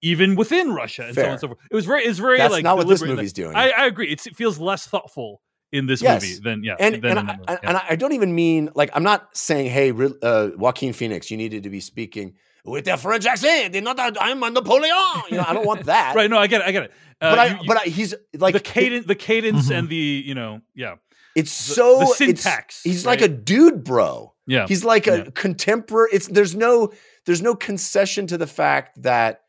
[0.02, 1.60] even within Russia and so on and so forth.
[1.70, 3.56] It was very, it's very That's like not what this movie's doing.
[3.56, 4.08] I, I agree.
[4.10, 5.42] It's, it feels less thoughtful
[5.74, 6.24] in this Yes.
[6.24, 6.76] movie than yeah.
[6.80, 7.46] and than and, I, that movie.
[7.50, 7.70] and, Yeah.
[7.70, 9.92] and I don't even mean like I'm not saying hey
[10.24, 12.34] uh, Joaquin Phoenix you needed to be speaking
[12.66, 14.96] with a French accent and not that I'm a Napoleon
[15.30, 16.28] you know I don't want that right?
[16.30, 16.68] No, I get it.
[16.68, 16.92] I get it.
[17.22, 19.78] Uh, but I you- but I, he's like the cadence, the cadence, Mhm.
[19.78, 19.96] and the
[20.26, 20.96] you know, yeah,
[21.40, 24.68] it's so the it's- syntax, he's like a dude bro yeah.
[24.68, 25.24] he's like a Yeah.
[25.34, 26.92] contemporary it's there's no
[27.26, 29.42] there's no concession to the fact that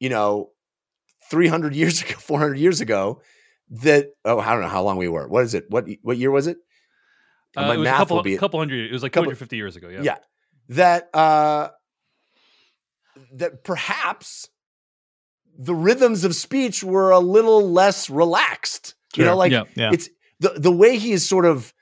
[0.00, 0.50] you know
[1.30, 3.20] 300 years ago 400 years ago
[3.70, 6.30] that oh I don't know how long we were what is it what what year
[6.30, 6.56] was it
[7.56, 8.88] Uh, my it was math a couple, will be a couple hundred.
[8.88, 9.88] It was like couple- 250 years ago.
[9.88, 10.02] Yeah.
[10.02, 10.16] yeah.
[10.70, 11.68] that uh
[13.32, 14.48] that perhaps
[15.58, 19.64] the rhythms of speech were a little less relaxed you know like Yeah.
[19.74, 19.90] Yeah.
[19.92, 20.08] it's
[20.40, 21.72] the the way he is sort of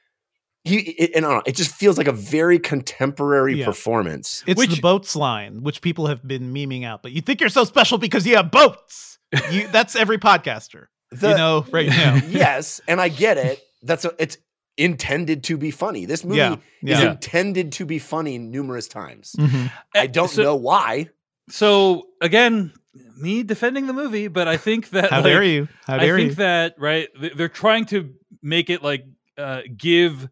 [0.65, 3.66] he it, and I don't know, it just feels like a very contemporary Yeah.
[3.66, 4.43] performance.
[4.47, 7.03] It's Which- the boats line, which people have been memeing out.
[7.03, 9.19] But you think you're so special because you have boats.
[9.51, 12.16] You, that's every podcaster, The- you know, right now.
[12.28, 13.62] yes, and I get it.
[13.83, 14.39] That's a, it's
[14.77, 16.05] intended to be funny.
[16.05, 16.53] This movie Yeah,
[16.83, 17.11] is yeah.
[17.12, 19.35] intended to be funny numerous times.
[19.39, 19.70] Mhm.
[19.95, 21.09] I don't So- know why.
[21.49, 22.73] So again,
[23.19, 25.69] me defending the movie, but I think that How like, dare you?
[25.87, 26.35] How I think you?
[26.37, 28.12] that right, they're trying to
[28.43, 29.05] make it like
[29.39, 30.29] uh, give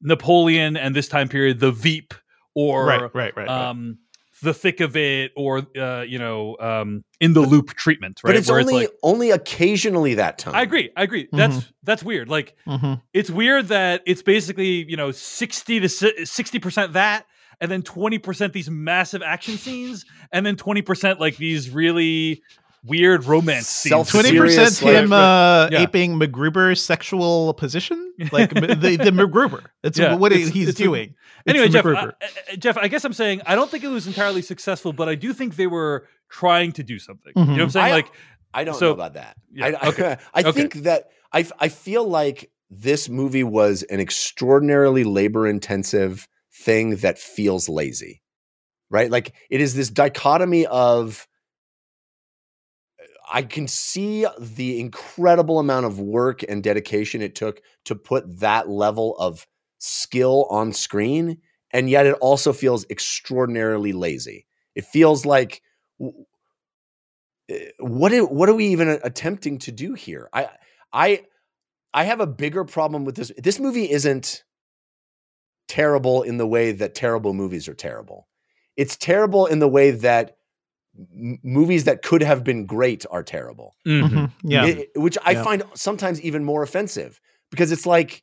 [0.00, 2.14] Napoleon and this time period the Veep
[2.54, 3.36] or right, right, right.
[3.36, 3.48] right.
[3.48, 3.98] um
[4.42, 8.36] the thick of it or uh you know um in the loop treatment right But
[8.36, 10.54] it's where only it's like only occasionally that time.
[10.54, 13.02] i agree i agree that's that's weird like Mhm.
[13.12, 17.26] it's weird that it's basically you know 60 to 60% that
[17.60, 22.40] and then 20% these massive action scenes and then 20% like these really
[22.84, 25.80] weird romance scenes Twenty percent like- him uh, Yeah.
[25.82, 29.64] aping MacGruber's sexual position, like the the MacGruber.
[29.82, 31.14] It's Yeah, what it's- he's it's doing.
[31.46, 32.12] It's anyway jeff I,
[32.52, 35.14] I- Jeff I guess I'm saying I don't think it was entirely successful but I
[35.14, 37.72] do think they were trying to do something you know what I'm Mhm.
[37.72, 38.10] saying I- like
[38.54, 39.36] I don't So- know about that.
[39.52, 40.52] Yeah, I, I, okay, I okay.
[40.52, 46.28] think that I I feel like this movie was an extraordinarily labor intensive
[46.64, 48.20] thing that feels lazy,
[48.90, 49.10] right?
[49.10, 51.26] Like it is this dichotomy of
[53.32, 58.68] I can see the incredible amount of work and dedication it took to put that
[58.68, 59.46] level of
[59.78, 61.38] skill on screen,
[61.72, 64.46] and yet it also feels extraordinarily lazy.
[64.74, 65.62] It feels like
[67.48, 70.28] eh, what what are we even attempting to do here?
[70.32, 70.48] I
[70.92, 71.24] I
[71.94, 73.32] I have a bigger problem with this.
[73.38, 74.44] This movie isn't
[75.68, 78.28] terrible in the way that terrible movies are terrible.
[78.76, 80.36] It's terrible in the way that
[80.98, 83.74] m- movies that could have been great are terrible.
[83.86, 84.08] mhm.
[84.10, 84.32] Mhm.
[84.42, 85.44] Yeah, It- which I Yeah.
[85.44, 87.20] find sometimes even more offensive
[87.50, 88.22] because it's like,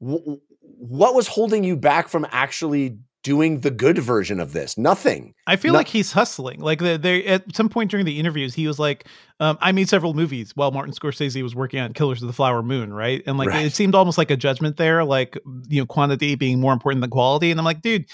[0.00, 4.76] wh- what was holding you back from actually doing the good version of this?
[4.76, 5.32] Nothing.
[5.46, 6.60] I feel No- like he's hustling.
[6.60, 9.06] Like they, they at some point during the interviews, he was like,
[9.40, 12.62] um, "I made several movies while Martin Scorsese was working on Killers of the Flower
[12.62, 13.64] Moon." Right, and like Right.
[13.64, 15.38] it seemed almost like a judgment there, like
[15.68, 17.50] you know, quantity being more important than quality.
[17.50, 18.12] And I'm like, dude, I-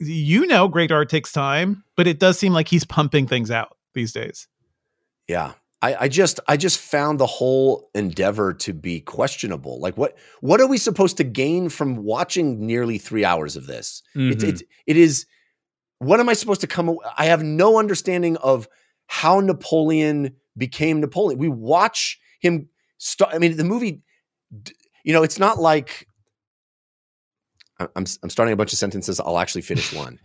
[0.00, 3.76] you know, great art takes time, but it does seem like he's pumping things out
[3.94, 4.46] these days.
[5.28, 5.52] Yeah.
[5.82, 9.80] I, I just I just found the whole endeavor to be questionable.
[9.80, 14.02] Like what what are we supposed to gain from watching nearly three hours of this?
[14.14, 14.48] It's Mhm.
[14.48, 15.24] it's it is
[15.98, 18.68] what am I supposed to come I have no understanding of
[19.06, 21.38] how Napoleon became Napoleon.
[21.38, 24.02] We watch him start I mean the movie
[25.02, 26.06] you know, it's not like
[27.96, 29.20] I'm I'm starting a bunch of sentences.
[29.20, 30.18] I'll actually finish one.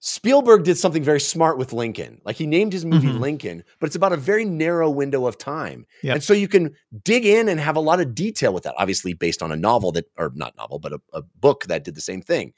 [0.00, 2.20] Spielberg did something very smart with Lincoln.
[2.26, 3.20] Like he named his movie Mhm.
[3.20, 5.86] Lincoln, but it's about a very narrow window of time.
[6.02, 6.14] Yep.
[6.16, 9.14] And so you can dig in and have a lot of detail with that, obviously
[9.14, 12.02] based on a novel that, or not novel, but a, a book that did the
[12.02, 12.52] same thing.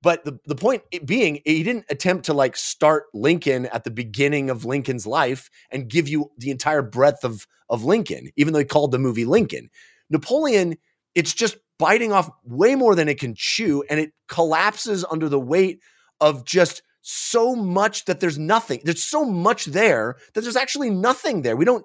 [0.00, 4.48] But the, the point being, he didn't attempt to like start Lincoln at the beginning
[4.48, 8.64] of Lincoln's life and give you the entire breadth of, of Lincoln, even though he
[8.64, 9.70] called the movie Lincoln.
[10.08, 10.76] Napoleon,
[11.16, 15.40] it's just biting off way more than it can chew, and it collapses under the
[15.40, 15.80] weight
[16.20, 18.80] of just so much that there's nothing.
[18.84, 21.56] There's so much there that there's actually nothing there.
[21.56, 21.84] We don't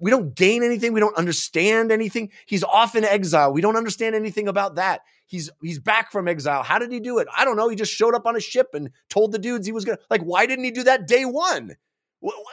[0.00, 0.92] we don't gain anything.
[0.92, 2.30] We don't understand anything.
[2.46, 3.52] He's off in exile.
[3.52, 5.00] We don't understand anything about that.
[5.26, 6.62] He's he's back from exile.
[6.62, 7.28] How did he do it?
[7.36, 7.68] I don't know.
[7.68, 10.22] He just showed up on a ship and told the dudes he was gonna like.
[10.22, 11.76] Why didn't he do that day one?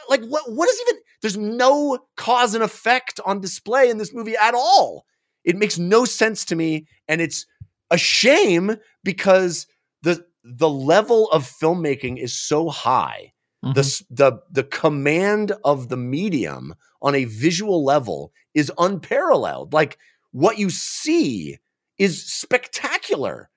[0.09, 0.51] Like what?
[0.51, 1.01] What is even?
[1.21, 5.05] There's no cause and effect on display in this movie at all.
[5.47, 7.45] It makes no sense to me, and it's
[7.89, 9.65] a shame because
[10.03, 13.33] the the level of filmmaking is so high.
[13.63, 13.85] The Mhm.
[13.91, 19.73] s the the command of the medium on a visual level is unparalleled.
[19.73, 19.97] Like
[20.31, 21.57] what you see
[21.97, 23.49] is spectacular,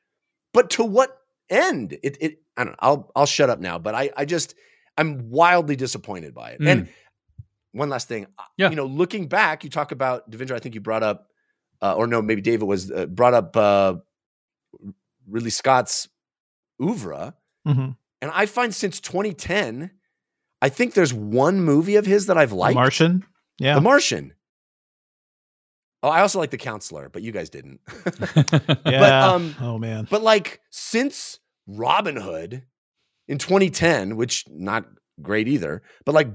[0.54, 1.18] but to what
[1.50, 1.98] end?
[2.02, 2.76] It it I don't know.
[2.80, 3.78] I'll I'll shut up now.
[3.78, 4.54] But I I just
[4.96, 6.60] I'm wildly disappointed by it.
[6.66, 6.88] And
[7.72, 8.70] one last thing, uh, Yeah.
[8.70, 10.56] you know, looking back, you talk about Devindra.
[10.56, 11.29] I think you brought up,
[11.82, 13.94] uh, or no, maybe David was uh, brought up uh,
[15.28, 16.08] Ridley Scott's
[16.82, 17.34] oeuvre,
[17.66, 17.96] Mhm.
[18.22, 19.90] and I find since 2010,
[20.62, 22.72] I think there's one movie of his that I've liked.
[22.74, 22.80] The.
[22.80, 23.24] Martian.
[23.58, 23.74] Yeah.
[23.74, 24.34] The Martian.
[26.02, 27.80] Oh, I also like The Counselor, but you guys didn't.
[28.86, 29.32] yeah.
[29.32, 30.06] um, oh man.
[30.10, 32.62] but like since Robin Hood
[33.28, 34.86] in 2010, which not
[35.20, 36.28] great either, but like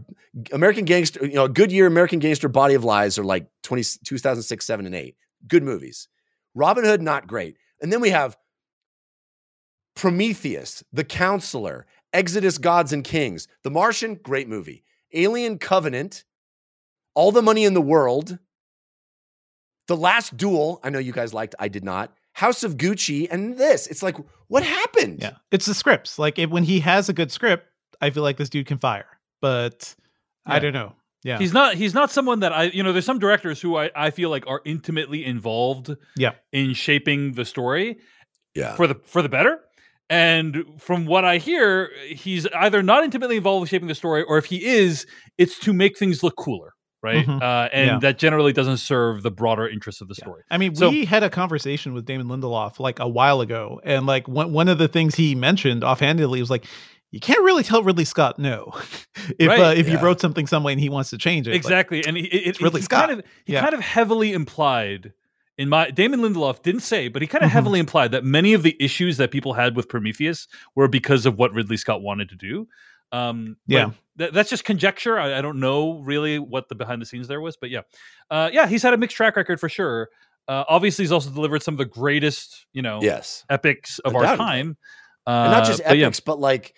[0.52, 3.82] American Gangster, you know, a good year American Gangster Body of Lies are like 20,
[4.06, 5.16] 2006, 7, and 8.
[5.48, 6.08] Good movies.
[6.54, 7.58] Robin Hood, not great.
[7.82, 8.38] And then we have
[9.96, 14.84] Prometheus, The Counselor, Exodus Gods and Kings, The Martian, great movie.
[15.14, 16.24] Alien Covenant,
[17.14, 18.38] All the Money in the World,
[19.88, 22.14] The Last Duel, I know you guys liked, I did not.
[22.34, 23.88] House of Gucci, and this.
[23.88, 24.18] It's like,
[24.48, 25.20] what happened?
[25.22, 26.20] Yeah, it's the scripts.
[26.20, 27.66] Like if, when he has a good script,
[28.02, 29.08] I feel like this dude can fire.
[29.42, 29.96] But
[30.46, 30.94] I don't know.
[31.26, 33.90] Yeah, He's not he's not someone that I you know there's some directors who I,
[33.96, 36.34] I feel like are intimately involved Yeah.
[36.54, 37.98] in shaping the story
[38.54, 38.76] Yeah.
[38.76, 39.60] for the for the better.
[40.08, 44.38] And from what I hear, he's either not intimately involved with shaping the story, or
[44.38, 45.08] if he is,
[45.40, 47.26] it's to make things look cooler, right?
[47.26, 47.42] Mhm.
[47.42, 48.00] Uh, and Yeah.
[48.02, 50.44] that generally doesn't serve the broader interests of the story.
[50.52, 54.06] I mean, So- we had a conversation with Damon Lindelof like a while ago, and
[54.06, 56.66] like one one of the things he mentioned offhandedly was like,
[57.16, 58.74] you can't really tell Ridley Scott no
[59.40, 59.60] if Right.
[59.60, 61.52] uh, if you wrote something some way and he wants to change it.
[61.52, 63.08] Like, Exactly, and he, it, it's Ridley he Scott.
[63.08, 63.62] kind of he Yeah.
[63.62, 65.14] kind of heavily implied
[65.58, 67.54] in my Damon Lindelof didn't say, but he kind of Mhm.
[67.54, 71.38] heavily implied that many of the issues that people had with Prometheus were because of
[71.40, 72.68] what Ridley Scott wanted to do.
[73.14, 73.92] Um, Yeah.
[74.18, 75.18] th- that's just conjecture.
[75.18, 77.82] I, I don't know really what the behind the scenes there was, but yeah,
[78.30, 80.10] uh, yeah, he's had a mixed track record for sure.
[80.50, 83.46] Uh, obviously, he's also delivered some of the greatest, you know, Yes.
[83.50, 84.76] epics of our time.
[85.26, 86.76] Uh, and not just but yeah, epics, but like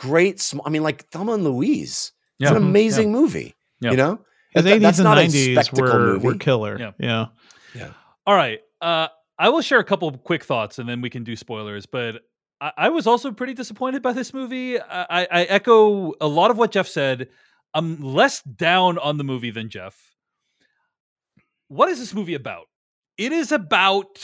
[0.00, 0.40] great.
[0.40, 2.12] Sm- I mean, like Thelma and Louise.
[2.38, 2.56] It's Yeah.
[2.56, 3.54] an amazing movie.
[3.80, 3.90] Yeah.
[3.92, 4.20] You know,
[4.52, 6.26] His That- 80s that's and not a 90s spectacle were, movie.
[6.26, 6.78] were killer.
[6.98, 7.26] Yeah.
[7.74, 7.92] Yeah.
[8.26, 8.60] All right.
[8.80, 9.08] Uh,
[9.38, 11.86] I will share a couple of quick thoughts and then we can do spoilers.
[11.86, 12.22] But
[12.60, 14.78] I, I was also pretty disappointed by this movie.
[14.80, 17.28] I, I, I echo a lot of what Jeff said.
[17.74, 19.96] I'm less down on the movie than Jeff.
[21.68, 22.66] What is this movie about?
[23.16, 24.18] It is about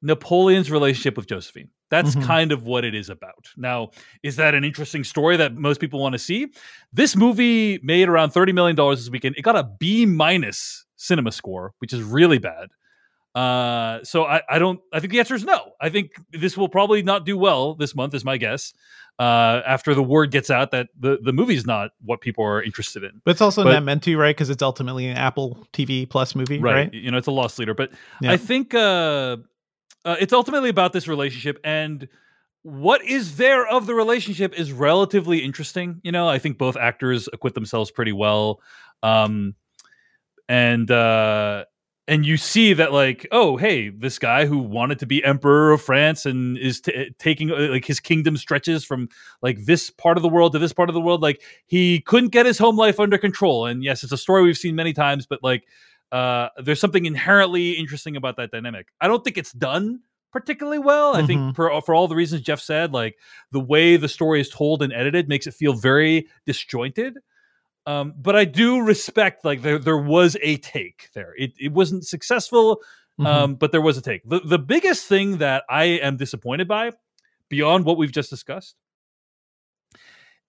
[0.00, 1.70] Napoleon's relationship with Josephine.
[1.92, 2.24] That's Mhm.
[2.24, 3.50] kind of what it is about.
[3.56, 3.90] Now,
[4.22, 6.48] is that an interesting story that most people want to see?
[6.90, 9.36] This movie made around $30 million this weekend.
[9.36, 12.70] It got a B minus cinema score, which is really bad.
[13.34, 15.72] Uh, so I, I don't, I think the answer is no.
[15.80, 18.72] I think this will probably not do well this month, is my guess.
[19.18, 23.04] Uh, after the word gets out that the, the movie's not what people are interested
[23.04, 23.20] in.
[23.24, 24.34] But it's also But- not meant to, right?
[24.34, 26.92] Because it's ultimately an Apple TV Plus movie, right?
[26.92, 27.74] You know, it's a lost leader.
[27.74, 27.90] But
[28.22, 28.32] Yeah.
[28.32, 29.36] I think uh,
[30.04, 32.08] uh, it's ultimately about this relationship and
[32.62, 36.00] what is there of the relationship is relatively interesting.
[36.04, 38.60] You know, I think both actors acquit themselves pretty well.
[39.02, 39.56] Um,
[40.48, 41.64] and uh,
[42.08, 45.80] and you see that like oh hey this guy who wanted to be emperor of
[45.80, 49.08] france and is t- taking uh, like his kingdom stretches from
[49.40, 52.30] like this part of the world to this part of the world like he couldn't
[52.30, 55.26] get his home life under control and yes it's a story we've seen many times
[55.26, 55.64] but like
[56.12, 61.16] uh there's something inherently interesting about that dynamic i don't think it's done particularly well
[61.16, 61.56] i think Mhm.
[61.56, 63.16] for, for all the reasons jeff said like
[63.50, 67.18] the way the story is told and edited makes it feel very disjointed
[67.84, 71.34] um, but I do respect like there there was a take there.
[71.36, 72.80] It it wasn't successful,
[73.18, 73.26] Mhm.
[73.26, 74.22] um, but there was a take.
[74.24, 76.92] The the biggest thing that I am disappointed by,
[77.48, 78.76] beyond what we've just discussed,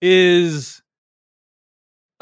[0.00, 0.80] is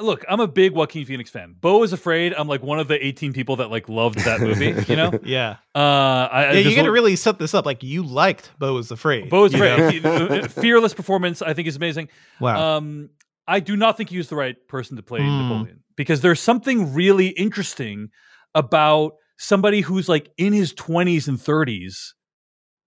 [0.00, 0.24] look.
[0.28, 1.54] I'm a big Joaquin Phoenix fan.
[1.60, 2.34] Beau is afraid.
[2.34, 4.74] I'm like one of the 18 people that like loved that movie.
[4.88, 5.56] You know, yeah.
[5.74, 7.66] uh, I, Yeah, there's you got to a- really set this up.
[7.66, 9.30] Like you liked Beau is Afraid.
[9.30, 9.74] Beau is you know?
[9.88, 10.04] afraid.
[10.06, 11.42] Uh, Fearless performance.
[11.42, 12.08] I think is amazing.
[12.40, 12.76] Wow.
[12.78, 13.10] Um,
[13.46, 15.42] I do not think he was the right person to play Hmm.
[15.48, 18.08] Napoleon because there's something really interesting
[18.54, 22.12] about somebody who's like in his 20s and 30s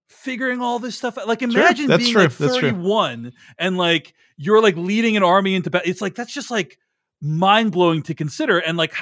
[0.08, 1.28] figuring all this stuff out.
[1.28, 2.70] Like imagine that's being true, like that's true.
[2.70, 5.88] 31 and like you're like leading an army into battle.
[5.90, 6.78] It's like that's just like
[7.26, 8.58] mind blowing to consider.
[8.58, 8.94] And like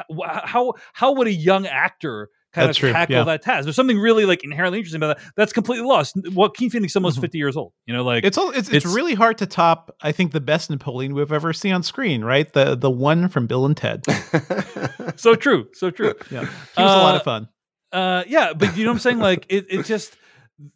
[0.44, 3.24] how how would a young actor kind That's of true, tackle yeah.
[3.24, 3.64] that task?
[3.64, 5.26] There's something really like inherently interesting about that.
[5.36, 6.16] That's completely lost.
[6.32, 7.22] Joaquin Phoenix is almost Mhm.
[7.22, 7.72] 50 years old.
[7.86, 9.94] You know, like it's all it's, it's it's- really hard to top.
[10.00, 12.52] I think the best Napoleon we've ever seen on screen, right?
[12.52, 14.04] The the one from Bill and Ted.
[15.16, 16.14] so true, so true.
[16.30, 16.40] Yeah,
[16.76, 17.48] he was a lot Uh, of fun.
[17.92, 19.18] Uh, yeah, but you know what I'm saying?
[19.18, 20.16] Like it, it just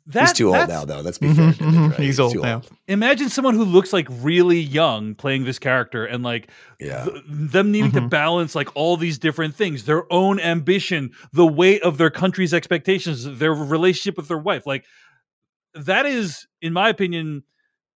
[0.06, 1.00] that He's too old that's- now, though.
[1.00, 1.52] Let's be fair.
[1.52, 1.90] to him, mhm.
[1.90, 2.00] right?
[2.00, 2.62] He's old too now.
[2.88, 6.50] Imagine someone who looks like really young playing this character, and like
[6.80, 7.04] Yeah.
[7.04, 8.10] th- them needing to Mhm.
[8.10, 13.38] balance like all these different things, their own ambition, the weight of their country's expectations,
[13.38, 14.66] their relationship with their wife.
[14.66, 14.84] Like
[15.74, 17.44] that is, in my opinion,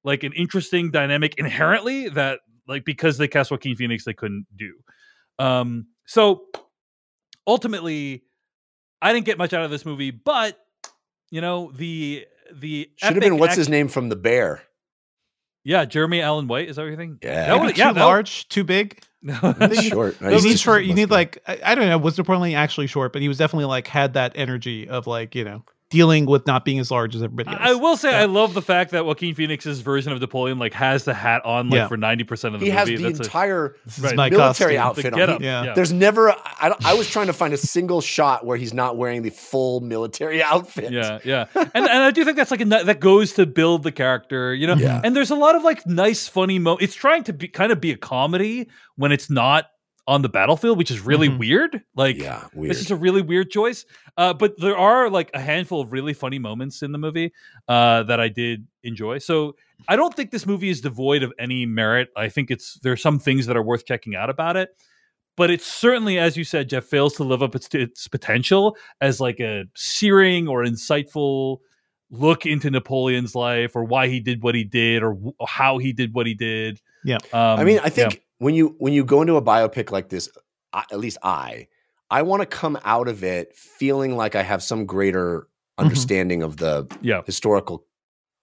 [0.05, 4.73] like an interesting dynamic inherently that like because they cast Joaquin Phoenix, they couldn't do.
[5.41, 6.45] Um, so
[7.47, 8.23] ultimately,
[9.01, 10.59] I didn't get much out of this movie, but
[11.33, 14.63] you know the the Should have been what's act- his name from The Bear.
[15.65, 17.25] Yeah, Jeremy Allen White is that what you think?
[17.25, 17.47] Yeah.
[17.47, 19.01] that Maybe would, too yeah, large, too big.
[19.29, 20.21] I think he's short.
[20.21, 20.83] No, you he's need short.
[20.85, 21.19] You need muscular.
[21.19, 21.99] like I, I don't know.
[21.99, 23.13] Was the Napoleon actually short?
[23.13, 26.65] But he was definitely like had that energy of like you know dealing with not
[26.65, 27.61] being as large as everybody else.
[27.63, 28.23] I will say Yeah.
[28.23, 31.69] I love the fact that Joaquin Phoenix's version of Napoleon like has the hat on
[31.71, 31.89] like Yeah.
[31.89, 33.03] for ninety percent of the He has movie.
[33.03, 34.17] the That's a- entire This is Right.
[34.33, 34.79] military costume.
[34.79, 35.17] outfit the on.
[35.19, 35.41] getup.
[35.43, 35.65] Yeah.
[35.65, 35.75] yeah.
[35.75, 36.33] There's never.
[36.33, 39.81] I, I was trying to find a single shot where he's not wearing the full
[39.81, 40.93] military outfit.
[40.93, 43.93] Yeah, yeah, and and I do think that's like a, that goes to build the
[43.93, 44.75] character, you know.
[44.75, 45.01] Yeah.
[45.05, 46.77] And there's a lot of like nice, funny mo.
[46.81, 49.67] It's trying to be kind of be a comedy when it's not
[50.09, 51.39] on the battlefield, which is really Mhm.
[51.39, 51.83] weird.
[51.95, 52.71] Like, yeah, weird.
[52.71, 53.85] this is a really weird choice.
[54.17, 57.33] Uh, but there are like a handful of really funny moments in the movie
[57.69, 59.19] uh, that I did enjoy.
[59.19, 59.55] So
[59.89, 62.09] I don't think this movie is devoid of any merit.
[62.17, 64.71] I think it's there are some things that are worth checking out about it.
[65.37, 69.19] But it certainly, as you said, Jeff fails to live up its, its potential as
[69.21, 71.59] like a searing or insightful
[72.11, 75.95] look into Napoleon's life or why he did what he did or wh- how he
[75.95, 76.81] did what he did.
[77.05, 77.17] Yeah.
[77.33, 78.11] Um, I mean, I yeah.
[78.43, 80.29] When you when you go into a biopic like this,
[80.73, 81.69] I, at least I,
[82.11, 85.47] I want to come out of it feeling like I have some greater
[85.79, 87.23] understanding of the Yeah.
[87.25, 87.85] historical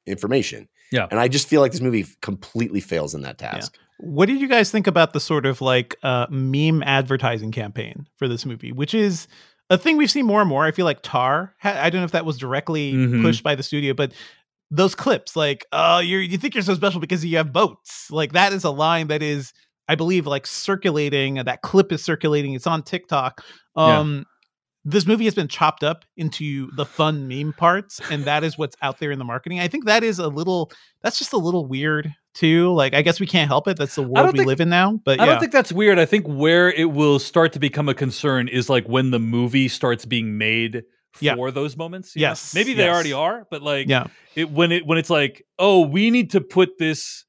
[0.08, 0.68] information.
[0.92, 1.08] Yeah.
[1.12, 3.78] and I just feel like this movie completely fails in that task.
[4.00, 8.28] What did you guys think about the sort of like uh, meme advertising campaign for
[8.28, 9.28] this movie, which is
[9.70, 10.66] a thing we've seen more and more?
[10.66, 11.54] I feel like Tar.
[11.64, 13.22] I don't know if that was directly Mhm.
[13.22, 14.14] pushed by the studio, but
[14.72, 18.32] those clips, like, oh, you you think you're so special because you have boats, like
[18.34, 19.54] that is a line that is,
[19.90, 21.36] I believe, like circulating.
[21.36, 22.54] That clip is circulating.
[22.54, 23.44] It's on TikTok.
[23.76, 24.00] Yeah.
[24.00, 24.26] Um,
[24.86, 28.78] This movie has been chopped up into the fun meme parts, and that is what's
[28.82, 29.60] out there in the marketing.
[29.60, 30.72] I think that is a little.
[31.04, 32.72] That's just a little weird too.
[32.74, 33.76] Like, I guess we can't help it.
[33.78, 35.00] That's the world we think- live in now.
[35.04, 36.00] But I yeah, don't think that's weird.
[36.00, 39.68] I think where it will start to become a concern is like when the movie
[39.68, 40.84] starts being made
[41.20, 41.36] Yeah.
[41.36, 42.16] for those moments.
[42.16, 42.30] you know?
[42.30, 42.94] Yes, maybe they yes.
[42.94, 46.42] already are, but like yeah, it when it when it's like, oh, we need to
[46.42, 47.26] put this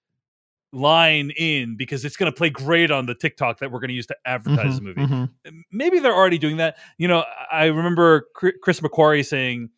[0.72, 3.94] line in because it's going to play great on the TikTok that we're going to
[3.94, 5.00] use to advertise the Mhm, movie.
[5.00, 5.64] mhm.
[5.72, 6.76] Maybe they're already doing that.
[6.96, 9.70] You know, I remember Chris McQuarrie saying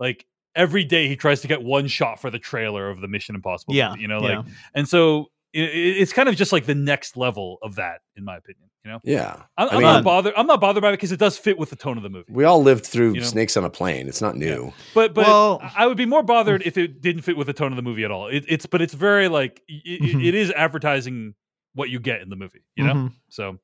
[0.00, 3.36] like every day he tries to get one shot for the trailer of the Mission
[3.36, 3.74] Impossible.
[3.74, 4.38] Yeah, movie, you know, yeah.
[4.38, 8.24] like and so it, it's kind of just like the next level of that, in
[8.24, 8.68] my opinion.
[8.84, 10.32] You know, Yeah, I'm, I I'm mean- not bothered.
[10.36, 12.32] I'm not bothered by it because it does fit with the tone of the movie.
[12.32, 13.26] we all lived through You know?
[13.26, 14.08] Snakes on a Plane.
[14.08, 14.72] It's not new.
[14.94, 17.72] But but Well- I would be more bothered if it didn't fit with the tone
[17.72, 18.28] of the movie at all.
[18.28, 20.24] It, it's but it's very like i i- Mhm.
[20.26, 21.34] it is advertising
[21.74, 22.62] what you get in the movie.
[22.74, 23.12] You know, Mhm.
[23.28, 23.58] so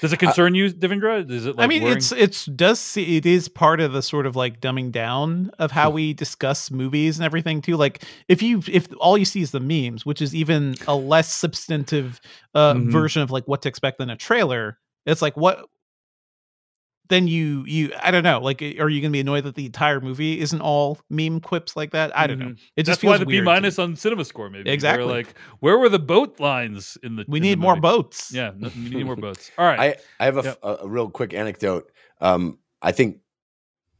[0.00, 1.28] does it concern you, Devindra?
[1.30, 1.56] Is it?
[1.56, 1.96] Like I mean, worrying?
[1.98, 5.70] it's it's does see it is part of the sort of like dumbing down of
[5.72, 7.76] how we discuss movies and everything too.
[7.76, 11.32] Like if you if all you see is the memes, which is even a less
[11.34, 12.20] substantive
[12.54, 12.90] uh, Mhm.
[12.90, 14.78] version of like what to expect than a trailer.
[15.06, 15.66] It's like what
[17.10, 20.00] then you you I don't know like are you gonna be annoyed that the entire
[20.00, 22.16] movie isn't all meme quips like that?
[22.16, 22.46] I don't know.
[22.46, 22.58] Mhm.
[22.76, 23.54] It just That's why the B weird to me.
[23.54, 24.48] minus on Cinema Score.
[24.48, 25.04] Maybe They're Exactly.
[25.04, 27.26] like where were the boat lines in the?
[27.28, 27.82] We in the need more movie?
[27.82, 28.32] boats.
[28.32, 29.50] Yeah, no, we need more boats.
[29.58, 29.78] All right.
[29.78, 30.58] I, I have a, Yep.
[30.62, 31.90] f- a- a real quick anecdote.
[32.22, 33.18] Um, I think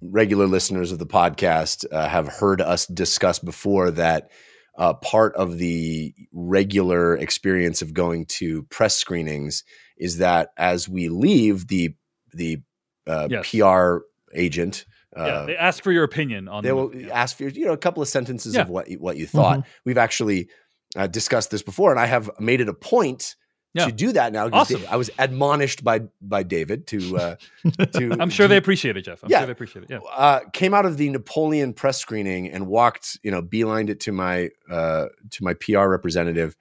[0.00, 4.30] regular listeners of the podcast uh, have heard us discuss before that
[4.78, 9.62] uh, part of the regular experience of going to press screenings
[9.98, 11.94] is that as we leave, the
[12.32, 12.62] the
[13.10, 13.50] uh, Yes.
[13.50, 13.98] PR
[14.34, 14.84] agent
[15.16, 16.62] uh, yeah, they ask for your opinion on.
[16.62, 17.08] they the will yeah.
[17.22, 18.62] ask for you know a couple of sentences Yeah.
[18.62, 19.66] of what you, what you thought.
[19.84, 20.48] We've actually
[20.96, 23.34] uh, discussed this before, and I have made it a point
[23.74, 23.86] Yeah.
[23.86, 24.48] to do that now.
[24.48, 24.82] 'cause Awesome.
[24.82, 27.36] Da- I was admonished by by David to uh,
[27.98, 28.16] to.
[28.20, 29.22] I'm sure they appreciate it, Jeff.
[29.24, 29.38] I'm Yeah.
[29.40, 29.90] sure they appreciate it.
[29.90, 29.98] Yeah.
[30.26, 34.12] Uh, came out of the Napoleon press screening and walked, you know, beelined it to
[34.12, 36.54] my uh, to my PR representative,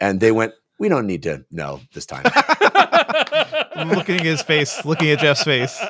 [0.00, 2.24] and they went, "We don't need to know this time."
[3.86, 5.78] Looking at his face, looking at Jeff's face.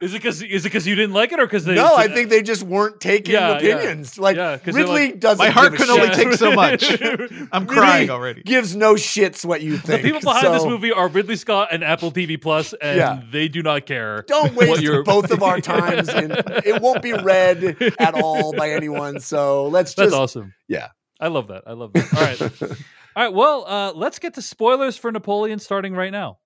[0.00, 1.74] is it because is it because you didn't like it or because they?
[1.74, 3.76] no, I think they just weren't taking Yeah, yeah.
[3.76, 4.18] opinions.
[4.18, 5.38] Like Yeah, 'cause they're Ridley like- doesn't.
[5.44, 6.84] My heart give a can only take so much.
[7.52, 8.42] I'm Really crying already.
[8.42, 10.02] Gives no shits what you think.
[10.02, 13.20] The people behind this movie are Ridley Scott and Apple TV Plus, and Yeah.
[13.30, 14.22] they do not care.
[14.26, 16.32] don't what waste you're- both of our times and
[16.64, 19.96] it won't be read at all by anyone so let's just.
[19.98, 20.54] That's just awesome.
[20.68, 20.88] yeah.
[21.22, 21.62] I love that.
[21.68, 22.12] I love that.
[22.12, 22.62] All right,
[23.16, 23.32] all right.
[23.32, 26.38] Well, uh, let's get to spoilers for Napoleon starting right now.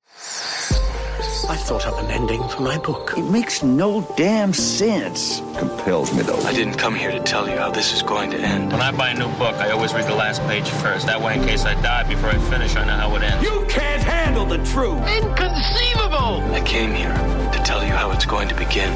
[1.48, 3.14] I thought up an ending for my book.
[3.16, 5.40] It makes no damn sense.
[5.56, 6.40] Compels me, though.
[6.40, 8.70] I didn't come here to tell you how this is going to end.
[8.70, 11.06] When I buy a new book, I always read the last page first.
[11.06, 13.44] That way, in case I die before I finish, I know how it ends.
[13.48, 15.00] You can't handle the truth.
[15.08, 16.42] Inconceivable!
[16.52, 18.92] I came here to tell you how it's going to begin.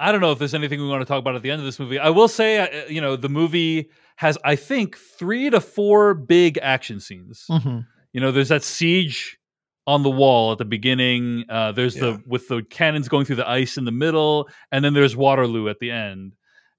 [0.00, 1.64] I don't know if there's anything we want to talk about at the end of
[1.66, 1.98] this movie.
[1.98, 6.58] I will say, uh, you know, the movie has, I think, three to four big
[6.62, 7.46] action scenes.
[7.50, 7.86] Mhm.
[8.12, 9.38] You know, there's that siege
[9.86, 11.44] on the wall at the beginning.
[11.48, 12.02] Uh, there's Yeah.
[12.02, 15.68] the with the cannons going through the ice in the middle, and then there's Waterloo
[15.68, 16.34] at the end.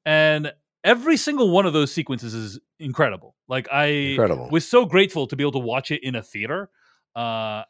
[0.06, 0.52] And
[0.84, 3.36] every single one of those sequences is incredible.
[3.48, 4.50] Like I Incredible.
[4.52, 6.70] was so grateful to be able to watch it in a theater.
[7.16, 7.64] Uh,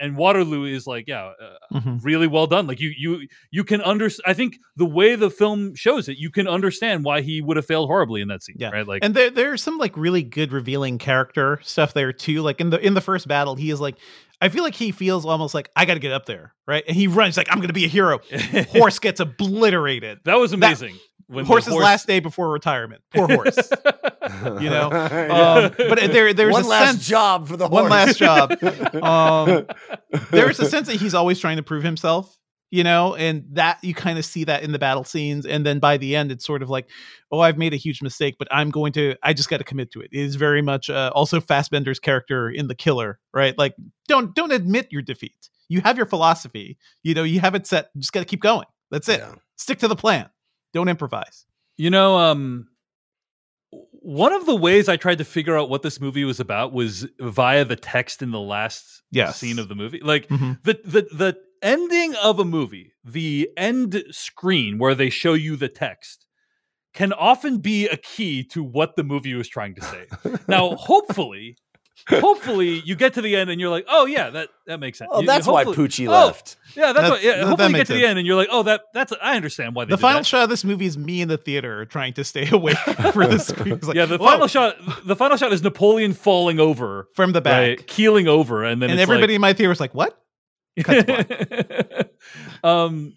[0.00, 1.32] and Waterloo is like, yeah,
[1.72, 2.00] uh, Mhm.
[2.04, 2.66] really well done.
[2.66, 4.08] Like you, you, you can under.
[4.26, 7.66] I think the way the film shows it, you can understand why he would have
[7.66, 8.56] failed horribly in that scene.
[8.58, 8.70] Yeah.
[8.70, 8.86] right.
[8.86, 12.42] Like, and there there's some like really good revealing character stuff there too.
[12.42, 13.96] Like in the in the first battle, he is like,
[14.40, 16.84] I feel like he feels almost like I got to get up there, right?
[16.86, 18.20] And he runs like I'm going to be a hero.
[18.70, 20.18] Horse gets obliterated.
[20.24, 20.96] that was amazing.
[21.28, 23.02] When horse's horse- last day before retirement.
[23.14, 23.56] Poor horse.
[24.60, 24.90] you know.
[25.14, 25.70] Yeah.
[25.76, 27.82] Um, but there, there's one a last sense, job for the horse.
[27.82, 28.56] one last job.
[29.02, 29.66] Um,
[30.30, 32.36] there's a sense that he's always trying to prove himself,
[32.70, 35.46] you know, and that you kind of see that in the battle scenes.
[35.46, 36.88] And then by the end, it's sort of like,
[37.30, 39.90] oh, I've made a huge mistake, but I'm going to, I just got to commit
[39.92, 40.10] to it.
[40.12, 43.56] It is very much uh, also Fassbender's character in The Killer, right?
[43.58, 43.74] Like,
[44.08, 45.50] don't don't admit your defeat.
[45.68, 46.78] You have your philosophy.
[47.02, 47.90] You know, you have it set.
[47.94, 48.66] You just got to keep going.
[48.90, 49.20] That's it.
[49.20, 49.34] Yeah.
[49.56, 50.28] Stick to the plan.
[50.74, 51.46] Don't improvise.
[51.78, 52.66] You know, um,
[53.70, 57.06] one of the ways I tried to figure out what this movie was about was
[57.20, 59.38] via the text in the last Yes.
[59.38, 60.00] scene of the movie.
[60.00, 60.62] Like Mhm.
[60.64, 65.68] the the the ending of a movie, the end screen where they show you the
[65.68, 66.26] text,
[66.92, 70.06] can often be a key to what the movie was trying to say.
[70.48, 71.56] now, hopefully,
[72.08, 75.10] hopefully you get to the end and you're like, oh yeah, that that makes sense.
[75.12, 76.56] Oh, You- that's you why hopefully- Poochie oh, left.
[76.76, 77.22] Yeah, that's That- what.
[77.22, 78.82] Yeah, that- that hopefully you get makes to the end and you're like, oh, that
[78.92, 79.12] that's.
[79.22, 80.26] I understand why they The did final that.
[80.26, 82.74] shot of this movie is me in the theater trying to stay away
[83.12, 83.78] for the screen.
[83.82, 84.76] Like, yeah, the whoa, final shot.
[85.06, 88.90] The final shot is Napoleon falling over from the back, right, keeling over, and then
[88.90, 90.18] and it's everybody like- in my theater was like, "What?"
[92.62, 93.14] Um,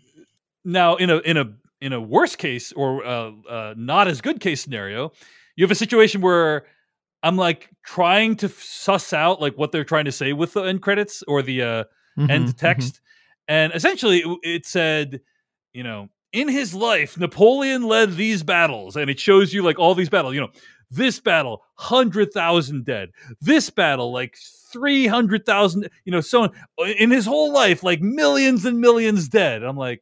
[0.66, 1.46] now in a in a
[1.82, 5.12] in a worst case or uh, uh, not as good case scenario,
[5.56, 6.66] you have a situation where
[7.24, 10.82] I'm like trying to suss out like what they're trying to say with the end
[10.82, 11.84] credits or the uh,
[12.18, 12.58] Mhm, end mhm.
[12.58, 13.02] text,
[13.48, 15.22] and essentially it, it said,
[15.74, 19.96] you know, in his life, Napoleon led these battles, and it shows you like all
[19.96, 20.34] these battles.
[20.34, 20.50] You know,
[20.92, 23.10] this battle, hundred thousand dead.
[23.42, 24.38] This battle, like
[24.72, 25.90] three hundred thousand.
[26.06, 26.90] You know, so on.
[26.98, 29.64] in his whole life, like millions and millions dead.
[29.64, 30.02] I'm like,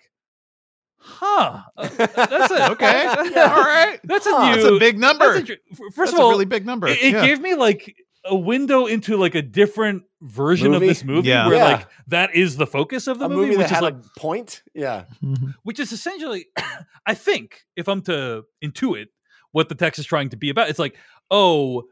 [1.06, 1.62] huh?
[1.78, 3.54] uh, that's a Okay, Yeah.
[3.56, 4.00] all right.
[4.04, 4.50] That's a Huh.
[4.56, 4.62] new.
[4.62, 5.28] That's a big number.
[5.34, 5.62] that's inter-
[5.94, 6.88] First That's of all, a really big number.
[6.88, 7.26] it, it yeah.
[7.26, 7.96] gave me like
[8.26, 10.86] a window into like a different version Movie?
[10.88, 11.48] of this movie Yeah.
[11.48, 11.64] where Yeah.
[11.66, 13.94] like that is the focus of the A movie, movie which that is had like
[13.96, 14.64] a point.
[14.74, 15.06] Yeah.
[15.24, 15.54] Mhm.
[15.64, 16.48] which is essentially
[17.06, 19.06] i think if i'm to intuit
[19.52, 20.96] what the text is trying to be about it's like
[21.30, 21.84] oh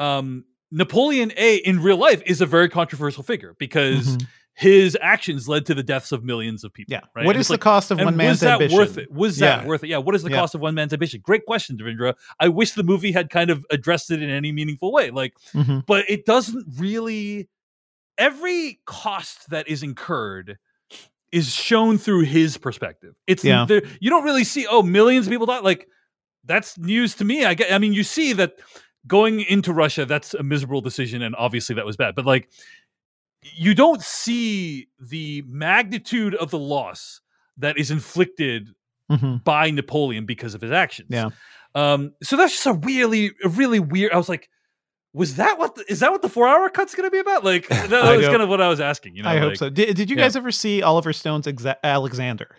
[0.00, 4.26] um napoleon a in real life is a very controversial figure because Mhm.
[4.54, 7.00] His actions led to the deaths of millions of people Yeah.
[7.16, 8.76] right What And is the like, cost of one was man's that ambition?
[8.78, 9.66] worth it was that Yeah.
[9.66, 10.36] worth it yeah what is the Yeah.
[10.40, 13.64] cost of one man's ambition great question devindra i wish the movie had kind of
[13.70, 15.86] addressed it in any meaningful way like Mhm.
[15.86, 17.48] but it doesn't really
[18.18, 20.58] every cost that is incurred
[21.32, 23.64] is shown through his perspective it's Yeah.
[23.66, 25.88] there, you don't really see oh millions of people die like
[26.44, 28.58] that's news to me i get i mean you see that
[29.06, 32.50] going into russia that's a miserable decision and obviously that was bad but like
[33.42, 37.20] you don't see the magnitude of the loss
[37.58, 38.68] that is inflicted
[39.10, 39.42] Mhm.
[39.44, 41.08] by Napoleon because of his actions.
[41.10, 41.30] Yeah.
[41.74, 44.12] Um, so that's just a really, a really weird.
[44.12, 44.48] I was like,
[45.14, 45.74] was that what?
[45.74, 47.44] The, is that what the four-hour cut's going to be about?
[47.44, 49.16] Like that was hope- kind of what I was asking.
[49.16, 49.68] You know, I hope so.
[49.68, 50.22] Did, did you yeah.
[50.22, 52.56] guys ever see Oliver Stone's Exa- Alexander?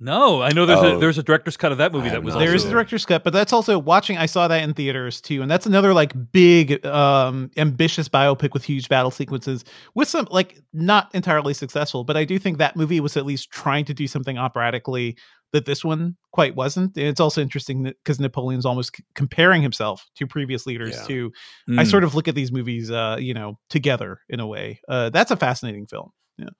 [0.00, 0.96] No, I know there's Oh.
[0.96, 3.24] a there's a director's cut of that movie that was There is a director's cut,
[3.24, 4.16] but that's also watching.
[4.16, 8.62] I saw that in theaters too, and that's another like big, um, ambitious biopic with
[8.64, 9.64] huge battle sequences,
[9.96, 12.04] with some like not entirely successful.
[12.04, 15.16] But I do think that movie was at least trying to do something operatically
[15.52, 16.96] that this one quite wasn't.
[16.96, 21.02] And it's also interesting because Napoleon's almost c- comparing himself to previous leaders Yeah.
[21.06, 21.32] too.
[21.68, 21.80] Mm.
[21.80, 24.80] I sort of look at these movies, uh, you know, together in a way.
[24.88, 26.10] Uh, that's a fascinating film.
[26.36, 26.50] yeah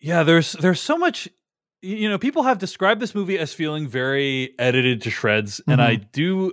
[0.00, 1.32] Yeah, there's there's so much y-
[1.82, 5.94] you know people have described this movie as feeling very edited to shreds and i
[5.94, 6.52] do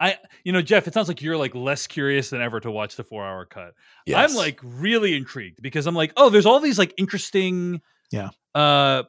[0.00, 2.96] i you know jeff it sounds like you're like less curious than ever to watch
[2.96, 3.74] the four hour cut
[4.06, 4.30] Yes.
[4.30, 7.80] i'm like really intrigued because i'm like oh there's all these like interesting
[8.10, 8.30] Yeah.
[8.54, 9.04] uh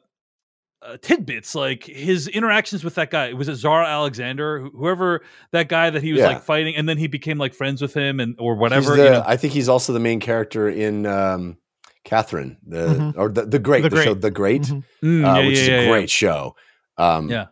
[0.82, 5.66] uh, tidbits like his interactions with that guy was it Tsar Alexander wh- whoever that
[5.70, 6.26] guy that he was Yeah.
[6.26, 9.10] like fighting and then he became like friends with him and or whatever the- you
[9.12, 9.22] know?
[9.26, 11.56] I think he's also the main character in um,
[12.04, 13.14] Catherine, the Mhm.
[13.16, 14.84] or the, the Great, The the, show The Great, Mhm.
[15.02, 15.88] Mm, uh, yeah, which yeah, is yeah, a yeah.
[15.90, 16.56] great show.
[16.98, 17.46] Um, Yeah.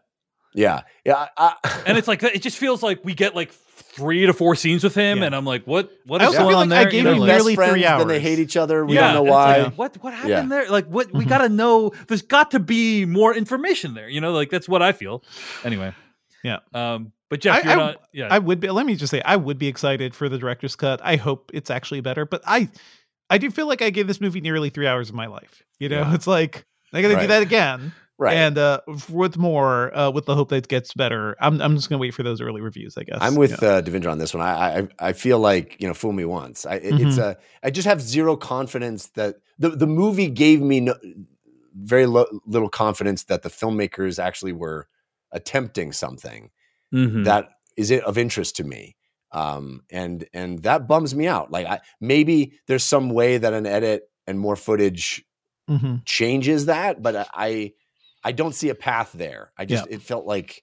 [0.54, 1.26] yeah, yeah.
[1.36, 4.54] I, I- and it's like it just feels like we get like three to four
[4.54, 5.24] scenes with him, Yeah.
[5.26, 5.90] and I'm like, what?
[6.06, 6.90] What I is also going feel on like I there?
[6.90, 8.84] gave know, you like- best nearly friends, three Then they hate each other.
[8.86, 9.62] We yeah, don't know why.
[9.64, 10.46] like, what what happened Yeah.
[10.46, 10.68] there?
[10.70, 11.28] Like, what we Mhm.
[11.28, 11.92] got to know.
[12.08, 14.08] There's got to be more information there.
[14.08, 15.22] You know, like that's what I feel.
[15.64, 15.92] Anyway,
[16.44, 16.58] Yeah.
[16.74, 17.96] Um, but Jeff, I- you're I- not.
[18.12, 18.68] Yeah, I would be.
[18.70, 21.00] Let me just say, I would be excited for the director's cut.
[21.02, 22.68] I hope it's actually better, but I,
[23.32, 25.62] I do feel like I gave this movie nearly three hours of my life.
[25.78, 26.14] You know, Yeah.
[26.14, 28.36] it's like I got to do that again, right.
[28.36, 31.34] and uh, with more, uh, with the hope that it gets better.
[31.40, 32.96] I'm, I'm just gonna wait for those early reviews.
[32.98, 33.80] I guess I'm with Yeah.
[33.82, 34.42] uh, on this one.
[34.46, 36.66] I, I I feel like you know, fool me once.
[36.66, 37.22] I it, it's Mhm.
[37.30, 40.94] a I just have zero confidence that the the movie gave me no,
[41.74, 44.86] very lo- little confidence that the filmmakers actually were
[45.32, 46.50] attempting something
[46.92, 47.24] Mhm.
[47.24, 47.48] that
[47.78, 48.96] is it of interest to me.
[49.32, 51.50] Um, and and that bums me out.
[51.50, 55.24] Like I, maybe there's some way that an edit and more footage
[55.70, 56.04] Mhm.
[56.04, 57.72] changes that, but I
[58.24, 59.52] I don't see a path there.
[59.58, 59.94] I just Yeah.
[59.96, 60.62] it felt like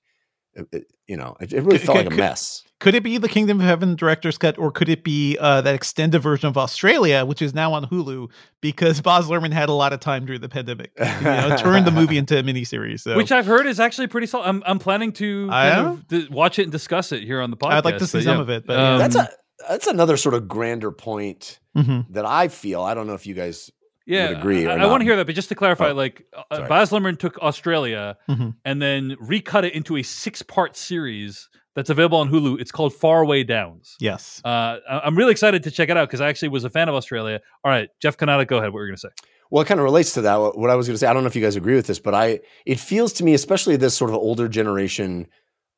[0.59, 2.63] it- it- you know it, it really Could- felt like a could- mess.
[2.79, 5.75] Could it be the Kingdom of Heaven director's cut, or could it be uh, that
[5.75, 8.29] extended version of Australia, which is now on Hulu
[8.61, 11.83] because Baz Luhrmann had a lot of time during the pandemic, to, you know, turn
[11.83, 13.01] the movie into a miniseries.
[13.01, 14.45] So Which I've heard is actually pretty solid.
[14.47, 17.51] I'm, I'm planning to I kind of d- watch it and discuss it here on
[17.51, 17.71] the podcast.
[17.73, 18.41] I'd like to see but some yeah.
[18.43, 18.97] of it, but yeah.
[18.97, 19.29] that's Um, a
[19.67, 22.05] that's another sort of grander point Mhm.
[22.11, 22.81] that I feel.
[22.81, 23.69] I don't know if you guys
[24.09, 24.89] yeah, would agree or I, not.
[24.89, 26.67] want to hear that, but just to clarify, Oh, like uh.
[26.67, 28.55] Baz Luhrmann took Australia Mhm.
[28.65, 32.59] and then recut it into a six-part series that's available on Hulu.
[32.59, 33.95] It's called Faraway Downs.
[34.01, 34.41] yes.
[34.43, 36.89] Uh, I- I'm really excited to check it out because I actually was a fan
[36.89, 37.39] of Australia.
[37.63, 38.69] All right, Jeff Cannata, go ahead.
[38.69, 39.27] What were you going to say?
[39.51, 40.35] Well, it kind of relates to that.
[40.35, 41.87] What what I was going to say, I don't know if you guys agree with
[41.87, 45.27] this, but I it feels to me, especially this sort of older generation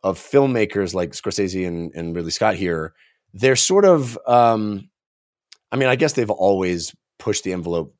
[0.03, 2.93] of filmmakers like Scorsese and, and Ridley Scott here,
[3.33, 4.89] they're sort of, um,
[5.71, 7.93] I mean, I guess they've always pushed the envelope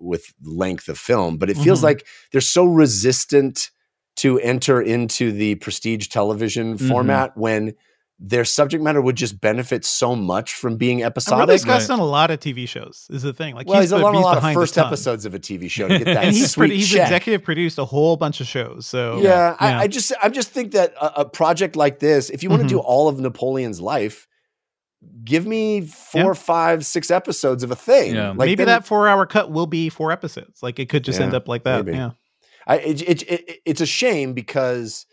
[0.00, 1.84] with length of film, but it feels Mhm.
[1.84, 3.70] like they're so resistant
[4.16, 6.88] to enter into the prestige television Mhm.
[6.88, 7.74] format when
[8.20, 11.40] their subject matter would just benefit so much from being episodic.
[11.40, 11.88] Ridley Scott's Right.
[11.88, 13.08] done a lot of TV shows.
[13.10, 15.38] Is the thing like well, he's, the- done a lot of first episodes of a
[15.40, 17.02] TV show to get that and he's sweet pretty, he's check.
[17.08, 18.86] executive produced a whole bunch of shows.
[18.86, 22.42] So yeah, I, I just I just think that a, a project like this, if
[22.44, 22.76] you want to Mm-hmm.
[22.76, 24.28] do all of Napoleon's life,
[25.24, 28.14] give me four, five, six episodes of a thing.
[28.14, 28.28] Yeah.
[28.30, 30.62] Like maybe then- that four hour cut will be four episodes.
[30.62, 31.84] Like it could just end up like that.
[31.84, 31.96] maybe.
[31.96, 32.10] Yeah.
[32.66, 35.06] I, it, it, it, it's a shame because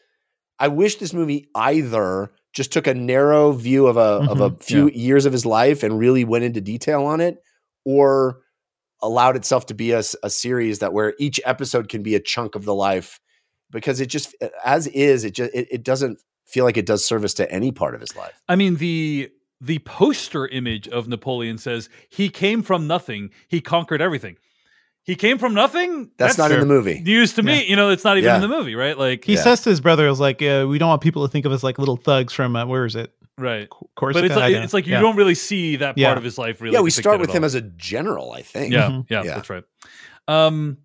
[0.59, 4.63] I wish this movie either just took a narrow view of a of a Mhm,
[4.63, 7.37] few years of his life and really went into detail on it,
[7.85, 8.41] or
[9.01, 12.65] allowed itself to be a series that where each episode can be a chunk of
[12.65, 13.19] the life
[13.71, 17.33] because it just as is it just it, it doesn't feel like it does service
[17.33, 18.39] to any part of his life.
[18.47, 19.29] I mean the
[19.61, 24.35] the poster image of Napoleon says he came from nothing, he conquered everything.
[25.03, 26.11] He came from nothing.
[26.17, 26.99] That's, not in the movie.
[27.01, 28.35] News to me, you know, it's not even Yeah.
[28.35, 28.97] in the movie, right?
[28.97, 29.41] Like, He Yeah.
[29.41, 31.51] says to his brother, "I was like, uh, we don't want people to think of
[31.51, 33.67] us like little thugs from uh, where is it, right.
[33.95, 35.01] Corsica?" But it's like, it's like you know.
[35.01, 36.15] don't really see that part Yeah.
[36.15, 36.61] of his life.
[36.61, 37.45] Really, yeah, we start with him all.
[37.47, 38.73] as a general, I think.
[38.73, 39.05] yeah, Mhm.
[39.09, 39.35] yeah, Yeah.
[39.35, 39.63] that's right.
[40.27, 40.77] Um,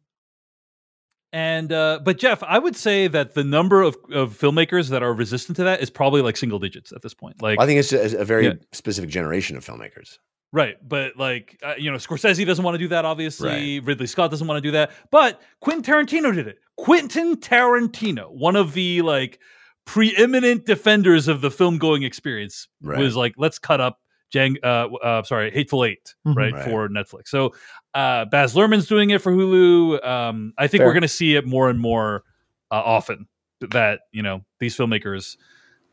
[1.36, 5.12] and uh, but Jeff, I would say that the number of, of filmmakers that are
[5.12, 7.42] resistant to that is probably like single digits at this point.
[7.42, 8.52] Like, I think it's just a very Yeah.
[8.72, 10.18] specific generation of filmmakers.
[10.52, 13.04] Right, but like uh, you know, Scorsese doesn't want to do that.
[13.04, 13.86] Obviously, Right.
[13.86, 14.92] Ridley Scott doesn't want to do that.
[15.10, 16.58] But Quentin Tarantino did it.
[16.78, 19.38] Quentin Tarantino, one of the like
[19.84, 22.98] preeminent defenders of the film going experience, Right.
[22.98, 24.00] was like, let's cut up
[24.32, 24.56] Jang.
[24.62, 26.34] Uh, uh, sorry, Hateful 8 Mhm.
[26.36, 26.64] right, Right.
[26.64, 27.28] for Netflix.
[27.28, 27.54] So
[27.94, 30.04] uh, Baz Luhrmann's doing it for Hulu.
[30.06, 30.86] Um, I think Fair.
[30.88, 32.24] we're going to see it more and more
[32.70, 33.26] uh, often.
[33.70, 35.36] That you know these filmmakers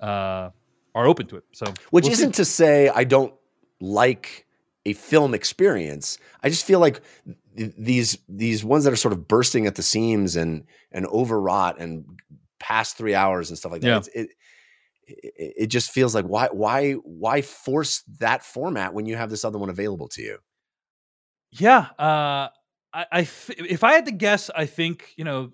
[0.02, 0.50] uh,
[0.96, 1.44] are open to it.
[1.54, 3.34] So Which we'll isn't to say I don't
[3.80, 4.46] like
[4.86, 6.18] a film experience.
[6.44, 7.02] I just feel like
[7.58, 11.80] th- these these ones that are sort of bursting at the seams and and overwrought
[11.80, 12.04] and
[12.60, 13.88] past three hours and stuff like that.
[13.88, 13.98] Yeah.
[13.98, 14.30] It's, it,
[15.08, 19.44] it it just feels like why why why force that format when you have this
[19.46, 20.38] other one available to you?
[21.52, 22.50] Yeah, uh,
[22.94, 25.52] I, I th- if I had to guess, I think you know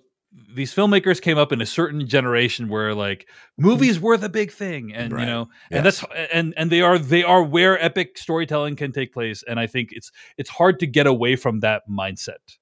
[0.56, 3.28] these filmmakers came up in a certain generation where like
[3.58, 5.22] movies were the big thing, and Right.
[5.22, 5.78] you know, Yes.
[5.78, 9.60] and that's and and they are they are where epic storytelling can take place, and
[9.60, 12.58] I think it's it's hard to get away from that mindset.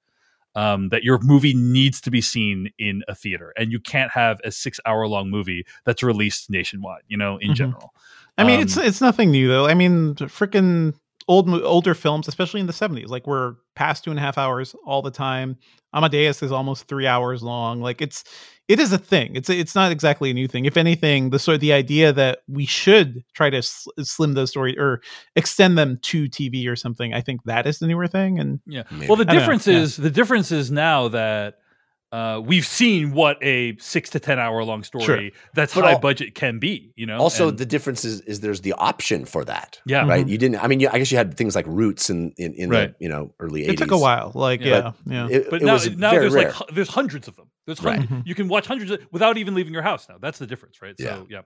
[0.57, 4.39] Um, that your movie needs to be seen in a theater, and you can't have
[4.43, 7.03] a six-hour-long movie that's released nationwide.
[7.07, 7.55] You know, in Mhm.
[7.55, 7.93] general.
[8.39, 9.67] I mean, Um, it's it's nothing new though.
[9.67, 10.95] I mean, freaking
[11.27, 14.75] old older films, especially in the seventies, like we're past two and a half hours
[14.85, 15.57] all the time.
[15.93, 17.81] Amadeus is almost three hours long.
[17.81, 18.23] Like it's
[18.67, 19.35] it is a thing.
[19.35, 20.65] It's it's not exactly a new thing.
[20.65, 24.49] If anything, the sort of the idea that we should try to sl- slim those
[24.49, 25.01] stories or
[25.35, 28.39] extend them to TV or something, I think that is the newer thing.
[28.39, 28.83] And Yeah.
[28.91, 29.07] Maybe.
[29.07, 29.77] Well, the I don't know, difference yeah.
[29.77, 31.55] is the difference is now that
[32.17, 35.29] uh, we've seen what a six to ten hour long story Sure.
[35.53, 36.93] that's But high al- budget can be.
[36.95, 37.17] You know.
[37.17, 39.79] Also, And- the difference is, is there's the option for that.
[39.85, 40.07] yeah.
[40.07, 40.27] Right.
[40.27, 40.63] You didn't.
[40.63, 42.97] I mean, you, I guess you had things like Roots in in, in Right.
[42.97, 43.61] the you know early.
[43.65, 43.69] 80s.
[43.73, 44.31] it took a while.
[44.33, 44.93] Like Yeah.
[45.05, 45.37] yeah, yeah.
[45.37, 46.51] It, But it now, now there's rare.
[46.53, 47.49] like there's hundreds of them.
[47.65, 47.99] There's Right.
[47.99, 48.23] hundreds.
[48.23, 48.27] Mhm.
[48.27, 50.17] You can watch hundreds of, without even leaving your house now.
[50.19, 50.95] That's the difference, right?
[50.97, 51.15] Yeah.
[51.15, 51.41] So yeah.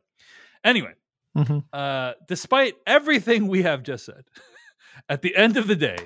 [0.63, 0.93] Anyway,
[1.37, 1.63] Mhm.
[1.73, 4.23] uh, despite everything we have just said,
[5.09, 5.97] at the end of the day,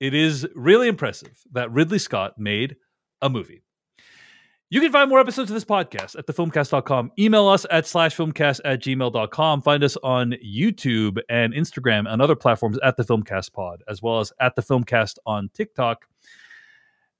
[0.00, 2.76] it is really impressive that Ridley Scott made
[3.20, 3.62] a movie.
[4.68, 7.12] You can find more episodes of this podcast at thefilmcast.com.
[7.20, 9.62] Email us at slash filmcast at gmail.com.
[9.62, 14.18] Find us on YouTube and Instagram and other platforms at the Filmcast Pod, as well
[14.18, 16.06] as at the Filmcast on TikTok.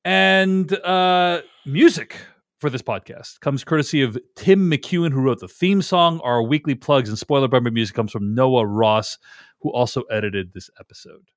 [0.04, 2.16] And uh, music
[2.58, 6.20] for this podcast comes courtesy of Tim McEwan, who wrote the theme song.
[6.24, 9.18] Our weekly plugs and spoiler bumper music comes from Noah Ross,
[9.60, 11.30] who also edited this episode.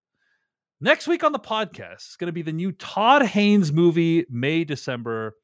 [0.82, 4.64] Next week on the podcast is going to be the new Todd Haynes movie, May
[4.64, 5.36] December.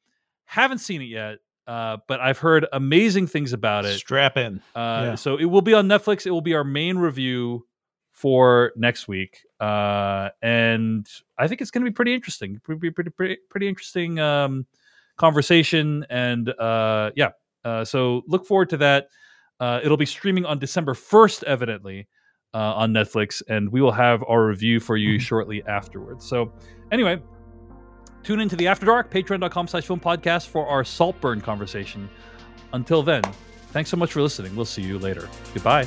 [0.46, 3.98] Haven't seen it yet, uh, but I've heard amazing things about it.
[3.98, 4.62] Strap in.
[4.74, 5.14] Uh, Yeah.
[5.16, 6.26] So it will be on Netflix.
[6.26, 7.66] It will be our main review
[8.12, 11.06] for next week, uh, and
[11.36, 12.58] I think it's going to be pretty interesting.
[12.64, 14.66] Pretty, pretty, pretty, pretty interesting um,
[15.16, 17.30] conversation, and uh, yeah.
[17.64, 19.08] Uh, so look forward to that.
[19.58, 22.06] Uh, it'll be streaming on December first, evidently,
[22.54, 26.24] uh, on Netflix, and we will have our review for you shortly afterwards.
[26.26, 26.52] So,
[26.92, 27.20] anyway,
[28.26, 32.10] tune into the After Dark, patreon.com slash film podcast for our Saltburn conversation.
[32.72, 33.22] Until then,
[33.70, 34.54] thanks so much for listening.
[34.56, 35.28] We'll see you later.
[35.54, 35.86] Goodbye.